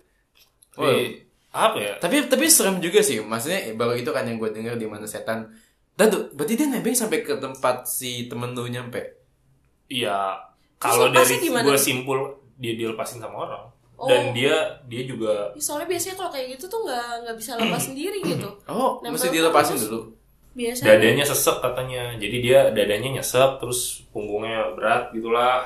Tapi, 0.72 1.26
apa 1.52 1.78
ya? 1.78 1.94
Tapi 1.98 2.16
tapi 2.30 2.46
serem 2.48 2.78
juga 2.80 3.02
sih. 3.02 3.20
Maksudnya 3.20 3.60
eh, 3.68 3.74
baru 3.76 3.98
itu 3.98 4.10
kan 4.14 4.24
yang 4.24 4.38
gue 4.38 4.50
denger 4.50 4.78
di 4.78 4.86
mana 4.86 5.04
setan. 5.04 5.50
Dadu, 5.94 6.32
berarti 6.32 6.56
dia 6.56 6.68
nebeng 6.72 6.96
sampai 6.96 7.20
ke 7.22 7.36
tempat 7.36 7.84
si 7.84 8.32
temen 8.32 8.56
lu 8.56 8.70
nyampe. 8.72 9.20
Iya, 9.92 10.38
kalau 10.80 11.12
dari 11.12 11.42
gue 11.44 11.76
simpul 11.76 12.40
dia 12.56 12.78
dilepasin 12.78 13.20
sama 13.20 13.50
orang 13.50 13.66
Oh. 14.00 14.08
dan 14.08 14.32
dia 14.32 14.56
dia 14.88 15.04
juga 15.04 15.52
Ya, 15.52 15.60
soalnya 15.60 15.92
biasanya 15.92 16.16
kalau 16.16 16.32
kayak 16.32 16.56
gitu 16.56 16.72
tuh 16.72 16.88
nggak 16.88 17.20
nggak 17.20 17.36
bisa 17.36 17.60
lepas 17.60 17.84
sendiri 17.92 18.24
gitu. 18.24 18.48
Oh, 18.72 18.96
mesti 19.04 19.28
dilepasin 19.28 19.76
terus. 19.76 19.92
dulu. 19.92 20.00
Biasanya. 20.50 20.88
dadanya 20.92 21.24
sesek 21.24 21.58
katanya. 21.60 22.04
Jadi 22.16 22.38
dia 22.40 22.60
dadanya 22.70 23.10
nyesek 23.16 23.62
terus 23.62 24.04
punggungnya 24.10 24.74
berat 24.74 25.10
gitulah. 25.12 25.66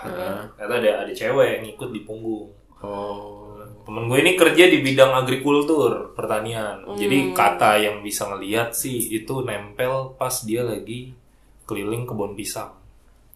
Ternyata 0.53 0.73
ada 0.79 0.91
ada 1.03 1.11
cewek 1.11 1.47
yang 1.49 1.61
ngikut 1.65 1.89
di 1.89 2.01
punggung. 2.03 2.51
Oh. 2.79 3.39
Temen 3.83 4.07
gue 4.07 4.15
ini 4.17 4.33
kerja 4.33 4.63
di 4.65 4.79
bidang 4.79 5.11
agrikultur 5.13 6.15
pertanian. 6.15 6.83
Hmm. 6.83 6.95
Jadi 6.95 7.31
kata 7.31 7.79
yang 7.79 7.99
bisa 7.99 8.27
ngeliat 8.27 8.71
sih 8.71 9.11
itu 9.11 9.43
nempel 9.43 10.15
pas 10.15 10.31
dia 10.41 10.63
lagi 10.63 11.11
keliling 11.63 12.03
kebun 12.03 12.31
pisang. 12.33 12.71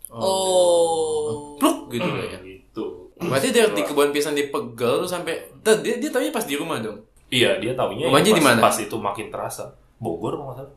Oh. 0.08 1.56
Pluk 1.60 1.92
gitu 1.92 2.04
Hmm, 2.04 2.16
kayaknya. 2.18 2.40
gitu. 2.44 2.84
Berarti 3.18 3.50
dia 3.50 3.66
di 3.68 3.82
kebun 3.82 4.12
pisang 4.12 4.34
dipegel 4.34 5.04
tuh 5.04 5.10
sampai 5.10 5.36
dia 5.64 5.96
dia 5.98 6.10
taunya 6.10 6.32
pas 6.32 6.44
di 6.44 6.56
rumah 6.56 6.80
dong. 6.80 7.04
Iya, 7.28 7.60
dia 7.60 7.76
taunya 7.76 8.08
Rumahnya 8.08 8.32
pas, 8.32 8.40
di 8.40 8.44
mana? 8.44 8.60
pas 8.62 8.76
itu 8.78 8.96
makin 8.96 9.28
terasa. 9.28 9.76
Bogor 9.98 10.38
kalau 10.38 10.54
salah. 10.56 10.74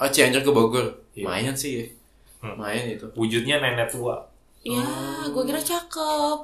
Oh, 0.00 0.08
Cianjur 0.08 0.40
ke 0.40 0.50
Bogor. 0.50 0.86
Iya. 1.12 1.24
Lumayan 1.24 1.52
sih 1.52 1.70
ya. 1.74 1.84
Hmm. 2.40 2.56
Lumayan 2.56 2.86
itu. 2.88 3.06
Wujudnya 3.12 3.60
nenek 3.60 3.88
tua. 3.88 4.16
Ya, 4.60 4.80
gue 5.26 5.42
kira 5.42 5.56
cakep. 5.56 6.38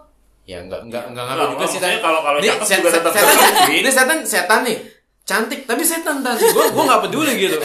Ya 0.45 0.61
enggak 0.61 0.79
enggak 0.83 1.05
enggak 1.07 1.25
Nggak, 1.27 1.37
ngaruh 1.37 1.53
juga 1.53 1.67
sih 1.67 1.79
Tan. 1.79 1.99
kalau- 1.99 2.23
kalau 2.23 2.39
Ini 2.39 2.49
cakep 2.49 2.67
set- 2.67 2.79
juga 2.79 2.91
tetap 2.95 3.13
setan. 3.13 3.37
Ini 3.75 3.91
setan 3.91 4.19
setan 4.23 4.61
nih. 4.63 4.79
Cantik 5.27 5.61
tapi 5.65 5.83
setan 5.83 6.23
tan. 6.23 6.39
Gua 6.39 6.71
gua 6.71 6.83
enggak 6.87 7.01
peduli 7.03 7.33
gitu. 7.37 7.59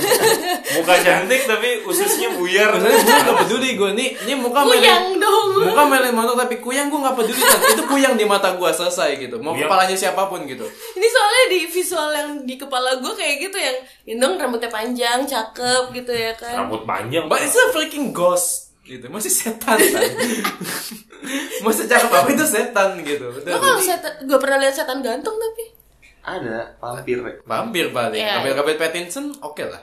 Muka 0.73 0.93
cantik 0.97 1.41
tapi 1.45 1.69
ususnya 1.83 2.33
buyar. 2.33 2.73
Maksudnya 2.73 2.97
gua 2.97 3.21
enggak 3.21 3.37
peduli 3.45 3.69
gua 3.75 3.91
nih 3.93 4.09
ini 4.17 4.33
muka. 4.33 4.59
Kuyang 4.65 5.13
dong. 5.15 5.40
Muka 5.51 5.83
melek 5.85 6.11
mantuk 6.11 6.37
tapi 6.37 6.55
kuyang 6.57 6.87
gua 6.87 6.99
enggak 7.03 7.15
peduli 7.19 7.41
tan. 7.41 7.59
Itu 7.75 7.83
kuyang 7.85 8.13
di 8.15 8.23
mata 8.23 8.55
gua 8.55 8.71
selesai 8.71 9.19
gitu. 9.19 9.35
Mau 9.37 9.51
Kuyang. 9.51 9.67
kepalanya 9.67 9.97
siapa 9.97 10.25
pun 10.25 10.47
gitu. 10.47 10.63
Ini 10.67 11.07
soalnya 11.07 11.45
di 11.49 11.59
visual 11.67 12.09
yang 12.11 12.29
di 12.43 12.55
kepala 12.55 12.97
gue 12.97 13.13
kayak 13.13 13.35
gitu 13.41 13.57
yang 13.57 13.77
indong 14.07 14.39
rambutnya 14.39 14.69
panjang, 14.69 15.25
cakep 15.25 15.83
gitu 15.91 16.11
ya 16.11 16.31
kan. 16.33 16.65
Rambut 16.65 16.83
panjang. 16.83 17.27
But 17.27 17.41
it's 17.41 17.53
a 17.53 17.69
freaking 17.69 18.11
ghost 18.11 18.71
gitu. 18.81 19.07
Masih 19.07 19.29
setan 19.29 19.77
tan. 19.77 20.03
Masih 21.65 21.85
cakep 21.85 22.09
apa 22.09 22.29
itu 22.31 22.45
setan 22.45 22.89
gitu. 23.01 23.27
Lo 23.45 23.57
kalau 23.57 23.77
setan, 23.77 24.25
gue 24.25 24.37
pernah 24.41 24.57
lihat 24.57 24.73
setan 24.73 24.99
gantung 24.99 25.37
tapi 25.37 25.63
Ada 26.21 26.77
vampir. 26.77 27.17
Vampir 27.43 27.85
paling. 27.89 28.21
Iya. 28.21 28.41
Vampir 28.41 28.53
Robert 28.53 28.77
Pattinson 28.77 29.33
oke 29.41 29.65
lah. 29.65 29.81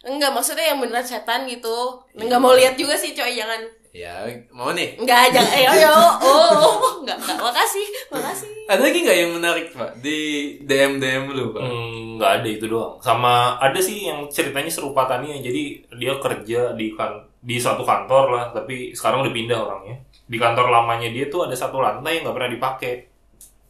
enggak 0.00 0.32
maksudnya 0.32 0.72
yang 0.72 0.80
beneran 0.80 1.04
setan 1.04 1.44
gitu. 1.44 2.00
Enggak 2.16 2.40
mau 2.40 2.56
lihat 2.56 2.74
juga 2.74 2.96
sih 2.96 3.12
coy 3.12 3.36
jangan. 3.36 3.60
Ya, 3.90 4.22
mau 4.54 4.70
nih. 4.70 4.94
Enggak 5.02 5.34
jangan 5.34 5.50
eh 5.50 5.66
yo 5.66 5.90
oh 6.30 7.02
enggak 7.02 7.18
enggak 7.18 7.38
makasih 7.42 7.86
makasih. 8.06 8.46
Ada 8.70 8.86
lagi 8.86 8.98
nggak 9.02 9.18
yang 9.18 9.32
menarik 9.34 9.66
pak 9.74 9.90
di 9.98 10.18
DM 10.62 11.02
DM 11.02 11.34
lu 11.34 11.50
pak? 11.50 11.58
Hmm, 11.58 12.14
nggak 12.14 12.30
ada 12.38 12.48
itu 12.48 12.70
doang. 12.70 13.02
Sama 13.02 13.58
ada 13.58 13.82
sih 13.82 14.06
yang 14.06 14.30
ceritanya 14.30 14.70
serupa 14.70 15.10
Tania. 15.10 15.34
Jadi 15.42 15.90
dia 15.98 16.14
kerja 16.22 16.70
di 16.78 16.94
kan 16.94 17.18
di 17.42 17.58
suatu 17.58 17.82
kantor 17.82 18.24
lah, 18.30 18.44
tapi 18.54 18.94
sekarang 18.94 19.26
udah 19.26 19.34
pindah 19.34 19.58
orangnya. 19.58 19.98
Di 20.22 20.38
kantor 20.38 20.70
lamanya 20.70 21.10
dia 21.10 21.26
tuh 21.26 21.50
ada 21.50 21.58
satu 21.58 21.82
lantai 21.82 22.22
yang 22.22 22.30
nggak 22.30 22.36
pernah 22.38 22.52
dipakai. 22.54 22.92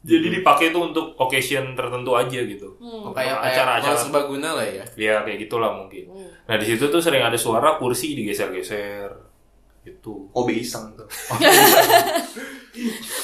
Jadi 0.01 0.29
dipakai 0.41 0.69
tuh 0.69 0.93
untuk 0.93 1.17
occasion 1.17 1.73
tertentu 1.73 2.13
aja 2.17 2.41
gitu. 2.41 2.77
Oh, 2.81 3.09
Untuk 3.09 3.21
kayak 3.21 3.37
acara-acara. 3.37 3.89
hal 3.89 3.97
serbaguna 3.97 4.49
lah 4.57 4.65
ya. 4.69 4.85
Ya 4.97 5.15
kayak 5.25 5.49
gitulah 5.49 5.73
mungkin. 5.77 6.09
Nah 6.45 6.57
di 6.57 6.65
situ 6.69 6.89
tuh 6.93 7.01
sering 7.01 7.25
ada 7.25 7.37
suara 7.37 7.81
kursi 7.81 8.17
digeser-geser. 8.17 9.30
Gitu. 9.91 10.13
Obi 10.31 10.63
iseng 10.63 10.95
tuh. 10.95 11.09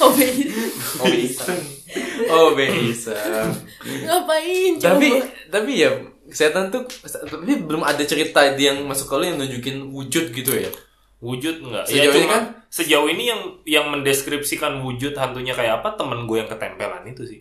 Oh 0.02 0.10
beda. 0.10 0.58
Obi 1.06 1.18
iseng. 1.30 1.60
Oh 2.26 2.52
bisa. 2.58 3.14
Ngapain 3.82 4.72
coba? 4.82 4.90
tapi 4.98 5.08
tapi 5.48 5.72
ya 5.86 5.90
setan 6.26 6.74
tuh 6.74 6.82
tapi 7.06 7.62
belum 7.62 7.86
ada 7.86 8.02
cerita 8.02 8.42
dia 8.58 8.74
yang 8.74 8.82
masuk 8.82 9.06
ke 9.06 9.14
lu 9.14 9.24
yang 9.30 9.38
nunjukin 9.38 9.86
wujud 9.94 10.34
gitu 10.34 10.52
ya. 10.52 10.70
Wujud 11.22 11.64
enggak? 11.64 11.86
Sejauh 11.88 12.12
ya 12.12 12.20
ini 12.20 12.28
kan? 12.28 12.44
sejauh 12.68 13.08
ini 13.08 13.24
yang 13.30 13.40
yang 13.64 13.86
mendeskripsikan 13.88 14.84
wujud 14.84 15.16
hantunya 15.16 15.56
kayak 15.56 15.80
apa 15.80 15.96
temen 15.96 16.28
gue 16.28 16.36
yang 16.44 16.50
ketempelan 16.50 17.04
itu 17.08 17.22
sih. 17.24 17.40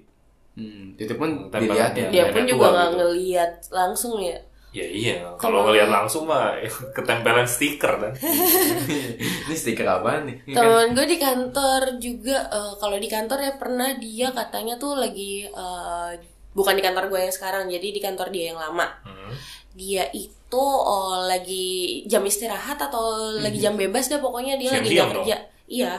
Hmm, 0.55 0.95
itu 0.95 1.11
pun 1.19 1.51
dilihat 1.51 1.91
ya. 1.99 2.07
dia 2.07 2.25
pun 2.31 2.47
juga 2.47 2.71
nggak 2.71 2.87
gitu. 2.87 2.97
ngelihat 3.03 3.51
langsung 3.75 4.15
ya. 4.23 4.39
Ya 4.75 4.83
iya, 4.83 5.15
kalau 5.39 5.63
ngeliat 5.63 5.87
langsung 5.87 6.27
mah 6.27 6.59
ketempelan 6.95 7.47
stiker 7.47 7.95
kan. 7.95 8.11
Ini 9.47 9.55
stiker 9.55 9.87
apa 9.87 10.19
nih? 10.27 10.51
Kan- 10.51 10.59
Temen 10.59 10.87
gue 10.91 11.07
di 11.07 11.17
kantor 11.17 11.81
juga 11.95 12.37
eh, 12.51 12.73
kalau 12.75 12.99
di 12.99 13.07
kantor 13.07 13.39
ya 13.39 13.53
pernah 13.55 13.95
dia 13.95 14.35
katanya 14.35 14.75
tuh 14.75 14.99
lagi 14.99 15.47
eh, 15.47 16.11
bukan 16.51 16.75
di 16.75 16.83
kantor 16.83 17.07
gue 17.07 17.19
yang 17.23 17.31
sekarang 17.31 17.63
jadi 17.67 17.87
di 17.89 18.01
kantor 18.03 18.27
dia 18.29 18.51
yang 18.51 18.59
lama. 18.59 18.87
Hmm. 19.07 19.31
dia 19.75 20.07
itu 20.15 20.63
oh, 20.63 21.27
lagi 21.27 21.99
jam 22.07 22.23
istirahat 22.23 22.79
atau 22.79 23.03
lagi 23.43 23.59
jam 23.59 23.75
bebas 23.75 24.07
dah 24.07 24.23
pokoknya 24.23 24.55
dia 24.55 24.71
lagi 24.71 24.87
Siang-siang 24.87 25.07
nggak 25.11 25.19
kerja 25.19 25.37
iya 25.67 25.93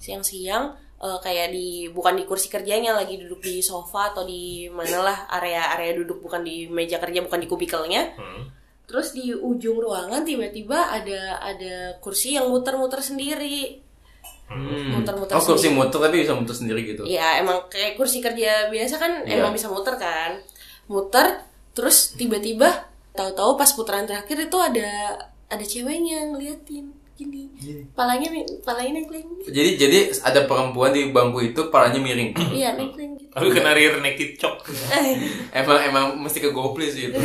siang-siang 0.00 0.72
eh, 0.96 1.18
kayak 1.18 1.48
di 1.48 1.66
bukan 1.88 2.12
di 2.12 2.24
kursi 2.24 2.48
kerjanya 2.48 2.92
lagi 2.92 3.16
duduk 3.16 3.40
di 3.40 3.60
sofa 3.60 4.10
atau 4.10 4.24
di 4.24 4.66
mana 4.66 5.00
lah 5.02 5.18
area-area 5.30 5.94
duduk 5.94 6.20
bukan 6.20 6.40
di 6.40 6.66
meja 6.66 6.96
kerja 6.96 7.20
bukan 7.20 7.38
di 7.38 7.46
kubikelnya 7.46 8.16
Hmm. 8.16 8.48
terus 8.84 9.12
di 9.12 9.30
ujung 9.30 9.78
ruangan 9.78 10.20
tiba-tiba 10.20 10.74
ada 10.90 11.20
ada 11.38 11.74
kursi 11.98 12.34
yang 12.34 12.48
muter-muter 12.48 12.98
sendiri 12.98 13.80
Hmm. 14.46 14.98
Muter-muter 14.98 15.30
Oh 15.30 15.44
kursi 15.46 15.70
sendiri. 15.70 15.78
muter 15.78 15.98
tapi 16.00 16.16
bisa 16.18 16.34
muter 16.34 16.50
sendiri 16.52 16.82
gitu. 16.84 17.06
Iya 17.06 17.38
emang 17.38 17.70
kayak 17.70 17.94
kursi 17.94 18.18
kerja 18.18 18.66
biasa 18.66 18.98
kan 18.98 19.22
Iya. 19.22 19.38
emang 19.38 19.54
bisa 19.54 19.70
muter 19.70 19.94
kan 19.94 20.42
muter 20.84 21.38
terus 21.70 22.12
tiba-tiba 22.12 22.66
tahu-tahu 23.12 23.54
pas 23.54 23.70
putaran 23.70 24.04
terakhir 24.04 24.42
itu 24.42 24.58
ada 24.58 24.90
ada 25.46 25.62
ceweknya 25.64 26.26
ngeliatin 26.26 26.90
gini 27.22 27.44
palanya 27.92 28.28
palanya 28.60 28.92
nengkleng 28.96 29.26
Jadi 29.42 29.70
jadi 29.76 29.98
ada 30.18 30.44
perempuan 30.44 30.90
di 30.90 31.08
bangku 31.08 31.44
itu 31.44 31.60
palanya 31.68 31.98
miring. 31.98 32.32
iya 32.56 32.72
nengkleng 32.72 33.14
gitu 33.14 33.28
Tapi 33.30 33.46
kena 33.50 33.72
rear 33.72 33.98
naked 33.98 34.34
shock. 34.34 34.64
emang 35.50 35.78
emang 35.82 36.04
mesti 36.18 36.38
ke 36.38 36.48
GoPlay 36.48 36.88
sih 36.88 37.02
itu. 37.06 37.18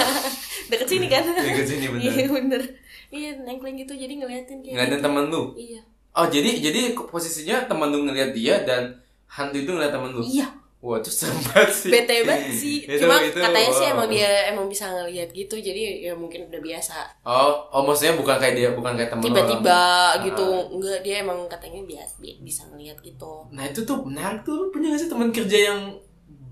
deket 0.70 0.84
sini 0.86 1.06
kan 1.06 1.24
Deket 1.24 1.64
sini, 1.66 1.86
bener. 1.88 2.02
iya 2.04 2.24
bener 2.28 2.62
iya 3.08 3.30
nengkleng 3.38 3.78
gitu 3.78 3.94
jadi 3.94 4.12
ngeliatin 4.14 4.60
kayak 4.60 4.74
Ngeliatin 4.74 4.92
gitu. 4.94 5.04
temen 5.04 5.24
lu. 5.28 5.42
iya 5.54 5.80
Oh 6.12 6.26
jadi 6.26 6.50
jadi 6.58 6.80
posisinya 6.98 7.64
temen 7.64 7.88
lu 7.88 8.02
ngeliat 8.02 8.34
dia 8.34 8.60
dan 8.60 8.98
hantu 9.26 9.56
itu 9.56 9.70
ngeliat 9.70 9.90
temen 9.90 10.10
lu. 10.10 10.20
iya 10.20 10.50
Wah 10.78 10.94
itu 10.96 11.10
serem 11.10 11.34
banget 11.42 11.74
sih. 11.74 11.90
bete 11.90 12.22
banget 12.22 12.54
sih 12.54 12.76
Itu- 12.80 13.02
cuma 13.02 13.18
itu, 13.18 13.34
katanya 13.34 13.70
sih 13.72 13.82
wow. 13.84 13.94
emang 13.94 14.08
dia 14.08 14.30
emang 14.46 14.66
bisa 14.66 14.86
ngeliat 14.86 15.28
gitu 15.30 15.58
jadi 15.58 15.82
ya 16.00 16.14
mungkin 16.14 16.46
udah 16.46 16.60
biasa 16.60 16.94
Oh, 17.20 17.66
oh 17.68 17.82
maksudnya 17.82 18.14
bukan 18.14 18.36
kayak 18.36 18.54
dia, 18.54 18.68
bukan 18.70 18.94
kayak 18.94 19.10
temen 19.10 19.24
tiba-tiba 19.24 19.74
Ah. 19.74 20.22
gitu 20.22 20.46
enggak 20.70 21.02
dia 21.02 21.20
emang 21.20 21.44
katanya 21.44 21.82
biasa 21.82 22.14
bisa 22.38 22.62
ngeliat 22.68 22.94
gitu 23.00 23.32
Nah 23.50 23.64
itu 23.64 23.82
tuh 23.82 23.98
menarik 24.00 24.40
tuh. 24.40 24.54
Lu 24.56 24.70
punya 24.70 24.92
gak 24.92 25.00
sih 25.00 25.08
teman 25.08 25.28
kerja 25.28 25.58
yang 25.66 25.80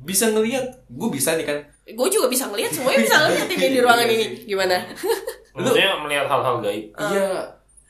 bisa 0.02 0.26
ngeliat? 0.28 0.66
Gue 0.88 1.08
bisa 1.08 1.34
nih 1.34 1.44
kan. 1.44 1.58
gue 1.86 2.08
juga 2.08 2.26
bisa 2.26 2.46
ngeliat 2.46 2.66
semuanya 2.68 2.98
bisa 3.00 3.16
ngeliat 3.20 3.46
yang 3.48 3.72
di 3.72 3.80
ruangan 3.80 4.08
ini 4.08 4.26
gimana 4.44 4.76
Maksudnya 5.54 5.88
melihat 5.98 6.26
hal-hal 6.26 6.58
gaib. 6.58 6.90
Iya. 6.92 7.30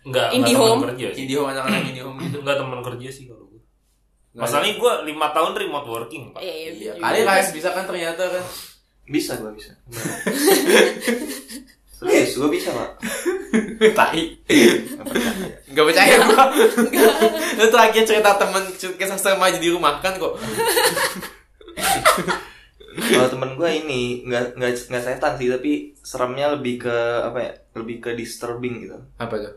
Enggak, 0.04 0.28
Indie 0.30 0.52
enggak 0.52 0.60
home. 0.62 0.76
teman 0.76 0.88
kerja 0.92 1.06
sih. 1.08 1.18
Indie 1.18 1.34
home 1.34 1.48
anak-anak 1.48 1.80
indie 1.86 2.04
home 2.04 2.18
gitu. 2.20 2.36
Enggak 2.38 2.56
teman 2.60 2.80
kerja 2.80 3.08
sih 3.08 3.24
kalau 3.24 3.45
Masalahnya 4.36 4.76
gue 4.76 4.92
lima 5.08 5.32
tahun 5.32 5.56
remote 5.56 5.88
working, 5.88 6.36
Pak. 6.36 6.44
Iya, 6.44 6.54
iya, 6.54 6.70
Iya, 6.76 6.92
iya. 6.92 7.00
kali 7.00 7.18
KS 7.24 7.48
bisa 7.56 7.68
kan 7.72 7.88
ternyata 7.88 8.22
kan. 8.28 8.44
Bisa 9.06 9.38
gua 9.38 9.54
bisa. 9.54 9.70
Serius, 11.96 12.36
gua 12.36 12.50
bisa, 12.52 12.68
Pak. 12.74 12.90
Tai. 13.96 14.22
Nggak 14.92 15.06
percaya. 15.08 15.32
Gak 15.72 15.86
percaya 15.88 16.14
gua. 16.26 16.44
Lu 17.56 17.66
terakhir 17.72 18.02
cerita 18.04 18.36
temen 18.36 18.64
kisah 18.76 19.16
aja 19.16 19.58
di 19.62 19.70
rumah 19.72 20.02
kan 20.04 20.20
kok. 20.20 20.36
Kalau 22.96 23.28
temen 23.32 23.50
gua 23.56 23.72
ini 23.72 24.26
nggak 24.28 24.60
nggak 24.60 24.72
nggak 24.92 25.04
setan 25.06 25.32
sih, 25.40 25.48
tapi 25.48 25.96
seremnya 26.04 26.52
lebih 26.52 26.84
ke 26.84 26.96
apa 27.24 27.38
ya? 27.40 27.52
Lebih 27.78 27.96
ke 28.04 28.10
disturbing 28.12 28.84
gitu. 28.84 29.00
Apa 29.16 29.40
tuh? 29.40 29.54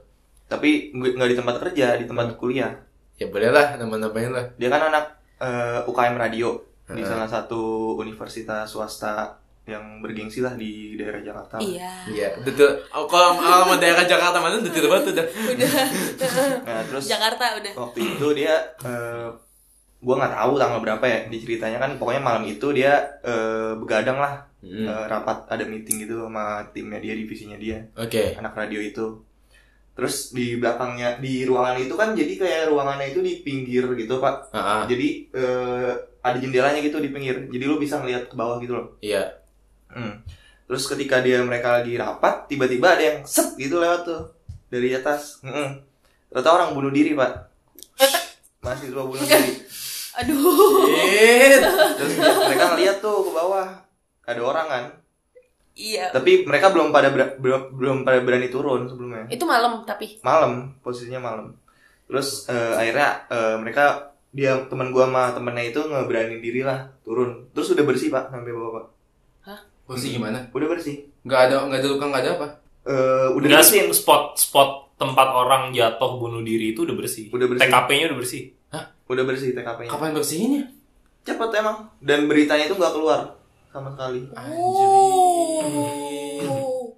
Tapi 0.48 0.96
nggak 0.96 1.30
di 1.34 1.36
tempat 1.36 1.56
kerja, 1.68 2.00
di 2.00 2.06
tempat 2.08 2.40
kuliah. 2.40 2.72
Ya 3.20 3.28
boleh 3.28 3.52
lah, 3.52 3.76
nama-namain 3.76 4.32
lah. 4.32 4.46
Dia 4.56 4.68
kan 4.68 4.88
anak 4.88 5.06
eh, 5.38 5.80
UKM 5.86 6.16
radio 6.16 6.56
di 6.88 6.98
Heeh. 6.98 7.06
salah 7.06 7.28
satu 7.28 7.94
universitas 7.96 8.66
swasta 8.66 9.38
yang 9.64 10.02
bergengsi 10.02 10.42
lah 10.42 10.56
di 10.56 10.98
daerah 10.98 11.22
Jakarta. 11.22 11.62
iya 11.62 11.94
Iya, 12.08 12.42
betul. 12.42 12.82
Oh, 12.90 13.06
kalau 13.06 13.38
kalau 13.38 13.70
mau 13.70 13.78
daerah 13.78 14.02
Jakarta 14.02 14.40
mana 14.40 14.58
betul 14.58 14.90
banget 14.90 15.14
udah. 15.14 15.26
udah 15.30 15.70
Nah, 16.66 16.82
terus 16.84 17.06
Jakarta 17.06 17.46
udah 17.54 17.74
waktu 17.78 18.00
itu 18.08 18.28
dia 18.34 18.56
eh, 18.82 19.30
gua 20.00 20.16
nggak 20.18 20.34
tahu 20.34 20.54
tanggal 20.58 20.80
berapa 20.80 21.06
ya 21.06 21.20
diceritanya 21.28 21.78
kan 21.78 21.92
pokoknya 21.96 22.24
malam 22.24 22.44
itu 22.44 22.68
dia 22.72 22.98
eh, 23.22 23.76
begadang 23.76 24.18
lah 24.18 24.48
Hmm. 24.60 24.84
Eh, 24.84 25.06
rapat 25.08 25.48
ada 25.48 25.64
meeting 25.64 26.04
gitu 26.04 26.28
sama 26.28 26.60
timnya 26.76 27.00
dia 27.00 27.16
divisinya 27.16 27.56
dia 27.56 27.80
Oke. 27.96 28.36
anak 28.36 28.52
radio 28.52 28.84
itu 28.84 29.24
terus 30.00 30.32
di 30.32 30.56
belakangnya 30.56 31.20
di 31.20 31.44
ruangan 31.44 31.76
itu 31.78 31.92
kan 31.94 32.16
jadi 32.16 32.34
kayak 32.34 32.64
ruangannya 32.68 33.12
itu 33.12 33.20
di 33.20 33.44
pinggir 33.44 33.84
gitu 33.94 34.16
pak 34.18 34.48
Ah, 34.50 34.58
ah. 34.58 34.82
jadi 34.88 35.08
eh, 35.30 35.92
ada 36.20 36.38
jendelanya 36.40 36.80
gitu 36.80 36.98
di 36.98 37.12
pinggir 37.12 37.52
jadi 37.52 37.64
lu 37.64 37.76
bisa 37.76 38.00
ngeliat 38.00 38.32
ke 38.32 38.36
bawah 38.36 38.56
gitu 38.58 38.74
loh 38.74 38.96
Iya. 39.00 39.36
Hmm. 39.90 40.24
terus 40.64 40.88
ketika 40.88 41.20
dia 41.20 41.42
mereka 41.42 41.76
lagi 41.76 41.94
rapat 41.94 42.48
tiba-tiba 42.48 42.96
ada 42.96 43.04
yang 43.04 43.18
set 43.26 43.54
gitu 43.56 43.76
lewat 43.76 44.08
tuh 44.08 44.22
dari 44.68 44.94
atas 44.94 45.42
Mm-mm. 45.42 45.84
ternyata 46.30 46.50
orang 46.50 46.70
bunuh 46.72 46.90
diri 46.90 47.12
pak 47.12 47.52
mahasiswa 48.64 49.02
bunuh 49.02 49.20
diri 49.20 49.52
aduh 50.16 50.88
Shit. 50.88 51.62
terus 51.98 52.14
mereka 52.18 52.66
ngeliat 52.72 52.98
tuh 53.00 53.18
ke 53.20 53.32
bawah 53.32 53.68
ada 54.24 54.42
orang 54.42 54.68
kan 54.68 54.84
iya. 55.80 56.12
Tapi 56.12 56.44
mereka 56.44 56.76
belum 56.76 56.92
pada 56.92 57.08
ber- 57.08 57.40
belum 57.40 57.62
belum 57.72 57.98
pada 58.04 58.20
berani 58.20 58.52
turun 58.52 58.92
sebelumnya. 58.92 59.32
Itu 59.32 59.48
malam 59.48 59.88
tapi. 59.88 60.20
Malam 60.20 60.76
posisinya 60.84 61.24
malam. 61.24 61.56
Terus 62.12 62.52
eh, 62.52 62.74
akhirnya 62.76 63.24
eh, 63.32 63.56
mereka 63.56 64.12
dia 64.30 64.60
teman 64.68 64.92
gua 64.92 65.08
sama 65.08 65.32
temennya 65.32 65.72
itu 65.72 65.80
ngeberani 65.80 66.44
diri 66.44 66.68
lah 66.68 66.92
turun. 67.02 67.48
Terus 67.56 67.72
udah 67.72 67.86
bersih 67.88 68.12
pak 68.12 68.28
sampai 68.28 68.52
bawah 68.52 68.72
pak. 68.76 68.86
Posisi 69.88 70.22
gimana? 70.22 70.46
udah 70.54 70.68
bersih. 70.70 71.02
Gak 71.26 71.50
ada, 71.50 71.66
gak 71.66 71.82
ada 71.82 71.88
luka, 71.90 72.06
gak 72.14 72.22
ada 72.22 72.32
apa? 72.38 72.48
Eh, 72.86 73.28
udah 73.34 73.48
Enggak, 73.50 73.66
dibersihin 73.66 73.90
spot 73.90 74.38
spot 74.38 74.94
tempat 75.02 75.34
orang 75.34 75.74
jatuh 75.74 76.22
bunuh 76.22 76.46
diri 76.46 76.78
itu 76.78 76.86
udah 76.86 76.94
bersih. 76.94 77.34
Udah 77.34 77.50
bersih. 77.50 77.66
TKP-nya 77.66 78.06
udah 78.14 78.20
bersih. 78.20 78.44
udah 79.10 79.26
bersih 79.26 79.58
TKP-nya 79.58 79.90
Kapan 79.90 80.14
bersihinnya? 80.14 80.64
cepet 81.26 81.50
emang. 81.58 81.90
Dan 81.98 82.30
beritanya 82.30 82.70
itu 82.70 82.78
nggak 82.78 82.94
keluar 82.94 83.39
sama 83.70 83.90
sekali 83.94 84.22
oh 84.36 85.60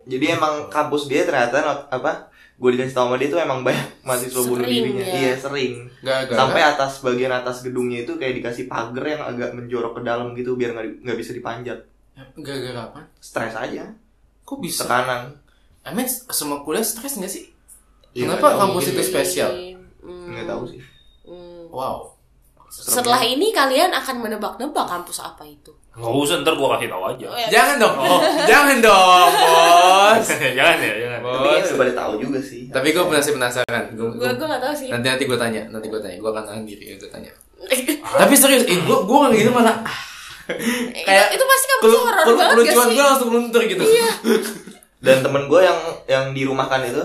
jadi 0.05 0.35
emang 0.35 0.67
kampus 0.67 1.07
dia 1.07 1.23
ternyata 1.23 1.61
not- 1.61 1.87
apa 1.87 2.27
gue 2.61 2.69
dikasih 2.77 2.93
tau 2.93 3.09
sama 3.09 3.17
dia 3.17 3.29
tuh 3.29 3.41
emang 3.41 3.65
banyak 3.65 4.05
mahasiswa 4.05 4.41
bunuh 4.45 4.65
Sering, 4.65 4.83
dirinya 4.93 5.05
ya. 5.05 5.13
iya 5.17 5.33
sering 5.33 5.73
Gak, 6.05 6.29
gak. 6.29 6.37
sampai 6.37 6.61
atas 6.61 7.01
bagian 7.01 7.33
atas 7.33 7.65
gedungnya 7.65 8.05
itu 8.05 8.21
kayak 8.21 8.37
dikasih 8.37 8.69
pagar 8.69 9.05
yang 9.07 9.21
agak 9.25 9.49
menjorok 9.57 9.97
ke 9.97 10.01
dalam 10.05 10.37
gitu 10.37 10.53
biar 10.53 10.77
nggak 10.77 11.01
nggak 11.01 11.17
bisa 11.17 11.31
dipanjat 11.33 11.79
Gak, 12.37 12.55
gak, 12.61 12.73
kapan? 12.75 13.03
stres 13.17 13.55
aja 13.55 13.83
Kok 14.45 14.57
bisa? 14.61 14.85
tekanan 14.85 15.33
I 15.81 15.97
mean, 15.97 16.05
semua 16.05 16.61
kuliah 16.61 16.85
stres 16.85 17.17
gak 17.17 17.25
sih? 17.25 17.49
Ya, 18.13 18.29
Kenapa 18.29 18.53
kampus 18.53 18.93
itu 18.93 19.01
spesial? 19.01 19.49
Hmm, 19.97 20.29
nggak 20.29 20.45
tahu 20.45 20.63
sih 20.69 20.81
hmm. 21.25 21.73
Wow. 21.73 22.13
setelah 22.69 23.19
ini 23.19 23.49
kalian 23.49 23.89
akan 23.89 24.21
menebak-nebak 24.21 24.85
kampus 24.85 25.17
apa 25.19 25.43
itu 25.43 25.73
Nggak 25.91 26.13
usah, 26.17 26.35
ntar 26.39 26.55
gua 26.55 26.67
kasih 26.73 26.87
tahu 26.87 27.03
aja. 27.03 27.25
Oh, 27.27 27.35
ya. 27.35 27.47
Jangan 27.51 27.75
dong. 27.77 27.95
Jangan 28.47 28.77
dong, 28.79 29.29
bos. 29.35 30.27
jangan 30.57 30.77
ya, 30.79 30.93
jangan. 30.97 31.19
tapi 31.19 31.35
Bos. 31.43 31.51
ya 31.51 31.61
udah 31.61 31.77
pada 31.77 31.93
tahu 31.93 32.13
juga 32.17 32.39
sih 32.39 32.61
Tapi 32.71 32.87
gue 32.91 33.03
masih 33.03 33.33
penasaran. 33.35 33.83
Gua, 33.93 34.09
gue 34.09 34.29
gue 34.31 34.47
nggak 34.47 34.63
tahu 34.63 34.73
sih 34.73 34.87
nanti 34.87 35.07
nanti 35.07 35.23
gue 35.27 35.35
tanya, 35.35 35.61
nanti 35.67 35.87
gue 35.87 35.99
tanya. 35.99 36.17
Gue 36.17 36.29
akan 36.31 36.43
tahan 36.47 36.63
diri, 36.63 36.95
gue 36.95 37.09
tanya. 37.11 37.31
Tapi 38.23 38.33
serius, 38.33 38.63
eh, 38.65 38.79
gue 38.79 38.97
gue 38.97 39.17
nggak 39.19 39.35
gitu 39.35 39.51
malah. 39.51 39.77
ah, 39.83 39.99
kayak 40.97 41.27
itu 41.31 41.43
pasti 41.43 41.65
kelu- 41.81 42.01
horor 42.01 42.23
banget 42.25 42.39
gak 42.39 42.49
kelucuan 42.55 42.87
gue 42.89 43.03
langsung 43.05 43.29
luntur 43.29 43.61
gitu. 43.63 43.83
Iya. 43.83 44.09
dan 45.05 45.17
temen 45.19 45.49
gue 45.49 45.59
yang 45.59 45.79
yang 46.05 46.25
dirumahkan 46.29 46.85
itu 46.85 47.03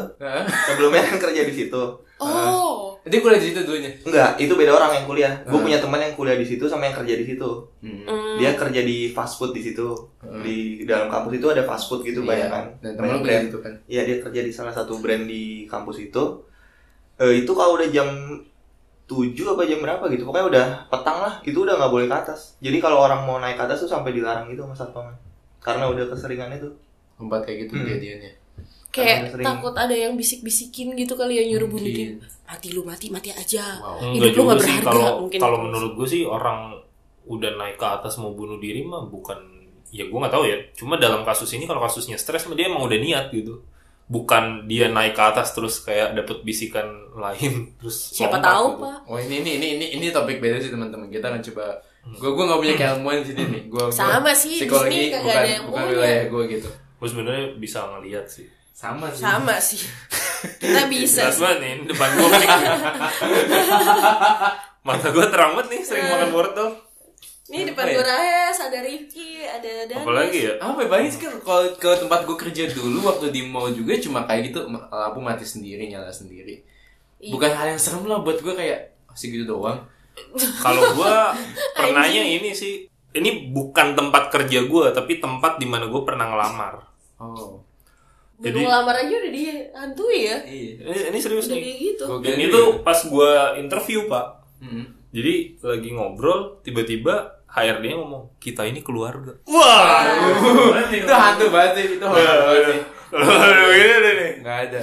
sebelumnya 0.69 1.01
kan 1.01 1.17
kerja 1.17 1.43
di 1.43 1.55
situ 1.57 1.83
oh 2.19 2.99
Jadi 3.03 3.17
kuliah 3.19 3.39
di 3.39 3.47
situ 3.47 3.61
dulunya. 3.63 3.93
enggak 4.01 4.35
itu 4.37 4.51
beda 4.51 4.73
orang 4.73 4.91
yang 4.93 5.05
kuliah 5.05 5.33
gue 5.41 5.53
Ah. 5.53 5.63
punya 5.63 5.79
teman 5.79 6.01
yang 6.01 6.13
kuliah 6.13 6.35
di 6.35 6.43
situ 6.43 6.65
sama 6.65 6.85
yang 6.85 6.97
kerja 6.97 7.15
di 7.15 7.25
situ 7.25 7.51
Hmm. 7.79 8.03
Hmm. 8.03 8.35
dia 8.37 8.51
kerja 8.53 8.81
di 8.83 9.09
fast 9.09 9.37
food 9.37 9.51
di 9.51 9.63
situ 9.63 9.95
Hmm. 10.19 10.41
di 10.41 10.57
dalam 10.83 11.07
kampus 11.07 11.33
itu 11.35 11.47
ada 11.47 11.63
fast 11.63 11.87
food 11.87 12.03
gitu 12.03 12.23
banyak 12.23 12.49
kan 12.49 12.67
Dan 12.81 12.93
temen 12.95 13.11
lu 13.13 13.21
brand. 13.21 13.45
gitu 13.45 13.59
kan. 13.61 13.73
Iya 13.85 14.03
dia 14.03 14.17
kerja 14.19 14.41
di 14.41 14.51
salah 14.51 14.71
satu 14.71 14.97
brand 14.97 15.23
di 15.25 15.43
kampus 15.65 16.03
itu. 16.03 16.25
Eh, 17.17 17.41
itu 17.41 17.53
kalau 17.53 17.75
udah 17.75 17.89
jam 17.89 18.09
7 19.05 19.23
apa 19.47 19.63
jam 19.63 19.79
berapa 19.79 20.03
gitu. 20.09 20.25
Pokoknya 20.25 20.47
udah 20.49 20.67
petang 20.89 21.19
lah. 21.21 21.35
Itu 21.41 21.63
udah 21.63 21.77
nggak 21.77 21.89
boleh 21.89 22.07
ke 22.07 22.17
atas. 22.17 22.59
Jadi 22.59 22.77
kalau 22.77 22.99
orang 23.01 23.23
mau 23.23 23.39
naik 23.39 23.55
ke 23.55 23.63
atas 23.63 23.79
tuh 23.79 23.89
sampai 23.89 24.11
dilarang 24.11 24.51
gitu 24.51 24.61
sama 24.61 24.75
satpam. 24.75 25.07
Karena 25.59 25.87
udah 25.87 26.05
keseringan 26.07 26.51
itu. 26.53 26.67
Tempat 27.15 27.41
kayak 27.43 27.59
gitu 27.65 27.73
Hmm. 27.73 27.87
kejadiannya. 27.87 28.33
Kayak 28.95 29.35
sering. 29.35 29.47
takut 29.47 29.75
ada 29.77 29.93
yang 29.93 30.15
bisik-bisikin 30.17 30.97
gitu 30.97 31.15
kali 31.15 31.39
ya 31.41 31.45
nyuruh 31.55 31.69
bunuh 31.69 31.87
diri 31.87 32.17
mati 32.47 32.69
lu 32.73 32.83
mati 32.87 33.07
mati 33.13 33.31
aja 33.35 33.79
Wow. 33.83 34.15
Hidup 34.15 34.33
Enggak 34.33 34.57
lu 34.57 34.63
sih 34.63 34.77
berharga, 34.79 34.91
kalau 34.91 35.11
mungkin 35.27 35.39
kalau 35.43 35.59
menurut 35.67 35.93
gue 35.99 36.09
sih 36.09 36.23
orang 36.25 36.59
udah 37.27 37.51
naik 37.59 37.77
ke 37.77 37.87
atas 37.87 38.17
mau 38.23 38.33
bunuh 38.33 38.57
diri 38.63 38.87
mah 38.87 39.05
bukan 39.11 39.37
ya 39.91 40.07
gue 40.07 40.19
nggak 40.19 40.35
tahu 40.35 40.45
ya 40.47 40.57
cuma 40.79 40.95
dalam 40.99 41.27
kasus 41.27 41.51
ini 41.55 41.67
kalau 41.67 41.83
kasusnya 41.83 42.19
stres 42.19 42.47
mah 42.47 42.55
dia 42.55 42.71
emang 42.71 42.87
udah 42.87 42.99
niat 42.99 43.35
gitu 43.35 43.63
bukan 44.07 44.71
dia 44.71 44.87
naik 44.87 45.19
ke 45.19 45.23
atas 45.23 45.51
terus 45.51 45.83
kayak 45.83 46.15
dapet 46.15 46.47
bisikan 46.47 46.87
lain 47.19 47.67
terus 47.83 48.15
siapa 48.15 48.39
tahu 48.39 48.79
gitu. 48.79 48.83
pak 48.87 48.97
Oh 49.11 49.19
ini 49.19 49.43
ini 49.43 49.51
ini 49.59 49.67
ini 49.79 49.87
ini 49.99 50.07
topik 50.15 50.39
beda 50.39 50.63
sih 50.63 50.71
teman-teman. 50.71 51.11
Kita 51.11 51.31
akan 51.31 51.43
coba. 51.43 51.79
Gue 52.07 52.31
gue 52.39 52.45
nggak 52.47 52.61
punya 52.63 52.75
keilmuan 52.79 53.17
di 53.23 53.27
sini 53.35 53.43
nih. 53.51 53.63
Gue 53.67 53.83
Sama 53.91 54.31
sih, 54.31 54.63
di 54.63 54.67
psikologi 54.67 54.95
sini 54.95 55.11
kagak 55.11 55.23
bukan 55.27 55.35
ada 55.43 55.51
yang 55.51 55.65
bukan 55.67 55.83
wilayah 55.91 56.25
gue 56.31 56.43
gitu. 56.55 56.71
gue 56.71 57.09
sebenarnya 57.13 57.47
bisa 57.61 57.79
ngeliat 57.93 58.27
sih 58.31 58.47
Sama 58.77 59.09
sih. 59.09 59.19
Sama 59.19 59.55
sih. 59.59 59.81
Kita 60.61 60.85
bisa. 60.93 61.25
jelas 61.25 61.41
banget 61.41 61.59
nih 61.59 61.73
depan 61.89 62.09
gue 62.13 62.29
nih 62.29 62.49
mata 64.87 65.09
gue 65.09 65.25
terang 65.27 65.51
banget 65.53 65.67
nih 65.73 65.81
sering 65.83 66.05
makan 66.07 66.31
wortel 66.31 66.69
Nih 67.47 67.63
depan 67.65 67.81
Apa 67.81 67.89
ya? 67.89 67.95
gue 67.95 68.05
Rahes, 68.05 68.57
ada 68.61 68.79
Rifki, 68.81 69.29
ada 69.41 69.71
Danes. 69.87 70.03
apalagi 70.03 70.39
ya 70.41 70.53
Apa 70.61 70.79
ya 70.83 70.89
banyak 70.89 71.09
sih 71.09 71.21
kan 71.21 71.33
kalau 71.41 71.63
ke 71.73 71.89
tempat 71.97 72.21
gue 72.23 72.37
kerja 72.37 72.63
dulu 72.69 72.99
waktu 73.07 73.25
di 73.31 73.41
mall 73.45 73.71
juga 73.71 73.93
cuma 73.97 74.23
kayak 74.23 74.41
gitu 74.47 74.59
lampu 74.69 75.19
mati 75.21 75.43
sendiri 75.43 75.87
nyala 75.87 76.11
sendiri. 76.11 76.61
Iya. 77.17 77.31
Bukan 77.33 77.49
hal 77.49 77.67
yang 77.69 77.79
serem 77.79 78.05
lah 78.05 78.21
buat 78.21 78.37
gue 78.37 78.53
kayak 78.53 78.93
"Oh, 79.07 79.15
segitu 79.15 79.47
doang. 79.47 79.79
kalau 80.61 80.93
gue 80.93 81.13
pernahnya 81.73 82.21
ini 82.21 82.51
sih 82.51 82.85
ini 83.13 83.49
bukan 83.49 83.95
tempat 83.95 84.29
kerja 84.29 84.63
gue 84.63 84.85
tapi 84.91 85.17
tempat 85.17 85.57
di 85.57 85.65
mana 85.65 85.87
gue 85.87 86.03
pernah 86.03 86.27
ngelamar 86.27 86.75
Oh. 87.17 87.57
Jadi- 88.37 88.63
ngelamar 88.63 88.97
aja 88.97 89.15
udah 89.17 89.33
dihantui 89.33 90.19
ya. 90.23 90.37
Iya. 90.45 90.73
ini, 90.85 91.01
ini 91.09 91.19
serius 91.19 91.47
Udah 91.47 91.57
nih 91.57 91.63
kayak 91.63 91.79
gitu. 91.81 92.05
Gua 92.07 92.21
dan 92.21 92.37
itu 92.39 92.61
pas 92.81 92.99
gue 93.01 93.31
interview 93.57 94.01
pak 94.07 94.27
Mm-mm. 94.57 94.85
jadi 95.09 95.35
lagi 95.59 95.89
ngobrol 95.91 96.41
tiba-tiba 96.61 97.15
HRD 97.47 97.93
ngomong 97.93 98.37
kita 98.37 98.65
ini 98.65 98.81
keluarga 98.81 99.37
wah 99.45 100.05
itu 100.89 101.09
hantu 101.09 101.49
banget 101.49 101.73
sih, 101.75 101.85
itu 101.97 102.05
horor 102.05 102.41
banget 102.43 102.65
sih. 102.67 102.81
Nggak 104.41 104.59
ada. 104.69 104.81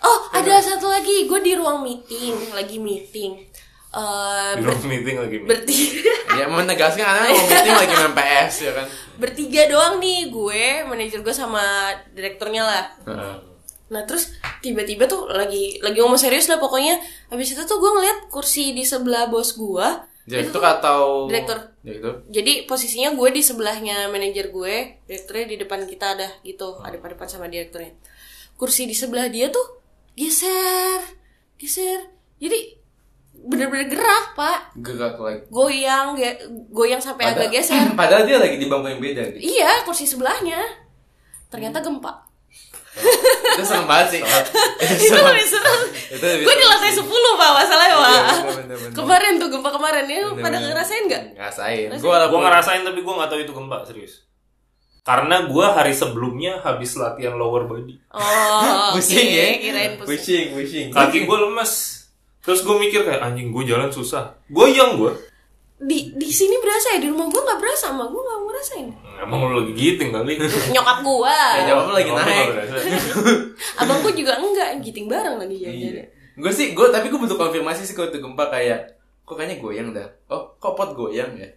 Oh, 0.00 0.20
ada 0.32 0.54
satu 0.58 0.88
lagi. 0.88 1.28
Gue 1.28 1.40
di 1.40 1.52
ruang 1.52 1.84
meeting, 1.84 2.32
lagi 2.50 2.80
meeting. 2.80 3.49
Eh, 3.90 4.50
di 4.54 4.62
ber- 4.62 4.70
ruang 4.70 4.86
meeting 4.86 5.16
lagi 5.18 5.36
nih 5.36 5.46
bertiga, 5.46 6.14
Ya 6.38 6.44
menegaskan 6.46 7.02
karena 7.02 7.26
mau 7.26 7.42
meeting 7.42 7.74
lagi 7.74 7.94
main 7.96 8.14
PS 8.14 8.54
ya 8.62 8.72
kan. 8.72 8.86
bertiga 9.18 9.62
doang 9.66 9.98
nih 9.98 10.30
gue, 10.30 10.64
manajer 10.86 11.20
gue 11.20 11.34
sama 11.34 11.90
direkturnya 12.10 12.62
lah. 12.62 12.84
Heeh. 13.02 13.34
Nah 13.90 14.06
terus 14.06 14.30
tiba-tiba 14.60 15.04
tuh 15.04 15.26
lagi 15.26 15.76
lagi 15.80 15.98
ngomong 15.98 16.16
serius 16.16 16.46
lah 16.46 16.56
pokoknya. 16.56 17.02
Habis 17.28 17.52
itu 17.52 17.62
tuh 17.64 17.76
gue 17.76 17.90
ngeliat 17.90 18.30
kursi 18.30 18.70
di 18.70 18.86
sebelah 18.86 19.26
bos 19.26 19.52
gue. 19.52 19.88
Direktur 20.22 20.62
atau 20.62 21.26
Direktur. 21.26 21.58
Direktur. 21.82 22.12
Jadi 22.30 22.64
posisinya 22.64 23.10
gue 23.10 23.28
di 23.28 23.42
sebelahnya 23.42 24.06
manajer 24.06 24.48
gue, 24.48 25.02
direkturnya 25.04 25.46
di 25.48 25.56
depan 25.58 25.82
kita 25.84 26.14
ada 26.14 26.28
gitu, 26.40 26.78
ada 26.78 26.94
pada 26.96 27.12
depan 27.12 27.26
sama 27.26 27.50
direkturnya. 27.50 27.90
Kursi 28.54 28.86
di 28.86 28.94
sebelah 28.94 29.26
dia 29.26 29.50
tuh 29.50 29.82
geser, 30.14 31.02
geser. 31.56 32.06
Jadi 32.38 32.79
bener-bener 33.42 33.88
gerak 33.88 34.26
pak, 34.32 34.58
Gerak 34.76 35.16
lagi. 35.16 35.40
goyang, 35.48 36.12
ge- 36.12 36.40
goyang 36.68 36.98
sampai 36.98 37.24
agak 37.26 37.46
Padahal- 37.46 37.54
geser. 37.54 37.86
Padahal 38.00 38.22
dia 38.24 38.36
lagi 38.36 38.56
di 38.56 38.66
bangku 38.66 38.88
yang 38.88 39.00
beda 39.00 39.22
gitu. 39.30 39.38
Iya, 39.56 39.82
kursi 39.82 40.04
sebelahnya. 40.04 40.60
Ternyata 41.48 41.80
gempa. 41.80 42.28
Itu 43.50 43.62
serem 43.62 43.86
banget 43.86 44.06
sih. 44.12 44.20
itu 45.00 45.14
lebih 45.14 45.46
serem. 45.46 45.80
Gue 46.42 46.54
di 46.54 46.64
lantai 46.64 46.90
10 46.90 47.06
pak 47.06 47.50
masalahnya 47.54 47.94
pak. 47.94 48.10
Iya, 48.10 48.20
bener, 48.20 48.44
bener, 48.56 48.76
bener. 48.76 48.92
Kemarin 48.92 49.32
tuh 49.36 49.48
gempa 49.48 49.70
kemarin 49.70 50.04
ya, 50.04 50.20
Bener, 50.26 50.42
pada 50.42 50.56
ngerasain 50.58 51.02
nggak? 51.06 51.24
Ngerasain. 51.34 51.86
Gue 51.96 52.16
gue 52.16 52.40
ngerasain 52.40 52.82
tapi 52.82 53.00
gue 53.00 53.14
nggak 53.14 53.30
tahu 53.30 53.40
itu 53.40 53.52
gempa 53.52 53.78
serius 53.84 54.14
karena 55.00 55.48
gue 55.48 55.64
hari 55.64 55.90
sebelumnya 55.90 56.60
habis 56.60 56.92
latihan 56.92 57.32
lower 57.32 57.64
body 57.64 57.96
Oh, 58.12 58.92
pusing 58.94 59.16
oke, 59.24 59.32
ya. 59.32 59.46
Kirain. 59.56 59.90
Pusing, 59.96 60.44
pusing. 60.52 60.86
kaki 60.92 61.24
gue 61.24 61.36
lemes 61.40 61.99
terus 62.50 62.66
gue 62.66 62.76
mikir 62.82 63.06
kayak 63.06 63.22
anjing 63.22 63.54
gue 63.54 63.62
jalan 63.62 63.86
susah 63.94 64.34
goyang 64.50 64.98
gue 64.98 65.14
Di 65.80 66.10
di 66.18 66.28
sini 66.28 66.58
berasa 66.58 66.98
ya, 66.98 67.06
di 67.06 67.08
rumah 67.08 67.30
gue 67.30 67.40
nggak 67.40 67.56
berasa, 67.56 67.88
sama 67.88 68.04
gue 68.04 68.20
nggak 68.20 68.40
ngerasain. 68.42 68.86
emang 69.22 69.48
lu 69.48 69.64
lagi 69.64 69.72
giting 69.72 70.10
kali 70.12 70.36
Nyokap 70.76 70.98
gue, 71.00 71.36
Ya, 71.56 71.72
jawab 71.72 71.84
lu 71.88 71.92
lagi 71.96 72.10
naik. 72.12 72.48
abang 73.80 74.04
gue 74.04 74.12
juga 74.12 74.36
enggak, 74.36 74.82
giting 74.84 75.06
bareng 75.08 75.40
lagi 75.40 75.56
ya. 75.56 75.70
Iya. 75.72 76.04
Gue 76.36 76.52
sih, 76.52 76.76
gue 76.76 76.86
tapi 76.92 77.08
gue 77.08 77.16
butuh 77.16 77.38
konfirmasi 77.38 77.88
sih 77.88 77.96
kalau 77.96 78.12
itu 78.12 78.20
gempa 78.20 78.52
kayak 78.52 78.92
kok 79.24 79.38
kayaknya 79.40 79.56
goyang 79.56 79.88
dah. 79.96 80.04
Oh, 80.28 80.52
kok 80.60 80.74
pot 80.76 80.92
goyang 80.92 81.32
ya? 81.38 81.48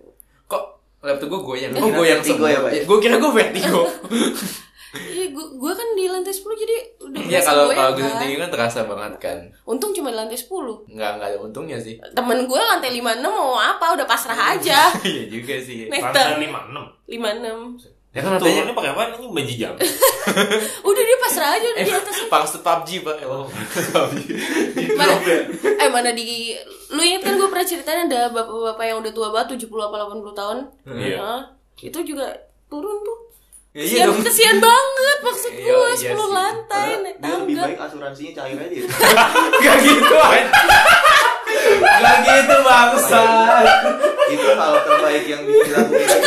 Kok 0.48 0.64
laptop 1.04 1.28
gue 1.28 1.42
goyang? 1.44 1.72
Kok 1.76 1.92
goyang 1.92 2.22
vertigo 2.22 2.46
semua? 2.46 2.54
ya, 2.54 2.60
Pak? 2.62 2.72
gue 2.86 2.98
kira 3.02 3.16
gue 3.20 3.32
vertigo. 3.34 3.82
Iya, 4.94 5.34
gue 5.34 5.46
gue 5.58 5.72
kan 5.74 5.88
di 5.98 6.06
lantai 6.06 6.30
10 6.30 6.46
jadi 6.54 6.76
udah 7.02 7.20
Iya 7.26 7.40
kalau 7.42 7.66
kalau 7.74 7.92
kan. 7.92 7.98
gedung 7.98 8.18
tinggi 8.22 8.38
kan 8.38 8.50
terasa 8.54 8.80
banget 8.86 9.14
kan. 9.18 9.38
Untung 9.66 9.90
cuma 9.90 10.14
di 10.14 10.18
lantai 10.22 10.38
10 10.38 10.46
Nggak 10.86 11.12
nggak 11.18 11.30
ada 11.34 11.38
untungnya 11.42 11.78
sih. 11.82 11.98
Temen 12.14 12.46
gue 12.46 12.62
lantai 12.62 12.94
56 12.94 13.26
mau 13.26 13.58
apa, 13.58 13.98
udah 13.98 14.06
pasrah 14.06 14.54
aja. 14.54 14.94
Iya 15.02 15.24
juga 15.34 15.58
sih. 15.58 15.90
Meter 15.90 16.38
lantai 16.38 16.46
lima 16.46 16.60
enam 16.70 16.86
56 17.10 17.90
Ya 18.14 18.22
kan 18.22 18.38
lantainya 18.38 18.62
turunnya 18.62 18.78
pakai 18.78 18.92
apa 18.94 19.02
ini 19.18 19.26
banji 19.34 19.56
jam 19.58 19.74
Udah 20.90 21.02
dia 21.02 21.18
pasrah 21.18 21.50
aja 21.58 21.66
udah 21.66 21.82
eh, 21.82 21.88
di 21.90 21.94
atas 21.98 22.16
Pangsut 22.30 22.62
PUBG 22.62 23.02
pak. 23.02 23.18
Oh. 23.26 23.50
mana, 25.02 25.14
eh 25.66 25.90
mana 25.90 26.10
di 26.14 26.54
lu 26.94 27.02
inget 27.02 27.26
kan 27.26 27.34
gue 27.34 27.50
pernah 27.50 27.66
ceritain 27.66 28.06
ada 28.06 28.30
bapak-bapak 28.30 28.86
yang 28.86 29.02
udah 29.02 29.12
tua 29.18 29.34
banget 29.34 29.58
70 29.58 29.66
apa 29.82 29.96
80 30.14 30.30
tahun 30.38 30.58
Iya. 30.94 31.26
Itu 31.82 32.06
juga 32.06 32.30
turun 32.70 33.02
tuh 33.02 33.18
Ya, 33.74 33.82
kesian, 33.82 33.98
iya 33.98 34.04
dong. 34.06 34.22
kesian 34.22 34.58
banget 34.60 35.18
maksud 35.20 35.52
Iya, 35.52 35.66
gue 35.66 35.90
10 35.92 35.98
iya 35.98 36.14
sih. 36.14 36.30
lantai 36.30 36.90
naik 36.96 37.18
dia 37.18 37.34
lebih 37.34 37.56
tangga 37.56 37.66
baik 37.66 37.80
asuransinya 37.84 38.32
cair 38.38 38.58
aja. 38.60 38.78
Gak 39.66 39.76
gitu 39.82 40.16
anjing. 40.16 40.46
Gak 41.82 42.18
gitu 42.22 42.56
bangsa. 42.62 43.24
itu 44.26 44.50
hal 44.52 44.74
terbaik 44.80 45.26
yang 45.26 45.42
bisa 45.42 45.62
dilakukan. 45.66 46.20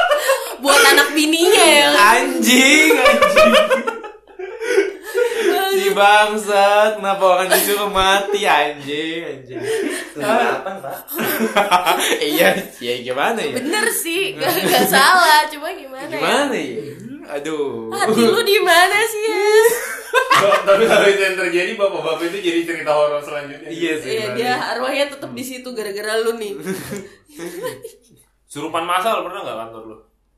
buat 0.64 0.82
anak 0.88 1.08
bininya 1.12 1.64
ya 1.68 1.86
Anjing, 2.16 2.90
anjing. 2.96 3.52
Bangsat, 5.96 7.00
kenapa 7.00 7.24
orang 7.24 7.48
disuruh 7.48 7.88
mati 7.88 8.44
anjing, 8.44 9.24
anjing. 9.24 9.60
Kenapa, 10.12 10.70
Pak? 10.84 10.98
iya, 12.36 12.52
ya 12.76 12.94
gimana 13.00 13.40
ya? 13.40 13.56
bener 13.56 13.88
sih 13.88 14.36
gak, 14.36 14.52
gak 14.68 14.86
salah 14.86 15.48
cuma 15.48 15.72
gimana, 15.72 16.12
Gimana 16.12 16.52
ya? 16.52 16.76
Aduh. 17.26 17.90
ya 17.90 18.06
hati 18.06 18.22
lu 18.22 18.40
di 18.44 18.58
mana 18.62 18.98
sih 19.02 19.24
ya 20.36 20.52
tapi 20.62 20.84
kalau 20.86 21.06
itu 21.10 21.20
yang 21.20 21.36
terjadi 21.36 21.72
bapak-bapak 21.74 22.28
itu 22.30 22.38
jadi 22.38 22.60
cerita 22.62 22.92
horor 22.94 23.18
selanjutnya 23.18 23.66
Iya 23.66 23.92
sih. 23.98 24.08
Iya 24.14 24.26
dia 24.36 24.52
arwahnya 24.76 25.10
tetap 25.10 25.32
di 25.34 25.42
situ 25.42 25.68
gara-gara 25.74 26.22
lu 26.22 26.38
nih 26.38 26.54
surupan 28.52 28.86
masal 28.86 29.26
pernah 29.26 29.42
nggak 29.42 29.58
kantor 29.66 29.82
lu 29.90 29.96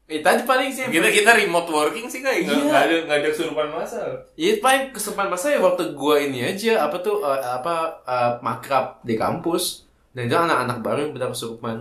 Eh, 0.09 0.19
tadi 0.19 0.41
paling 0.43 0.73
sih 0.73 0.89
kita 0.89 1.05
kita 1.07 1.37
remote 1.37 1.69
working 1.69 2.09
sih 2.09 2.19
kayak 2.19 2.43
nggak 2.43 2.57
Iya. 2.57 2.65
nggak 2.65 2.83
ada 2.83 2.97
nggak 3.05 3.19
ada 3.21 3.31
surupan 3.31 3.69
masal 3.69 4.09
Ya 4.35 4.57
paling 4.57 4.89
kesempatan 4.89 5.29
masa 5.29 5.53
ya 5.53 5.61
waktu 5.61 5.93
gua 5.93 6.17
ini 6.17 6.41
aja 6.43 6.81
apa 6.83 6.97
tuh 6.99 7.21
eh, 7.21 7.41
apa 7.45 7.75
eh, 8.03 8.33
makrab 8.41 9.01
di 9.03 9.15
kampus 9.15 9.85
dan 10.11 10.25
itu 10.25 10.35
anak-anak 10.35 10.81
baru 10.81 10.99
yang 10.99 11.13
pada 11.13 11.29
kesurupan. 11.29 11.77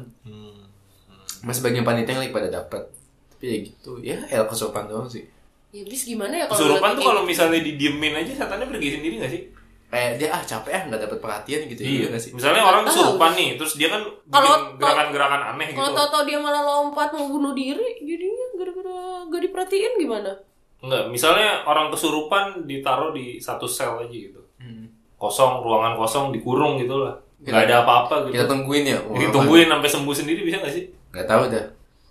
Masih 1.40 1.62
bagian 1.62 1.82
panitia 1.82 2.12
yang 2.12 2.22
lagi 2.22 2.34
pada 2.34 2.50
dapat. 2.52 2.84
Tapi 3.32 3.46
ya 3.46 3.56
gitu 3.64 3.92
ya, 4.02 4.18
el 4.28 4.44
kesurupan 4.46 4.86
doang 4.86 5.08
sih. 5.08 5.24
ya 5.68 5.84
bis 5.84 6.04
gimana 6.04 6.32
ya 6.34 6.46
kalau 6.46 6.56
kesurupan 6.58 6.90
tuh 6.94 7.04
kalau 7.06 7.24
misalnya 7.24 7.60
didiemin 7.60 8.16
aja 8.16 8.32
setannya 8.34 8.66
pergi 8.66 8.90
sendiri 8.90 9.20
nggak 9.20 9.30
sih 9.30 9.42
Kayak 9.88 10.12
dia 10.18 10.28
ah 10.30 10.42
capek 10.42 10.72
ah 10.74 10.84
nggak 10.86 11.02
dapat 11.02 11.18
perhatian 11.18 11.62
gitu 11.66 11.80
ya 11.80 12.08
nggak 12.08 12.20
sih? 12.20 12.32
misalnya 12.32 12.60
orang 12.60 12.84
Nggak 12.84 12.92
tahu. 12.92 13.04
kesurupan 13.08 13.32
nih 13.34 13.50
terus 13.56 13.74
dia 13.74 13.88
kan 13.88 14.02
Kalau- 14.28 14.60
bikin 14.68 14.78
gerakan-gerakan 14.78 15.42
aneh 15.48 15.68
kalau 15.70 15.80
gitu 15.86 15.96
tau-tau 15.96 16.24
dia 16.24 16.38
malah 16.38 16.60
lompat 16.62 17.10
mau 17.10 17.26
bunuh 17.26 17.54
diri 17.54 17.88
jadinya 17.98 18.46
gara-gara 18.54 19.00
gak 19.26 19.42
diperhatiin 19.42 19.94
gimana 19.98 20.32
Enggak, 20.78 21.04
misalnya 21.08 21.64
orang 21.64 21.88
kesurupan 21.88 22.46
ditaruh 22.64 23.10
di 23.10 23.38
satu 23.38 23.64
sel 23.66 23.96
aja 23.98 24.12
gitu 24.12 24.44
Hmm. 24.58 24.92
kosong 25.16 25.62
ruangan 25.62 25.96
kosong 25.96 26.30
dikurung 26.30 26.76
gitu 26.76 27.00
lah 27.00 27.16
Kita- 27.38 27.54
nggak 27.54 27.64
ada 27.64 27.76
apa-apa 27.82 28.16
gitu 28.24 28.34
Kita 28.34 28.46
tungguin 28.46 28.84
ya. 28.84 29.00
Wah, 29.00 29.16
ditungguin 29.16 29.68
sampai 29.68 29.88
sembuh 29.88 30.16
sendiri 30.16 30.42
bisa 30.42 30.58
nggak 30.58 30.74
sih 30.74 30.84
Nggak 31.08 31.26
tahu 31.26 31.44
dah. 31.48 31.66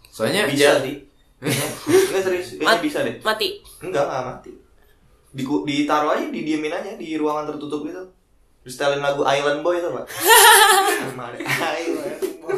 Soalnya 0.09 0.49
Bisa, 0.49 0.81
di. 0.81 0.97
Enggak 1.45 2.23
serius, 2.23 2.49
Mat- 2.59 2.81
bisa 2.81 3.03
deh. 3.03 3.21
mati 3.21 3.61
Enggak, 3.79 4.03
enggak 4.03 4.25
mati. 4.25 4.51
Di, 5.37 5.45
ditaruh 5.45 6.17
aja, 6.17 6.27
didiemin 6.33 6.73
aja 6.73 6.97
di 6.97 7.21
ruangan 7.21 7.53
tertutup 7.53 7.85
gitu. 7.85 8.09
Terus 8.65 8.73
setelin 8.75 9.05
lagu 9.05 9.23
Island 9.23 9.61
Boy 9.61 9.79
itu, 9.79 9.93
Pak. 9.93 10.09
Island 11.85 12.19
Boy. 12.41 12.57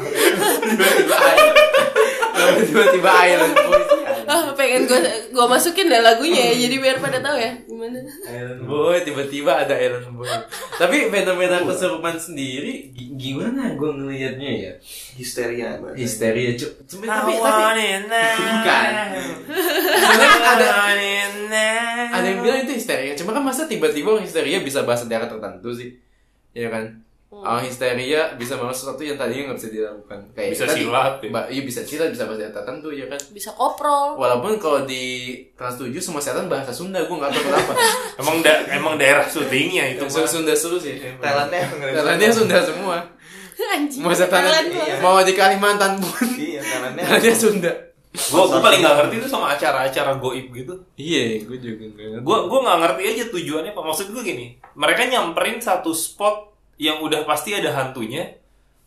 Tiba-tiba 2.61 3.11
sih. 3.25 3.53
ah 4.25 4.53
pengen 4.53 4.85
gue 4.85 5.01
gua 5.31 5.47
masukin 5.49 5.89
dah 5.89 6.01
lagunya 6.01 6.53
ya 6.53 6.69
jadi 6.69 6.77
biar 6.77 6.97
pada 6.99 7.19
tahu 7.19 7.35
ya 7.35 7.53
gimana 7.65 7.99
Island 8.25 8.63
Boy, 8.63 9.01
tiba-tiba 9.01 9.53
ada 9.57 9.73
Island 9.73 10.13
Boy. 10.13 10.29
Tapi 10.75 11.09
fenomena 11.09 11.65
kesurupan 11.65 12.15
sendiri 12.15 12.93
gi- 12.93 13.17
gimana 13.17 13.73
gue 13.73 13.91
ngelihatnya 13.91 14.51
ya? 14.51 14.73
Histeria, 15.15 15.81
Pak. 15.81 15.97
Histeria 15.97 16.53
cu- 16.55 16.77
cuma 16.87 17.05
tapi 17.09 17.33
tapi 17.35 17.73
bukan. 18.37 18.89
Kan 19.99 20.43
ada 20.45 20.69
ada 22.11 22.27
yang 22.27 22.41
bilang 22.41 22.61
itu 22.63 22.73
histeria. 22.75 23.13
Cuma 23.15 23.33
kan 23.33 23.43
masa 23.43 23.65
tiba-tiba 23.65 24.13
orang 24.13 24.25
histeria 24.25 24.61
bisa 24.61 24.83
bahas 24.83 25.05
daerah 25.05 25.27
tertentu 25.27 25.73
sih? 25.73 25.97
Ya 26.53 26.69
kan? 26.69 27.01
Orang 27.29 27.61
histeria 27.61 28.33
bisa 28.35 28.57
melakukan 28.57 28.73
sesuatu 28.75 29.05
yang 29.05 29.15
tadinya 29.15 29.53
nggak 29.53 29.59
bisa 29.59 29.69
dilakukan 29.69 30.19
kayak 30.33 30.49
Bisa 30.49 30.65
tadi, 30.65 30.81
silat, 30.81 31.13
ya. 31.21 31.41
Iya 31.47 31.63
bisa 31.63 31.81
silat 31.85 32.09
bisa 32.09 32.25
bahasa 32.25 32.49
tertentu 32.49 32.89
ya 32.89 33.05
kan 33.05 33.21
Bisa 33.29 33.51
koprol. 33.53 34.17
walaupun 34.17 34.57
kalau 34.57 34.81
di 34.83 35.05
Trans 35.53 35.77
7 35.77 35.93
semua 35.99 36.19
setan 36.19 36.49
bahasa 36.49 36.73
Sunda 36.73 37.05
gue 37.05 37.13
nggak 37.13 37.29
tahu 37.29 37.43
kenapa 37.45 37.73
Emang 38.25 38.37
da 38.41 38.53
emang 38.71 38.95
daerah 38.97 39.23
syutingnya 39.23 39.93
itu 39.93 40.09
Sunda 40.09 40.25
mah. 40.25 40.31
Sunda 40.31 40.53
seru 40.57 40.77
sih 40.81 40.97
Thailandnya 40.97 41.69
ngeri 41.69 41.93
Thailandnya 41.93 42.29
banget. 42.29 42.39
Sunda 42.41 42.59
semua 42.65 42.97
Anjing. 43.77 44.01
mau 44.01 44.15
setan 44.15 44.43
iya. 44.49 44.97
mau 44.99 45.21
di 45.21 45.35
Kalimantan 45.37 46.01
pun 46.01 46.25
Iya, 46.33 46.65
Thailandnya. 46.65 47.03
Thailandnya 47.05 47.37
Sunda 47.37 47.73
Gua, 48.33 48.49
gua 48.49 48.65
paling 48.65 48.81
gak 48.81 48.97
ngerti 48.99 49.15
tuh 49.21 49.31
sama 49.31 49.53
acara-acara 49.53 50.17
goib 50.17 50.49
gitu. 50.51 50.75
iya 50.97 51.39
gue 51.39 51.55
juga 51.55 51.87
nggak 51.87 52.09
ngerti. 52.09 52.25
Gua 52.25 52.49
gua 52.49 52.59
nggak 52.65 52.79
ngerti 52.83 53.03
aja 53.05 53.25
tujuannya 53.31 53.71
apa. 53.71 53.83
Maksud 53.85 54.07
gue 54.11 54.23
gini, 54.25 54.47
mereka 54.75 55.07
nyamperin 55.07 55.61
satu 55.61 55.93
spot 55.93 56.58
yang 56.79 57.03
udah 57.03 57.27
pasti 57.27 57.53
ada 57.53 57.75
hantunya. 57.75 58.39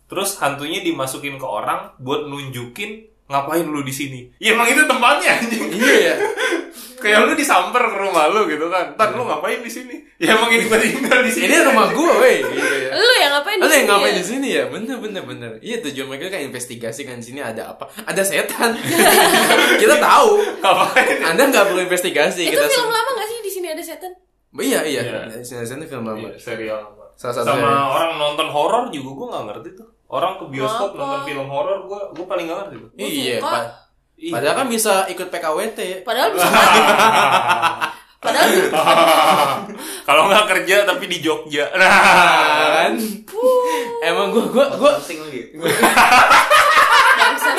Terus 0.08 0.36
hantunya 0.44 0.84
dimasukin 0.84 1.40
ke 1.40 1.48
orang 1.48 1.96
buat 2.00 2.28
nunjukin 2.28 3.08
ngapain 3.32 3.64
lu 3.64 3.80
di 3.84 3.96
sini. 3.96 4.20
Ya 4.44 4.52
emang 4.52 4.68
itu 4.68 4.84
tempatnya 4.84 5.40
anjing. 5.40 5.72
iya 5.72 5.96
ya 6.12 6.16
Kayak 7.02 7.26
lu 7.26 7.34
disamper 7.34 7.82
ke 7.82 7.98
rumah 7.98 8.30
lu 8.30 8.46
gitu 8.46 8.68
kan. 8.68 8.94
Ntar 8.94 9.16
lu 9.18 9.24
ngapain 9.26 9.64
di 9.64 9.72
sini? 9.72 9.98
Ya 10.22 10.38
emang 10.38 10.54
ini 10.54 10.70
gua 10.70 10.78
tinggal 10.78 11.26
di 11.26 11.32
sini. 11.34 11.50
ini 11.50 11.66
rumah 11.66 11.90
gue 11.90 12.14
weh 12.22 12.38
gitu 12.46 12.76
ya 12.78 12.92
Lu 13.02 13.14
yang 13.18 13.32
ngapain 13.34 13.58
di 13.58 13.64
Ada 13.66 13.74
yang 13.74 13.88
ngapain 13.90 14.14
ya? 14.14 14.20
di 14.20 14.26
sini 14.28 14.48
ya? 14.54 14.64
Bener 14.70 14.98
bener 15.02 15.24
bener. 15.26 15.52
Iya 15.66 15.82
tujuan 15.82 16.08
mereka 16.14 16.30
kan 16.30 16.46
investigasi 16.46 17.02
kan 17.10 17.18
di 17.18 17.26
sini 17.26 17.42
ada 17.42 17.74
apa? 17.74 17.90
Ada 18.06 18.22
setan. 18.22 18.78
kita 19.82 19.96
tahu. 19.98 20.32
Ngapain? 20.62 21.18
Anda 21.26 21.44
nggak 21.50 21.66
perlu 21.74 21.82
investigasi. 21.90 22.46
Itu 22.46 22.54
kita 22.54 22.70
film 22.70 22.92
lama 22.94 23.10
gak 23.18 23.28
sih 23.32 23.38
di 23.42 23.50
sini 23.50 23.68
ada 23.74 23.82
setan? 23.82 24.14
Iya 24.62 24.80
iya. 24.86 25.02
Iya. 25.02 25.42
Sini 25.42 25.66
sini 25.66 25.90
film 25.90 26.06
lama. 26.06 26.22
Iya, 26.22 26.38
serial. 26.38 27.01
Salah 27.22 27.36
satu 27.38 27.54
Sama 27.54 27.70
orang 27.92 28.18
nonton 28.18 28.48
horor 28.50 28.84
juga 28.90 29.10
gua 29.14 29.28
nggak 29.30 29.46
ngerti 29.48 29.70
tuh. 29.78 29.88
Orang 30.08 30.34
ke 30.36 30.46
bioskop 30.50 30.90
Apa? 30.92 30.98
nonton 30.98 31.22
film 31.24 31.46
horor 31.46 31.86
gua 31.86 32.10
gua 32.10 32.26
paling 32.26 32.46
nggak 32.46 32.60
ngerti 32.60 32.76
tuh. 32.76 32.90
Iya. 32.98 33.38
pa- 33.38 33.70
Ih. 34.18 34.30
Padahal 34.30 34.56
kan 34.56 34.68
bisa 34.68 34.94
ikut 35.08 35.28
PKWT. 35.28 35.80
Padahal 36.02 36.30
bisa. 36.32 36.46
Padahal 38.22 38.50
Kalau 40.08 40.24
nggak 40.28 40.46
kerja 40.48 40.76
tapi 40.84 41.06
di 41.06 41.18
Jogja. 41.20 41.70
Nah, 41.78 41.90
Kan? 42.82 42.94
Emang 44.04 44.30
gua 44.30 44.46
gua 44.48 44.66
gua 44.76 44.92
Outsourcing 44.92 45.22
lagi. 45.22 45.42
bangsat. 47.14 47.56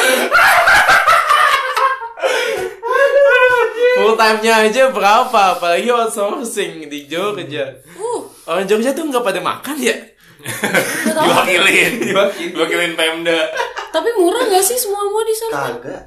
full 3.92 4.14
time-nya 4.16 4.54
aja 4.62 4.82
berapa? 4.88 5.40
Apalagi 5.54 5.88
outsourcing 5.88 6.86
di 6.86 7.06
Jogja. 7.06 7.78
Uh, 7.94 8.11
Orang 8.44 8.66
Jogja 8.66 8.90
tuh 8.90 9.06
nggak 9.06 9.22
pada 9.22 9.40
makan 9.40 9.76
ya? 9.78 9.94
diwakilin. 10.42 11.92
Diwakilin 12.50 12.92
Pemda. 12.94 13.38
Tapi 13.92 14.08
murah 14.16 14.42
gak 14.48 14.64
sih 14.64 14.74
semua 14.74 15.04
mau 15.04 15.22
di 15.22 15.30
sana? 15.30 15.52
Kagak. 15.70 16.02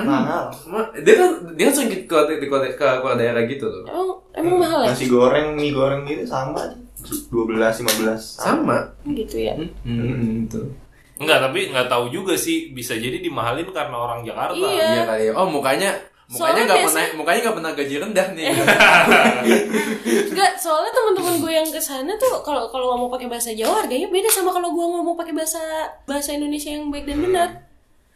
Mahal. 0.00 0.44
Ma- 0.64 0.92
Dia 0.96 1.14
kan 1.18 1.30
dia 1.52 1.68
kan 1.68 1.74
sering 1.74 1.90
ke 1.92 2.06
ke, 2.06 2.38
ke 2.78 3.08
daerah 3.18 3.42
gitu 3.44 3.66
loh. 3.66 3.82
Emang 3.84 4.08
emang 4.32 4.56
mahal 4.60 4.80
ya? 4.86 4.94
Nasi 4.94 5.10
goreng, 5.10 5.58
mie 5.58 5.74
goreng 5.74 6.06
gitu 6.06 6.24
sama 6.24 6.62
aja. 6.62 6.76
12, 7.00 7.56
15 7.56 8.16
Sama. 8.16 8.78
Gitu 9.04 9.36
ya. 9.40 9.56
Hmm, 9.82 10.46
tuh. 10.46 10.68
Enggak, 11.16 11.42
tapi 11.42 11.68
nggak 11.68 11.88
tahu 11.88 12.08
juga 12.08 12.32
sih. 12.32 12.70
Bisa 12.70 12.94
jadi 12.94 13.18
dimahalin 13.18 13.68
karena 13.72 13.96
orang 13.98 14.20
Jakarta. 14.22 14.56
Iya. 14.56 14.84
Iya 14.86 15.02
kali 15.04 15.22
ya. 15.26 15.32
Oh 15.34 15.48
mukanya 15.48 15.90
mukanya 16.30 16.62
nggak 16.62 16.80
pernah 16.86 17.04
mukanya 17.18 17.40
nggak 17.42 17.56
pernah 17.58 17.72
gaji 17.74 17.94
rendah 17.98 18.28
nih. 18.38 18.46
Enggak, 20.30 20.52
soalnya 20.56 20.92
teman-teman 20.94 21.34
gue 21.42 21.52
yang 21.52 21.66
ke 21.66 21.82
sana 21.82 22.14
tuh 22.14 22.38
kalau 22.40 22.70
kalau 22.70 22.94
ngomong 22.94 23.10
pakai 23.10 23.26
bahasa 23.26 23.50
Jawa 23.50 23.82
harganya 23.82 24.06
beda 24.06 24.30
sama 24.30 24.54
kalau 24.54 24.70
gue 24.70 24.86
ngomong 24.86 25.18
pakai 25.18 25.34
bahasa 25.34 25.58
bahasa 26.06 26.30
Indonesia 26.32 26.70
yang 26.70 26.86
baik 26.88 27.04
dan 27.04 27.18
benar. 27.18 27.48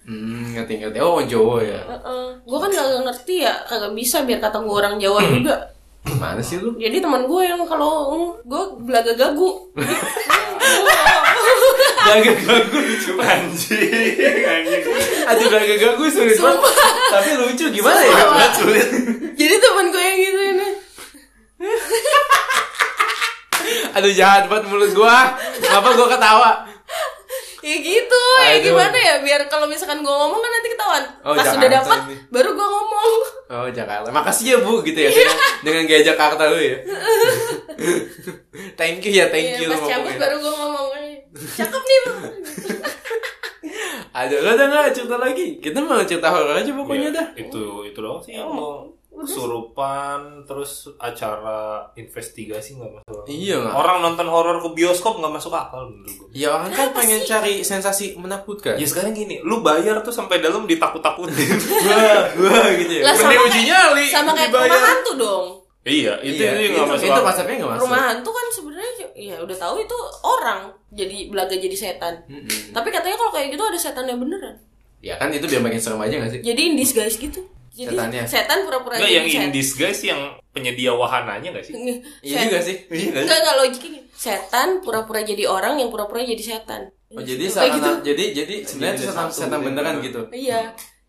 hmm, 0.07 0.55
ngerti 0.55 0.79
ngerti. 0.79 0.99
Oh 1.03 1.19
Jawa 1.27 1.59
ya. 1.65 1.81
Gue 2.47 2.59
kan 2.61 2.71
gak 2.71 3.03
ngerti 3.03 3.35
ya, 3.43 3.55
kagak 3.67 3.93
bisa 3.99 4.23
biar 4.23 4.39
kata 4.39 4.63
gue 4.63 4.75
orang 4.79 4.95
Jawa 4.97 5.21
juga. 5.35 5.74
Mana 6.21 6.41
sih 6.45 6.61
lu? 6.61 6.77
Jadi 6.77 7.01
teman 7.01 7.25
gue 7.25 7.43
yang 7.45 7.65
kalau 7.65 8.37
gue 8.45 8.63
belaga 8.85 9.13
gagu. 9.17 9.73
Gagak 12.05 12.37
gagu 12.45 12.77
lucu 12.77 13.13
Anjing, 13.17 14.45
anjing. 14.45 14.85
Aduh 15.25 15.47
gagak 15.49 15.79
gagu 15.81 16.05
sulit 16.13 16.37
banget. 16.37 16.73
Tapi 17.09 17.31
lucu 17.41 17.65
gimana 17.73 18.01
ya? 18.05 18.13
Sumpah. 18.13 18.53
Sulit. 18.53 18.89
Jadi 19.35 19.55
teman 19.57 19.87
gue 19.89 20.03
yang 20.05 20.19
gitu 20.21 20.41
ini. 20.45 20.69
Aduh 23.97 24.13
jahat 24.13 24.45
banget 24.53 24.69
mulut 24.69 24.93
gua. 24.93 25.33
Kenapa 25.63 25.89
gua 25.97 26.09
ketawa? 26.13 26.51
Ya 27.65 27.77
gitu, 27.79 28.21
ya 28.39 28.51
Aduh. 28.53 28.65
gimana 28.67 28.93
ya 28.95 29.15
biar 29.19 29.49
kalau 29.49 29.65
misalkan 29.65 29.99
gue 29.99 30.13
ngomong 30.13 30.37
kan 30.37 30.51
nanti 30.51 30.69
ketahuan. 30.69 31.05
Oh, 31.21 31.33
Pas 31.33 31.43
Jakarta 31.43 31.57
udah 31.59 31.71
dapat 31.73 31.99
ini. 32.05 32.15
baru 32.29 32.51
gue 32.53 32.69
ngomong. 32.69 33.11
Oh 33.47 33.67
Jakarta. 33.71 34.09
Makasih 34.11 34.45
ya 34.47 34.57
bu 34.59 34.81
gitu 34.81 34.99
ya 34.99 35.09
dengan, 35.09 35.37
dengan 35.63 35.83
gaya 35.87 36.03
Jakarta 36.05 36.43
lu 36.47 36.61
ya. 36.61 36.77
thank 38.79 39.01
you 39.01 39.13
ya, 39.15 39.27
thank 39.29 39.57
you 39.57 39.65
Iya, 39.65 39.67
lu 39.67 39.73
pas 39.73 39.81
cabut 39.83 39.97
ngomongnya. 40.05 40.21
baru 40.21 40.37
gue 40.39 40.53
ngomong. 40.53 40.87
Cakep 41.57 41.83
nih. 41.83 41.99
Bang." 42.03 42.21
Aduh, 44.21 44.39
lu 44.39 44.51
udah 44.51 44.67
nggak 44.69 44.93
cerita 44.93 45.17
lagi? 45.17 45.47
Kita 45.59 45.79
mau 45.81 45.99
cerita 46.05 46.29
horor 46.31 46.55
aja 46.55 46.71
pokoknya 46.71 47.09
Iya, 47.09 47.17
dah. 47.17 47.27
Itu 47.35 47.63
itu 47.83 47.99
doang 47.99 48.21
sih 48.21 48.37
yang 48.37 48.53
mau 49.15 49.23
kesurupan 49.23 50.19
terus 50.43 50.71
acara 50.99 51.61
investigasi 51.95 52.75
nggak 52.75 52.91
masuk 52.93 53.15
akal. 53.15 53.25
Iya, 53.27 53.57
nggak. 53.59 53.73
Orang 53.73 53.97
nonton 54.01 54.27
horor 54.27 54.59
ke 54.59 54.69
bioskop 54.73 55.17
nggak 55.17 55.31
masuk 55.33 55.51
akal 55.51 55.87
menurut 55.87 56.11
gue. 56.13 56.29
Ya 56.35 56.53
orang 56.53 56.69
kan 56.69 56.91
pengen 56.93 57.23
cari 57.23 57.61
sensasi 57.61 58.15
menakutkan. 58.15 58.75
Ya 58.75 58.85
sekarang 58.85 59.13
gini, 59.13 59.39
lu 59.41 59.61
bayar 59.61 60.01
tuh 60.01 60.11
sampai 60.11 60.39
dalam 60.39 60.65
ditakut-takutin. 60.65 61.55
Wah, 61.87 62.27
wah 62.35 62.69
gitu 62.75 62.93
ya. 62.93 63.03
Lah, 63.05 63.15
Mending 63.15 63.23
sama 63.31 63.45
uji 63.45 63.53
kayak- 63.55 63.69
nyali, 63.69 64.07
Sama 64.09 64.31
kayak 64.33 64.51
rumah 64.51 64.83
hantu 64.83 65.13
dong. 65.17 65.47
iya, 65.85 66.15
itu 66.19 66.41
Iya, 66.41 66.51
itu 66.57 66.75
nggak 66.75 66.89
masuk 66.89 67.05
itu 67.05 67.13
akal. 67.13 67.25
konsepnya 67.25 67.55
nggak 67.57 67.71
masuk. 67.71 67.85
Rumah 67.85 68.01
hantu 68.03 68.31
kan 68.31 68.47
sebenarnya 68.51 68.93
ya 69.15 69.37
udah 69.39 69.57
tahu 69.57 69.75
itu 69.79 69.97
orang 70.23 70.61
jadi 70.91 71.17
belaga 71.29 71.55
jadi 71.55 71.77
setan. 71.77 72.15
Mm-mm. 72.27 72.73
Tapi 72.73 72.89
katanya 72.89 73.15
kalau 73.15 73.31
kayak 73.31 73.49
gitu 73.49 73.63
ada 73.63 73.77
setan 73.77 74.05
yang 74.05 74.19
beneran. 74.19 74.57
Ya 74.99 75.15
kan 75.15 75.29
itu 75.29 75.45
biar 75.45 75.61
makin 75.61 75.77
serem 75.77 76.01
aja 76.01 76.17
gak 76.17 76.33
sih? 76.33 76.41
Jadi 76.41 76.61
in 76.65 76.75
disguise 76.75 77.15
gitu. 77.15 77.45
Jadi 77.75 77.91
Setannya. 77.91 78.23
setan 78.25 78.59
pura-pura 78.63 78.95
Enggak 78.95 79.11
jadi 79.11 79.27
yang 79.29 79.45
in 79.45 79.51
disguise 79.51 80.01
yang 80.01 80.21
penyedia 80.49 80.95
wahananya 80.95 81.49
nggak 81.51 81.67
sih? 81.67 81.75
Iya 82.23 82.47
juga 82.47 82.59
sih. 82.63 82.77
Iya 82.87 83.07
nggak 83.11 83.19
sih? 83.19 83.21
Enggak 83.21 83.39
enggak 83.41 83.57
logiknya. 83.59 84.01
Setan 84.15 84.69
pura-pura 84.79 85.21
jadi 85.21 85.45
orang 85.45 85.75
yang 85.77 85.91
pura-pura 85.91 86.23
jadi 86.23 86.39
setan. 86.41 86.87
Oh 87.11 87.19
jadi 87.19 87.45
Kayak 87.45 87.51
setan 87.53 87.75
gitu. 87.75 87.91
jadi 88.05 88.25
jadi 88.33 88.55
sebenarnya 88.63 88.93
itu 88.93 89.01
Jadi 89.01 89.11
setan 89.11 89.27
setan 89.29 89.51
gitu. 89.57 89.67
beneran 89.67 89.97
gitu. 90.01 90.21
Iya. 90.31 90.61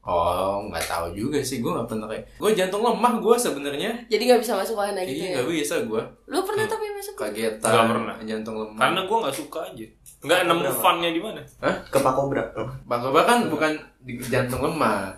Oh 0.01 0.61
nggak 0.63 0.85
tahu 0.85 1.07
juga 1.13 1.37
sih 1.39 1.57
gue 1.59 1.71
nggak 1.71 1.85
pernah 1.87 2.05
kayak 2.05 2.25
gue 2.31 2.49
jantung 2.53 2.81
lemah 2.81 3.13
gue 3.15 3.35
sebenarnya. 3.35 3.91
Jadi 4.05 4.21
nggak 4.23 4.41
bisa 4.41 4.53
masuk 4.55 4.75
wahana 4.75 5.01
gitu 5.01 5.17
Iya 5.17 5.25
ya. 5.27 5.33
nggak 5.35 5.47
bisa 5.51 5.75
gue 5.81 6.01
Lu 6.25 6.39
pernah 6.41 6.65
tapi 6.65 6.85
masuk? 6.91 7.13
kagetan. 7.15 7.65
Nggak 7.67 7.85
pernah. 7.87 8.15
Jantung 8.23 8.55
lemah. 8.55 8.79
Karena 8.79 8.99
gue 9.01 9.17
nggak 9.21 9.35
suka 9.35 9.59
aja. 9.63 9.85
Nggak 10.21 10.39
nemu 10.43 10.61
funnya 10.75 11.09
di 11.09 11.21
mana? 11.21 11.41
Hah? 11.59 11.75
Ke 11.85 11.97
Pak 11.99 12.13
Kobra. 12.13 12.43
Bang 12.83 13.01
Koba 13.01 13.21
kan 13.23 13.45
bukan 13.45 13.71
di 13.99 14.17
jantung 14.23 14.61
lemah. 14.61 15.13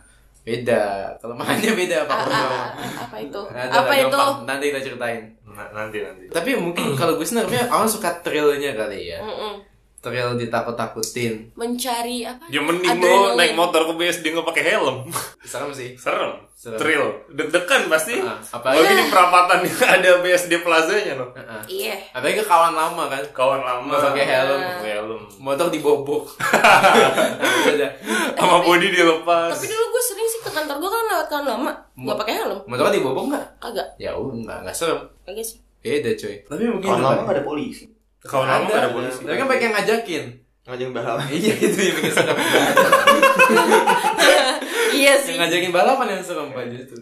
Beda. 0.47 0.83
Kelemahannya 1.19 1.71
beda 1.75 1.97
Pak 2.03 2.17
Ah, 2.17 2.23
ah, 2.23 2.39
ah, 2.39 2.67
apa 3.03 3.17
itu? 3.19 3.41
Ada 3.45 3.67
apa 3.75 3.93
itu? 3.93 4.07
gampang. 4.09 4.47
Nanti 4.47 4.63
kita 4.65 4.79
ceritain. 4.81 5.23
Nah, 5.43 5.67
nanti 5.73 5.97
nanti. 5.99 6.23
Tapi 6.29 6.55
mungkin 6.55 6.95
kalau 6.95 7.19
gue 7.19 7.25
sebenarnya 7.25 7.67
awal 7.67 7.83
suka 7.85 8.23
thrillnya 8.23 8.71
kali 8.73 9.11
ya. 9.11 9.19
Mm-mm. 9.19 9.67
Thrill 9.97 10.37
ditakut-takutin. 10.37 11.51
Mencari 11.51 12.21
apa? 12.21 12.45
Ya 12.47 12.61
mending 12.61 12.85
Adrenalin. 12.87 13.33
naik 13.33 13.53
motor 13.53 13.81
ke 13.83 13.93
BSD 13.97 14.29
nggak 14.29 14.45
pakai 14.45 14.63
helm. 14.69 15.09
Serem 15.43 15.73
sih. 15.73 15.97
Serem. 15.97 16.37
Serem. 16.53 16.77
Thrill. 16.77 17.05
Deg-degan 17.27 17.89
pasti. 17.89 18.15
Ah, 18.17 18.37
apalagi- 18.39 18.93
di 18.93 19.09
perapatan 19.09 19.65
yang 19.65 19.73
ada 19.97 20.11
BSD 20.21 20.61
Plazanya 20.61 21.13
loh. 21.17 21.33
Heeh. 21.33 21.61
Iya. 21.67 21.95
Apalagi 22.13 22.39
ke 22.39 22.45
kawan 22.45 22.73
lama 22.73 23.03
kan. 23.09 23.23
Kawan 23.33 23.59
lama 23.59 23.89
Nggak 23.89 24.03
pakai 24.05 24.25
helm. 24.27 24.61
Pakai 24.61 24.93
helm. 24.95 25.21
Motor 25.41 25.67
dibobok. 25.67 26.23
Nah. 27.67 27.91
Sama 28.33 28.63
body 28.63 28.89
dilepas. 28.89 29.53
Tapi 29.53 29.65
dulu 29.67 29.85
gue 29.87 30.03
sering 30.03 30.26
kantor 30.57 30.75
gue 30.75 30.89
kan 30.89 31.03
lewat 31.07 31.27
kawan 31.27 31.45
lama, 31.47 31.71
nggak 31.95 32.17
pakai 32.17 32.33
helm. 32.35 32.59
Motor 32.63 32.89
dibobok 32.89 33.25
nggak? 33.27 33.45
Kagak, 33.57 33.87
Ya 33.95 34.11
udah 34.11 34.33
nggak 34.35 34.57
nggak 34.63 34.75
serem. 34.75 34.99
kagak 35.21 35.45
sih. 35.45 35.57
Beda 35.77 36.09
coy. 36.11 36.35
Tapi 36.43 36.63
mungkin 36.65 36.87
Kalau 36.87 36.97
juga. 36.97 37.07
lama 37.07 37.21
nggak 37.21 37.35
ada 37.35 37.43
polisi. 37.43 37.85
Kawan 38.19 38.45
lama 38.45 38.65
nggak 38.65 38.81
ada 38.81 38.91
polisi. 38.91 39.19
Tapi 39.21 39.35
kan 39.35 39.47
baik 39.47 39.61
yang 39.61 39.73
ngajakin. 39.73 40.23
Ngajak 40.67 40.89
balapan. 40.91 41.25
iya 41.37 41.53
itu 41.55 41.79
yang 41.79 41.95
bikin 41.95 42.11
serem. 42.11 42.37
iya 44.93 45.13
sih. 45.15 45.31
yang 45.31 45.39
ngajakin 45.39 45.71
balapan 45.71 46.07
yang 46.11 46.23
serem 46.23 46.47
pak 46.49 46.63
justru. 46.67 46.97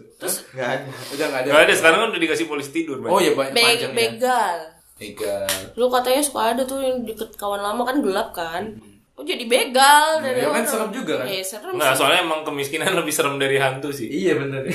Nggak 0.52 0.68
ada. 0.70 0.86
Udah 1.10 1.26
nggak 1.26 1.40
ada. 1.40 1.48
Nggak 1.50 1.62
ada 1.64 1.74
sekarang 1.74 1.98
kan 1.98 2.08
udah 2.12 2.22
dikasih 2.22 2.46
polisi 2.46 2.70
tidur. 2.72 2.96
Oh 3.02 3.18
iya 3.18 3.32
banyak 3.32 3.52
panjang 3.52 3.90
ya. 3.90 3.96
begal. 3.96 4.56
Begal. 4.96 5.44
Lu 5.74 5.86
katanya 5.88 6.22
suka 6.22 6.40
ada 6.54 6.62
tuh 6.62 6.78
yang 6.78 7.02
deket 7.02 7.34
kawan 7.34 7.60
lama 7.60 7.82
kan 7.82 7.96
gelap 8.00 8.30
kan. 8.32 8.62
Oh 9.16 9.24
jadi 9.24 9.48
begal 9.48 10.20
dari 10.20 10.38
Ya 10.38 10.52
kan 10.52 10.60
orang. 10.60 10.68
serem 10.68 10.90
juga 10.92 11.12
kan? 11.18 11.26
Iya 11.26 11.40
serem 11.40 11.72
sih. 11.72 11.96
soalnya 11.96 12.20
emang 12.20 12.44
kemiskinan 12.44 12.92
lebih 13.00 13.10
serem 13.10 13.36
dari 13.36 13.56
hantu 13.56 13.88
sih. 13.88 14.04
Iya 14.06 14.36
bener. 14.36 14.68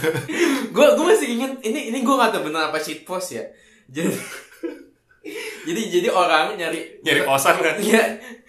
gue 0.74 0.86
gue 0.94 1.04
masih 1.04 1.28
inget 1.28 1.52
ini 1.60 1.90
ini 1.90 1.98
gue 2.00 2.14
nggak 2.14 2.30
tahu 2.30 2.46
bener 2.46 2.70
apa 2.70 2.78
shit 2.78 3.02
post 3.02 3.34
ya. 3.34 3.42
Jadi 3.86 4.08
jadi 5.66 5.82
jadi 5.92 6.08
orang 6.08 6.54
nyari 6.54 7.02
Nyari 7.02 7.20
kosan 7.22 7.58
kan? 7.58 7.74
Iya, 7.78 8.02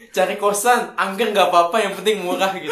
cari 0.10 0.38
kosan, 0.38 0.94
angker 0.94 1.30
nggak 1.30 1.50
apa-apa, 1.50 1.82
yang 1.82 1.94
penting 1.94 2.22
murah 2.22 2.54
gitu. 2.54 2.70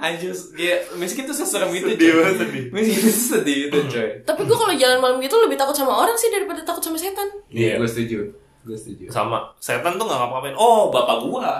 Anjir, 0.00 0.32
dia 0.56 0.80
miskin 0.96 1.28
tuh 1.28 1.36
seserem 1.36 1.68
itu. 1.70 1.92
Sedih 1.92 2.08
coy. 2.08 2.16
banget, 2.16 2.36
sedih. 2.40 2.64
Miskin 2.72 2.98
tuh 2.98 3.12
sedih 3.12 3.56
itu, 3.68 3.78
coy. 3.86 4.08
Tapi 4.24 4.40
gue 4.44 4.56
kalau 4.56 4.72
jalan 4.72 4.98
malam 4.98 5.16
gitu 5.20 5.36
lebih 5.36 5.60
takut 5.60 5.76
sama 5.76 5.92
orang 5.92 6.16
sih 6.16 6.32
daripada 6.32 6.64
takut 6.64 6.80
sama 6.80 6.96
setan. 6.96 7.28
Iya. 7.52 7.76
gue 7.76 7.84
setuju. 7.84 8.18
Gue 8.62 8.74
setuju. 8.74 9.08
Sama 9.08 9.52
setan 9.56 9.94
tuh 9.94 10.04
nggak 10.04 10.18
ngapa-ngapain. 10.18 10.54
Oh, 10.54 10.88
bapak 10.88 11.16
gua. 11.22 11.50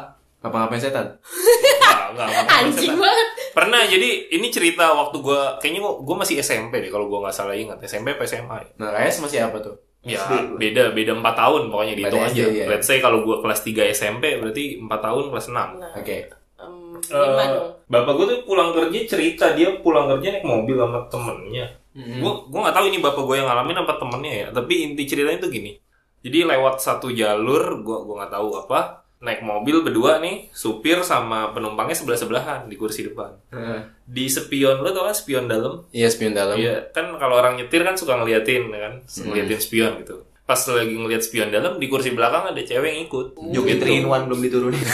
Apa-ngapain 0.41 0.79
setan? 0.79 1.07
Nggak, 1.07 2.01
nggak 2.11 2.27
ngapa-ngapain 2.27 2.65
Anjing 2.67 2.93
setan. 2.93 3.01
banget. 3.01 3.29
Pernah 3.51 3.81
jadi 3.85 4.09
ini 4.31 4.47
cerita 4.49 4.85
waktu 4.91 5.17
gua 5.19 5.41
kayaknya 5.57 5.81
gua, 5.81 5.95
gua 5.99 6.17
masih 6.19 6.39
SMP 6.39 6.79
deh 6.79 6.89
kalau 6.89 7.07
gua 7.07 7.25
nggak 7.25 7.35
salah 7.35 7.53
ingat 7.53 7.79
SMP 7.83 8.13
apa 8.13 8.25
SMA. 8.25 8.57
ya? 8.59 8.69
Nah, 8.77 8.89
Reyes 8.91 9.19
masih 9.19 9.43
apa 9.43 9.59
tuh? 9.59 9.77
Ya 10.01 10.17
beda 10.55 10.91
beda 10.91 11.13
4 11.13 11.21
tahun 11.37 11.63
pokoknya 11.69 11.95
dihitung 11.95 12.25
aja. 12.25 12.45
Ya. 12.47 12.65
Let's 12.67 12.85
say 12.85 12.99
kalau 12.99 13.21
gua 13.21 13.41
kelas 13.41 13.61
3 13.61 13.85
SMP 13.91 14.37
berarti 14.37 14.79
4 14.79 14.89
tahun 14.89 15.25
kelas 15.29 15.47
6. 15.47 15.57
Nah, 15.77 15.93
Oke. 15.93 16.17
em, 16.57 16.73
Eh, 17.01 17.17
lima 17.17 17.45
dong. 17.51 17.69
bapak 17.87 18.13
gue 18.15 18.27
tuh 18.27 18.41
pulang 18.45 18.71
kerja 18.71 18.99
cerita 19.07 19.53
dia 19.53 19.73
pulang 19.79 20.05
kerja 20.07 20.31
naik 20.31 20.45
mobil 20.45 20.77
sama 20.77 21.05
temennya. 21.09 21.65
Mhm. 21.93 22.17
Gue 22.19 22.33
gue 22.47 22.61
nggak 22.61 22.73
tahu 22.73 22.87
ini 22.87 22.99
bapak 22.99 23.23
gue 23.23 23.37
yang 23.37 23.47
ngalamin 23.47 23.77
apa 23.79 23.93
temennya 23.95 24.33
ya. 24.35 24.47
Tapi 24.51 24.75
inti 24.83 25.03
ceritanya 25.05 25.37
tuh 25.39 25.49
gini. 25.49 25.73
Jadi 26.21 26.39
lewat 26.45 26.79
satu 26.79 27.09
jalur, 27.11 27.81
gue 27.81 27.99
gua 28.03 28.15
nggak 28.19 28.33
tahu 28.33 28.49
apa. 28.59 28.81
Naik 29.21 29.41
mobil 29.41 29.81
berdua 29.81 30.17
nih, 30.17 30.49
supir 30.51 31.01
sama 31.01 31.53
penumpangnya 31.53 31.93
sebelah 31.93 32.17
sebelahan 32.17 32.61
di 32.65 32.75
kursi 32.75 33.05
depan. 33.05 33.37
Heeh. 33.51 33.81
Di 34.03 34.25
spion 34.27 34.81
lo 34.81 34.91
tau 34.91 35.05
kan 35.05 35.13
spion 35.13 35.45
dalam? 35.45 35.85
Iya, 35.91 36.09
spion 36.09 36.33
dalam. 36.33 36.57
Iya 36.57 36.89
kan 36.89 37.17
kalau 37.17 37.37
orang 37.37 37.57
nyetir 37.57 37.81
kan 37.81 37.95
suka 37.95 38.17
ngeliatin 38.17 38.69
ya 38.69 38.81
kan, 38.81 38.95
ngeliatin 39.05 39.61
spion 39.61 39.93
gitu. 40.01 40.25
Pas 40.43 40.57
lagi 40.67 40.91
ngeliat 40.91 41.21
spion 41.21 41.49
dalam 41.49 41.77
di 41.77 41.87
kursi 41.87 42.11
belakang 42.11 42.49
ada 42.49 42.59
cewek 42.59 42.89
yang 42.91 43.01
ikut. 43.07 43.27
Joki 43.51 43.77
Gitu. 43.77 43.85
3 43.87 44.01
in 44.01 44.07
1 44.09 44.27
belum 44.27 44.41
diturunin. 44.41 44.83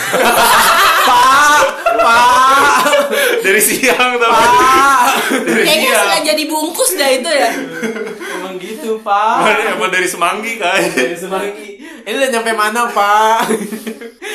Pak, 1.07 1.62
Pak, 1.97 2.83
Dari 3.41 3.62
siang 3.62 4.18
tapi. 4.18 4.43
Dari 5.39 5.62
Kayaknya 5.62 5.87
siang. 5.87 6.03
sengaja 6.03 6.33
dibungkus 6.35 6.91
dah 6.93 7.09
itu 7.09 7.31
ya. 7.31 7.51
Pak. 9.07 9.38
Emang 9.78 9.90
dari 9.94 10.09
semanggi 10.11 10.59
kan. 10.59 10.82
Dari 10.82 11.14
Semanggi. 11.14 11.78
Ini 12.02 12.14
udah 12.18 12.30
nyampe 12.34 12.50
mana, 12.59 12.90
Pak? 12.90 13.46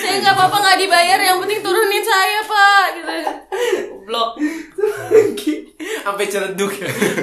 Saya 0.02 0.16
nggak 0.24 0.36
apa-apa 0.40 0.58
nggak 0.64 0.80
dibayar, 0.80 1.20
yang 1.20 1.38
penting 1.44 1.60
turunin 1.60 2.04
saya 2.04 2.40
pak. 2.48 2.86
Gitu. 2.96 3.14
Blok. 4.08 4.30
Sampai 6.02 6.26
celeduk. 6.28 6.72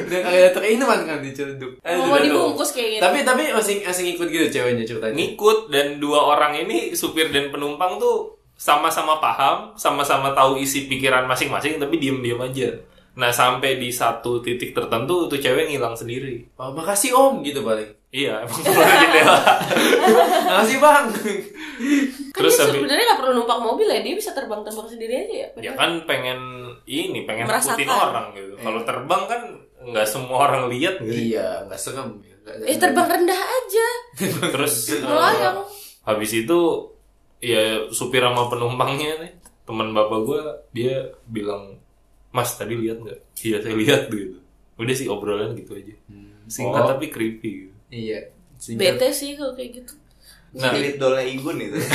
Udah 0.08 0.20
kagak 0.24 0.52
terinuman 0.54 1.00
kan 1.04 1.18
di 1.20 1.30
celeduk. 1.34 1.82
Mau 1.82 2.16
dibungkus 2.20 2.70
kayak 2.72 2.88
gitu. 2.96 3.02
Tapi 3.02 3.18
tapi 3.26 3.42
masih 3.50 3.82
masih 3.82 4.02
ngikut 4.12 4.28
gitu 4.30 4.46
ceweknya 4.60 4.84
ceritanya. 4.86 5.14
ngikut 5.16 5.58
dan 5.68 5.98
dua 5.98 6.36
orang 6.36 6.54
ini 6.64 6.94
supir 6.94 7.28
dan 7.34 7.50
penumpang 7.50 7.98
tuh 7.98 8.38
sama-sama 8.58 9.22
paham, 9.22 9.74
sama-sama 9.78 10.34
tahu 10.34 10.58
isi 10.58 10.90
pikiran 10.90 11.26
masing-masing 11.26 11.78
tapi 11.82 11.98
diem-diem 11.98 12.40
aja. 12.40 12.70
Nah 13.18 13.34
sampai 13.34 13.76
di 13.76 13.90
satu 13.90 14.38
titik 14.38 14.70
tertentu 14.70 15.26
tuh 15.26 15.38
cewek 15.38 15.66
ngilang 15.68 15.98
sendiri. 15.98 16.46
Oh, 16.54 16.70
makasih 16.70 17.10
Om 17.10 17.42
gitu 17.42 17.66
paling. 17.66 17.90
Iya 18.08 18.40
emang 18.40 18.60
keluar 18.64 18.88
jendela. 18.88 19.36
Makasih 20.48 20.78
Bang. 20.80 21.04
Kan 21.12 22.40
Terus 22.40 22.54
dia 22.56 22.66
sebenarnya 22.72 23.04
nggak 23.04 23.20
perlu 23.20 23.32
numpang 23.36 23.60
mobil 23.60 23.84
ya, 23.84 24.00
dia 24.00 24.14
bisa 24.16 24.32
terbang-terbang 24.32 24.88
sendiri 24.88 25.12
aja 25.12 25.34
ya. 25.44 25.48
ya 25.60 25.72
kan 25.76 26.08
pengen 26.08 26.40
ini 26.88 27.28
pengen 27.28 27.44
Merasakan. 27.44 27.76
nakutin 27.76 27.90
orang 27.92 28.26
gitu. 28.32 28.54
Kalau 28.64 28.80
terbang 28.86 29.22
kan 29.28 29.42
nggak 29.92 30.06
semua 30.08 30.36
orang 30.48 30.72
lihat 30.72 30.94
gitu. 31.04 31.36
iya, 31.36 31.68
enggak 31.68 31.80
serem. 31.80 32.16
Eh 32.64 32.80
terbang 32.80 33.08
rendah 33.12 33.36
aja, 33.36 33.86
Terus 34.56 34.74
eh, 34.88 35.04
melayang. 35.04 35.68
habis 36.00 36.30
itu 36.32 36.58
ya 37.38 37.92
supir 37.92 38.24
sama 38.24 38.48
penumpangnya 38.48 39.20
nih 39.20 39.32
teman 39.62 39.92
bapak 39.92 40.18
gue 40.24 40.40
dia 40.72 40.94
bilang 41.28 41.77
mas 42.28 42.54
tadi 42.54 42.76
lihat 42.76 43.00
nggak 43.00 43.18
iya 43.40 43.56
saya 43.58 43.74
lihat 43.74 44.08
gitu 44.08 44.38
udah 44.76 44.94
sih 44.94 45.06
obrolan 45.06 45.52
gitu 45.54 45.74
aja 45.74 45.94
singkat 46.46 46.80
Oh. 46.80 46.88
tapi 46.88 47.08
creepy 47.08 47.50
gitu. 47.66 47.74
Iya. 47.88 48.20
Singkat. 48.56 48.80
Bete 48.96 49.08
sih 49.12 49.36
kalau 49.36 49.52
kayak 49.52 49.70
gitu. 49.80 49.92
nah 50.52 50.72
Spirit 50.72 50.96
dollnya 50.96 51.24
Igun 51.24 51.56
itu. 51.60 51.78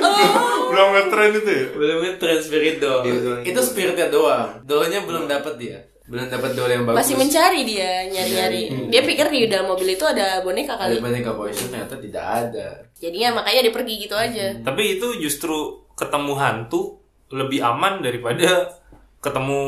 Oh. 0.00 0.72
belum 0.72 0.88
ngetren 0.96 1.30
itu 1.34 1.50
ya 1.50 1.64
Belum 1.76 1.96
nge-trend 2.00 2.40
spirit 2.40 2.76
doll. 2.80 3.04
Doang. 3.04 3.42
Itu 3.44 3.60
spiritnya 3.60 4.08
doang. 4.08 4.48
Dollnya 4.64 5.04
belum 5.04 5.28
dapat 5.28 5.54
dia. 5.60 5.78
Belum 6.10 6.26
dapat 6.26 6.50
doll 6.52 6.66
yang 6.68 6.82
bagus. 6.82 6.98
Masih 7.00 7.16
mencari 7.16 7.60
dia, 7.62 8.02
nyari-nyari. 8.04 8.90
Dia 8.90 9.00
pikir 9.00 9.26
di 9.26 9.46
dalam 9.46 9.70
mobil 9.70 9.88
itu 9.90 10.02
ada 10.02 10.42
boneka 10.42 10.74
Ada 10.74 10.90
kali. 10.90 10.94
boneka 10.98 11.30
poison 11.32 11.70
ternyata 11.70 11.94
tidak 11.96 12.24
ada. 12.26 12.66
Jadinya 12.94 13.28
makanya 13.36 13.60
dia 13.62 13.72
pergi 13.72 13.94
gitu 14.00 14.14
aja. 14.14 14.46
tapi 14.60 14.98
itu 14.98 15.06
justru 15.16 15.54
ketemu 15.94 16.32
hantu 16.34 16.98
lebih 17.30 17.62
aman 17.62 18.00
daripada 18.00 18.74
ketemu 19.18 19.62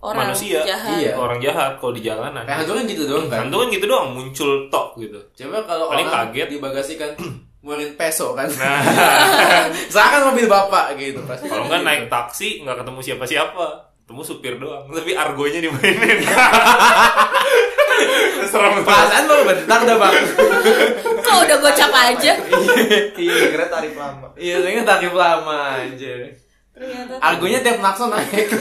Orang 0.00 0.26
manusia 0.26 0.64
jahat. 0.64 0.96
Iya. 0.98 1.12
orang 1.14 1.38
jahat 1.38 1.76
kalau 1.76 1.92
di 1.92 2.02
jalanan 2.02 2.42
Kayak 2.42 2.58
hantu 2.60 2.72
kan 2.72 2.84
gitu 2.84 3.02
doang 3.04 3.26
kan. 3.28 3.38
hantu 3.40 3.56
kan 3.56 3.68
gitu 3.70 3.84
doang 3.86 4.08
muncul 4.10 4.50
tok 4.66 4.88
gitu 4.96 5.18
Coba 5.34 5.58
kalau 5.62 5.86
Paling 5.86 6.04
orang 6.04 6.28
kaget. 6.28 6.48
di 6.48 6.56
bagasi 6.58 6.92
kan 6.96 7.10
ngeluarin 7.60 7.92
peso 8.00 8.32
kan. 8.32 8.48
nah 8.50 8.80
Seakan 9.92 10.32
mobil 10.32 10.46
bapak 10.46 10.96
gitu 10.96 11.20
pas. 11.22 11.36
kalau 11.38 11.68
nggak 11.68 11.82
naik 11.82 12.04
taksi 12.08 12.64
nggak 12.64 12.80
ketemu 12.80 13.00
siapa-siapa 13.04 13.66
ketemu 14.04 14.20
supir 14.20 14.60
doang 14.60 14.84
tapi 14.92 15.16
argonya 15.16 15.64
dimainin 15.64 16.20
serem 18.52 18.84
banget 18.84 18.86
Perasaan 18.86 19.24
baru 19.24 19.42
bentar 19.48 19.80
dah 19.82 19.96
bang. 19.98 20.14
Kok 21.24 21.36
udah 21.48 21.56
gocap 21.58 21.90
aja? 21.90 22.32
Iya, 23.16 23.34
kira 23.50 23.66
tarif 23.66 23.94
lama. 23.98 24.30
Iya, 24.38 24.62
saya 24.62 24.84
tarif 24.84 25.10
lama 25.16 25.58
anjir. 25.80 26.38
Ternyata. 26.70 27.18
Argonya 27.18 27.58
tiap 27.64 27.82
nakso 27.82 28.06
naik. 28.12 28.46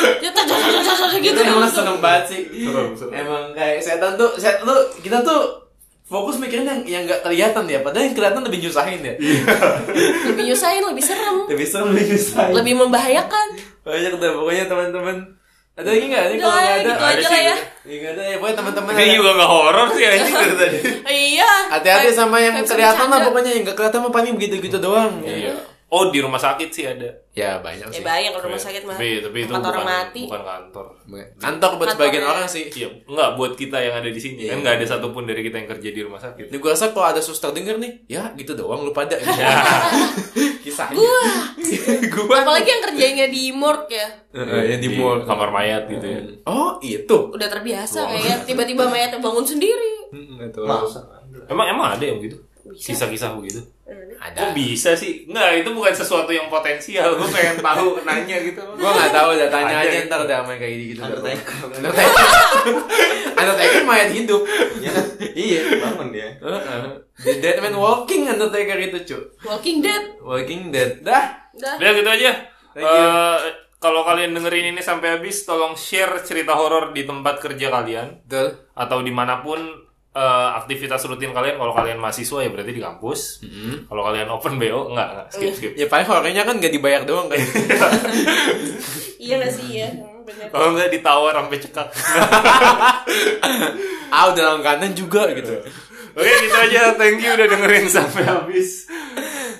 Gitu 0.20 0.40
Itu 1.36 1.40
emang 1.44 1.68
serem 1.68 1.96
banget 2.00 2.24
sih. 2.28 2.42
Emang 3.12 3.52
kayak 3.52 3.80
setan 3.84 4.16
tuh, 4.16 4.32
setan 4.40 4.64
tuh 4.64 4.80
kita 5.04 5.20
tuh 5.20 5.69
fokus 6.10 6.36
mikirin 6.36 6.66
yang 6.66 6.80
yang 6.84 7.02
nggak 7.06 7.22
kelihatan 7.22 7.64
ya, 7.64 7.78
padahal 7.80 8.04
yang 8.04 8.14
kelihatan 8.14 8.42
lebih 8.42 8.58
nyusahin 8.60 9.00
ya. 9.00 9.14
Lebih 10.28 10.44
nyusahin, 10.44 10.82
lebih 10.84 11.04
serem, 11.04 11.36
Lebih 11.46 11.64
serem, 11.64 11.86
lebih 11.88 12.04
nyusahin. 12.10 12.52
lebih 12.52 12.74
membahayakan. 12.76 13.46
Banyak 13.80 14.12
deh 14.14 14.30
pokoknya 14.32 14.64
teman-teman. 14.66 15.16
Ada 15.72 15.86
lagi 15.88 16.04
nggak? 16.04 16.24
Ini 16.26 16.36
kalau 16.36 16.52
nggak 16.52 16.66
ada, 16.66 16.82
gitu 16.82 16.92
ada 17.00 17.22
sih. 17.30 17.40
ya. 17.40 17.56
Iya 17.80 17.96
nggak 17.96 18.12
ada 18.12 18.22
ya, 18.22 18.34
pokoknya 18.36 18.56
teman-teman. 18.58 18.90
Ini 18.90 19.00
ada- 19.00 19.16
juga 19.16 19.30
nggak 19.32 19.50
horor 19.50 19.86
sih 19.90 20.04
anjing 20.04 20.34
dari 20.36 20.54
tadi. 20.60 20.78
Iya. 21.08 21.50
Hati-hati 21.70 22.10
sama 22.12 22.36
yang 22.38 22.54
kelihatan 22.60 23.06
lah 23.06 23.18
pokoknya 23.22 23.50
yang 23.50 23.62
nggak 23.64 23.76
kelihatan 23.76 24.00
mah 24.02 24.12
paling 24.12 24.32
begitu-gitu 24.34 24.76
doang. 24.76 25.12
Iya. 25.22 25.54
Oh 25.90 26.06
di 26.06 26.18
rumah 26.18 26.38
sakit 26.38 26.70
sih 26.70 26.86
ada. 26.86 27.10
Ya 27.30 27.58
banyak 27.58 27.82
Ya 27.84 27.92
sih. 27.92 28.02
banyak 28.02 28.30
kalau 28.30 28.46
rumah 28.46 28.62
sakit 28.62 28.82
mah. 28.82 28.94
Tapi 28.94 29.08
tapi 29.20 29.38
itu 29.40 29.50
Tempat 29.50 29.66
orang 29.66 29.74
bukan 29.76 29.90
mati. 29.92 30.22
bukan 30.22 30.42
kantor. 30.44 30.86
Kantor 31.36 31.70
buat 31.72 31.78
Kantor 31.80 31.88
sebagian 31.92 32.22
ya. 32.22 32.28
orang 32.28 32.46
sih. 32.46 32.64
Iya, 32.70 32.88
enggak 33.04 33.28
buat 33.34 33.52
kita 33.54 33.76
yang 33.76 33.94
ada 33.96 34.06
di 34.06 34.16
sini. 34.16 34.34
Iya. 34.40 34.50
Kan 34.50 34.58
nggak 34.62 34.74
ada 34.76 34.86
satupun 34.86 35.22
dari 35.24 35.42
kita 35.42 35.56
yang 35.56 35.68
kerja 35.68 35.88
di 35.88 36.00
rumah 36.00 36.16
sakit. 36.16 36.44
Ini 36.46 36.56
gue 36.56 36.70
rasa 36.70 36.84
kalau 36.88 37.06
ada 37.06 37.18
suster 37.18 37.50
denger 37.50 37.76
nih, 37.76 37.92
ya 38.06 38.30
gitu 38.32 38.54
doang 38.54 38.80
lu 38.80 38.90
pada. 38.90 39.18
Ya. 39.32 39.50
Kisahnya. 40.60 40.94
Gua. 40.94 41.22
Gua. 42.14 42.36
Apalagi 42.38 42.68
yang 42.68 42.82
kerjanya 42.84 43.26
di 43.26 43.50
morgue 43.50 43.90
ya. 43.90 44.08
Heeh, 44.32 44.62
yang 44.70 44.80
di 44.80 44.88
Di 44.88 44.96
mall. 44.96 45.24
kamar 45.24 45.50
mayat 45.50 45.88
gitu 45.88 46.06
ya. 46.06 46.20
Oh, 46.44 46.78
itu. 46.80 47.18
Udah 47.30 47.48
terbiasa 47.48 48.06
kayak 48.06 48.46
tiba-tiba 48.46 48.86
mayatnya 48.86 49.18
bangun 49.18 49.42
sendiri. 49.42 50.06
Enggak. 50.12 50.86
Emang 51.46 51.66
emang 51.68 51.86
ada 51.94 52.04
yang 52.04 52.18
begitu? 52.18 52.38
Bisa. 52.62 52.94
Kisah-kisah 52.94 53.34
begitu? 53.34 53.58
Ada. 54.20 54.36
Kok 54.36 54.52
bisa 54.52 54.92
sih? 54.92 55.24
Enggak, 55.24 55.64
itu 55.64 55.70
bukan 55.72 55.96
sesuatu 55.96 56.28
yang 56.28 56.52
potensial. 56.52 57.16
Gue 57.16 57.24
pengen 57.32 57.56
tahu 57.64 57.96
nanya 58.06 58.36
gitu. 58.44 58.60
Gua 58.76 58.92
nggak 58.92 59.12
tahu, 59.16 59.28
udah 59.32 59.48
tanya 59.48 59.74
Ada 59.80 59.88
aja 59.88 59.98
ntar 60.12 60.20
udah 60.28 60.38
main 60.44 60.60
kayak 60.60 60.76
gitu. 60.76 61.00
Undertaker. 61.00 61.56
Undertaker. 61.72 62.26
Undertaker 63.32 63.82
mayat 63.88 64.10
hidup. 64.12 64.42
Ya, 64.76 64.92
iya. 65.32 65.60
bangun 65.80 66.08
dia. 66.12 66.36
Heeh. 66.36 66.82
The 67.24 67.32
Dead 67.40 67.64
Man 67.64 67.80
Walking 67.80 68.28
Undertaker 68.28 68.76
itu, 68.76 68.98
cu. 69.08 69.18
Walking 69.48 69.80
Dead. 69.80 70.04
Walking 70.20 70.68
Dead. 70.68 71.00
Dah. 71.00 71.48
Udah. 71.56 71.74
Udah 71.80 71.90
gitu 71.96 72.10
aja. 72.12 72.30
Thank 72.76 72.84
you. 72.84 73.00
Eh, 73.00 73.38
kalau 73.80 74.04
kalian 74.04 74.36
dengerin 74.36 74.76
ini 74.76 74.84
sampai 74.84 75.16
habis, 75.16 75.48
tolong 75.48 75.72
share 75.72 76.20
cerita 76.20 76.52
horor 76.52 76.92
di 76.92 77.08
tempat 77.08 77.40
kerja 77.40 77.72
kalian 77.72 78.20
Betul. 78.28 78.68
atau 78.76 79.00
di 79.00 79.08
mana 79.08 79.40
pun 79.40 79.88
eh, 80.14 80.48
aktivitas 80.58 81.06
rutin 81.06 81.30
kalian. 81.30 81.58
Kalau 81.58 81.74
kalian 81.74 81.98
mahasiswa 81.98 82.38
ya 82.42 82.50
berarti 82.50 82.72
di 82.74 82.82
kampus. 82.82 83.20
Kalau 83.86 84.02
kalian 84.06 84.28
open 84.30 84.58
bo 84.58 84.90
enggak, 84.90 85.08
enggak 85.14 85.26
skip 85.30 85.52
skip. 85.54 85.72
Ya 85.78 85.86
paling 85.86 86.06
horornya 86.06 86.42
kan 86.42 86.58
gak 86.58 86.72
dibayar 86.72 87.02
doang 87.06 87.30
kan. 87.30 87.38
Iya 89.20 89.36
gak 89.36 89.52
sih 89.52 89.84
ya? 89.84 89.88
Hmm. 89.92 90.24
Kalau 90.48 90.72
enggak 90.72 90.90
ditawar 90.96 91.36
sampai 91.36 91.60
cekak. 91.60 91.88
ah 94.16 94.24
udah 94.32 94.44
langganan 94.56 94.96
juga 94.96 95.28
gitu. 95.36 95.60
Oke 96.16 96.32
gitu 96.48 96.56
aja. 96.56 96.96
Thank 96.96 97.20
you 97.20 97.36
udah 97.36 97.46
dengerin 97.46 97.86
sampai 97.86 98.24
habis. 98.24 98.88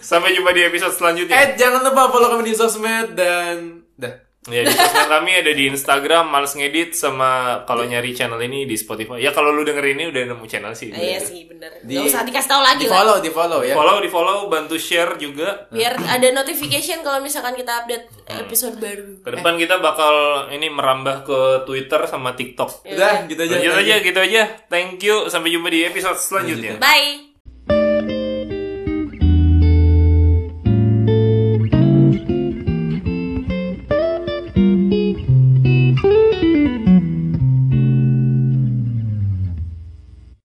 Sampai 0.00 0.32
jumpa 0.32 0.56
di 0.56 0.64
episode 0.64 0.96
selanjutnya. 0.96 1.36
Eh 1.36 1.48
jangan 1.60 1.84
lupa 1.84 2.08
follow 2.08 2.32
kami 2.32 2.50
di 2.50 2.56
sosmed 2.56 3.14
dan 3.14 3.84
dah. 4.00 4.29
Ya 4.48 4.64
di 4.64 4.72
sosmed 4.72 5.04
kami 5.04 5.36
ada 5.36 5.52
di 5.52 5.68
Instagram 5.68 6.32
Males 6.32 6.56
Ngedit 6.56 6.96
sama 6.96 7.60
kalau 7.68 7.84
nyari 7.84 8.16
channel 8.16 8.40
ini 8.40 8.64
di 8.64 8.72
Spotify. 8.72 9.20
Ya 9.20 9.36
kalau 9.36 9.52
lu 9.52 9.68
denger 9.68 9.84
ini 9.84 10.08
udah 10.08 10.32
nemu 10.32 10.44
channel 10.48 10.72
sih. 10.72 10.88
iya 10.90 11.20
sih 11.20 11.44
bener 11.44 11.76
Di- 11.84 12.00
Gak 12.00 12.08
usah 12.08 12.24
dikasih 12.24 12.48
tahu 12.48 12.62
lagi 12.64 12.82
Di 12.82 12.88
lah 12.88 12.96
follow, 12.96 13.16
di 13.20 13.28
follow 13.28 13.60
ya. 13.60 13.74
Follow 13.76 13.96
di 14.00 14.08
follow, 14.08 14.38
bantu 14.48 14.80
share 14.80 15.20
juga. 15.20 15.68
biar 15.68 15.92
ada 15.92 16.28
notification 16.32 17.04
kalau 17.04 17.20
misalkan 17.20 17.52
kita 17.52 17.84
update 17.84 18.08
episode 18.26 18.80
baru 18.80 19.20
Ke 19.20 19.28
depan 19.36 19.60
kita 19.60 19.76
bakal 19.76 20.48
ini 20.48 20.72
merambah 20.72 21.20
ke 21.20 21.38
Twitter 21.68 22.00
sama 22.08 22.32
TikTok. 22.32 22.88
Udah, 22.88 23.28
gitu 23.28 23.44
aja. 23.44 23.60
Lanjut 23.60 23.76
aja, 23.76 23.94
gitu 24.00 24.18
aja. 24.18 24.42
Thank 24.72 25.04
you. 25.04 25.28
Sampai 25.28 25.52
jumpa 25.52 25.68
di 25.68 25.84
episode 25.84 26.16
selanjutnya. 26.16 26.80
bye 26.80 27.29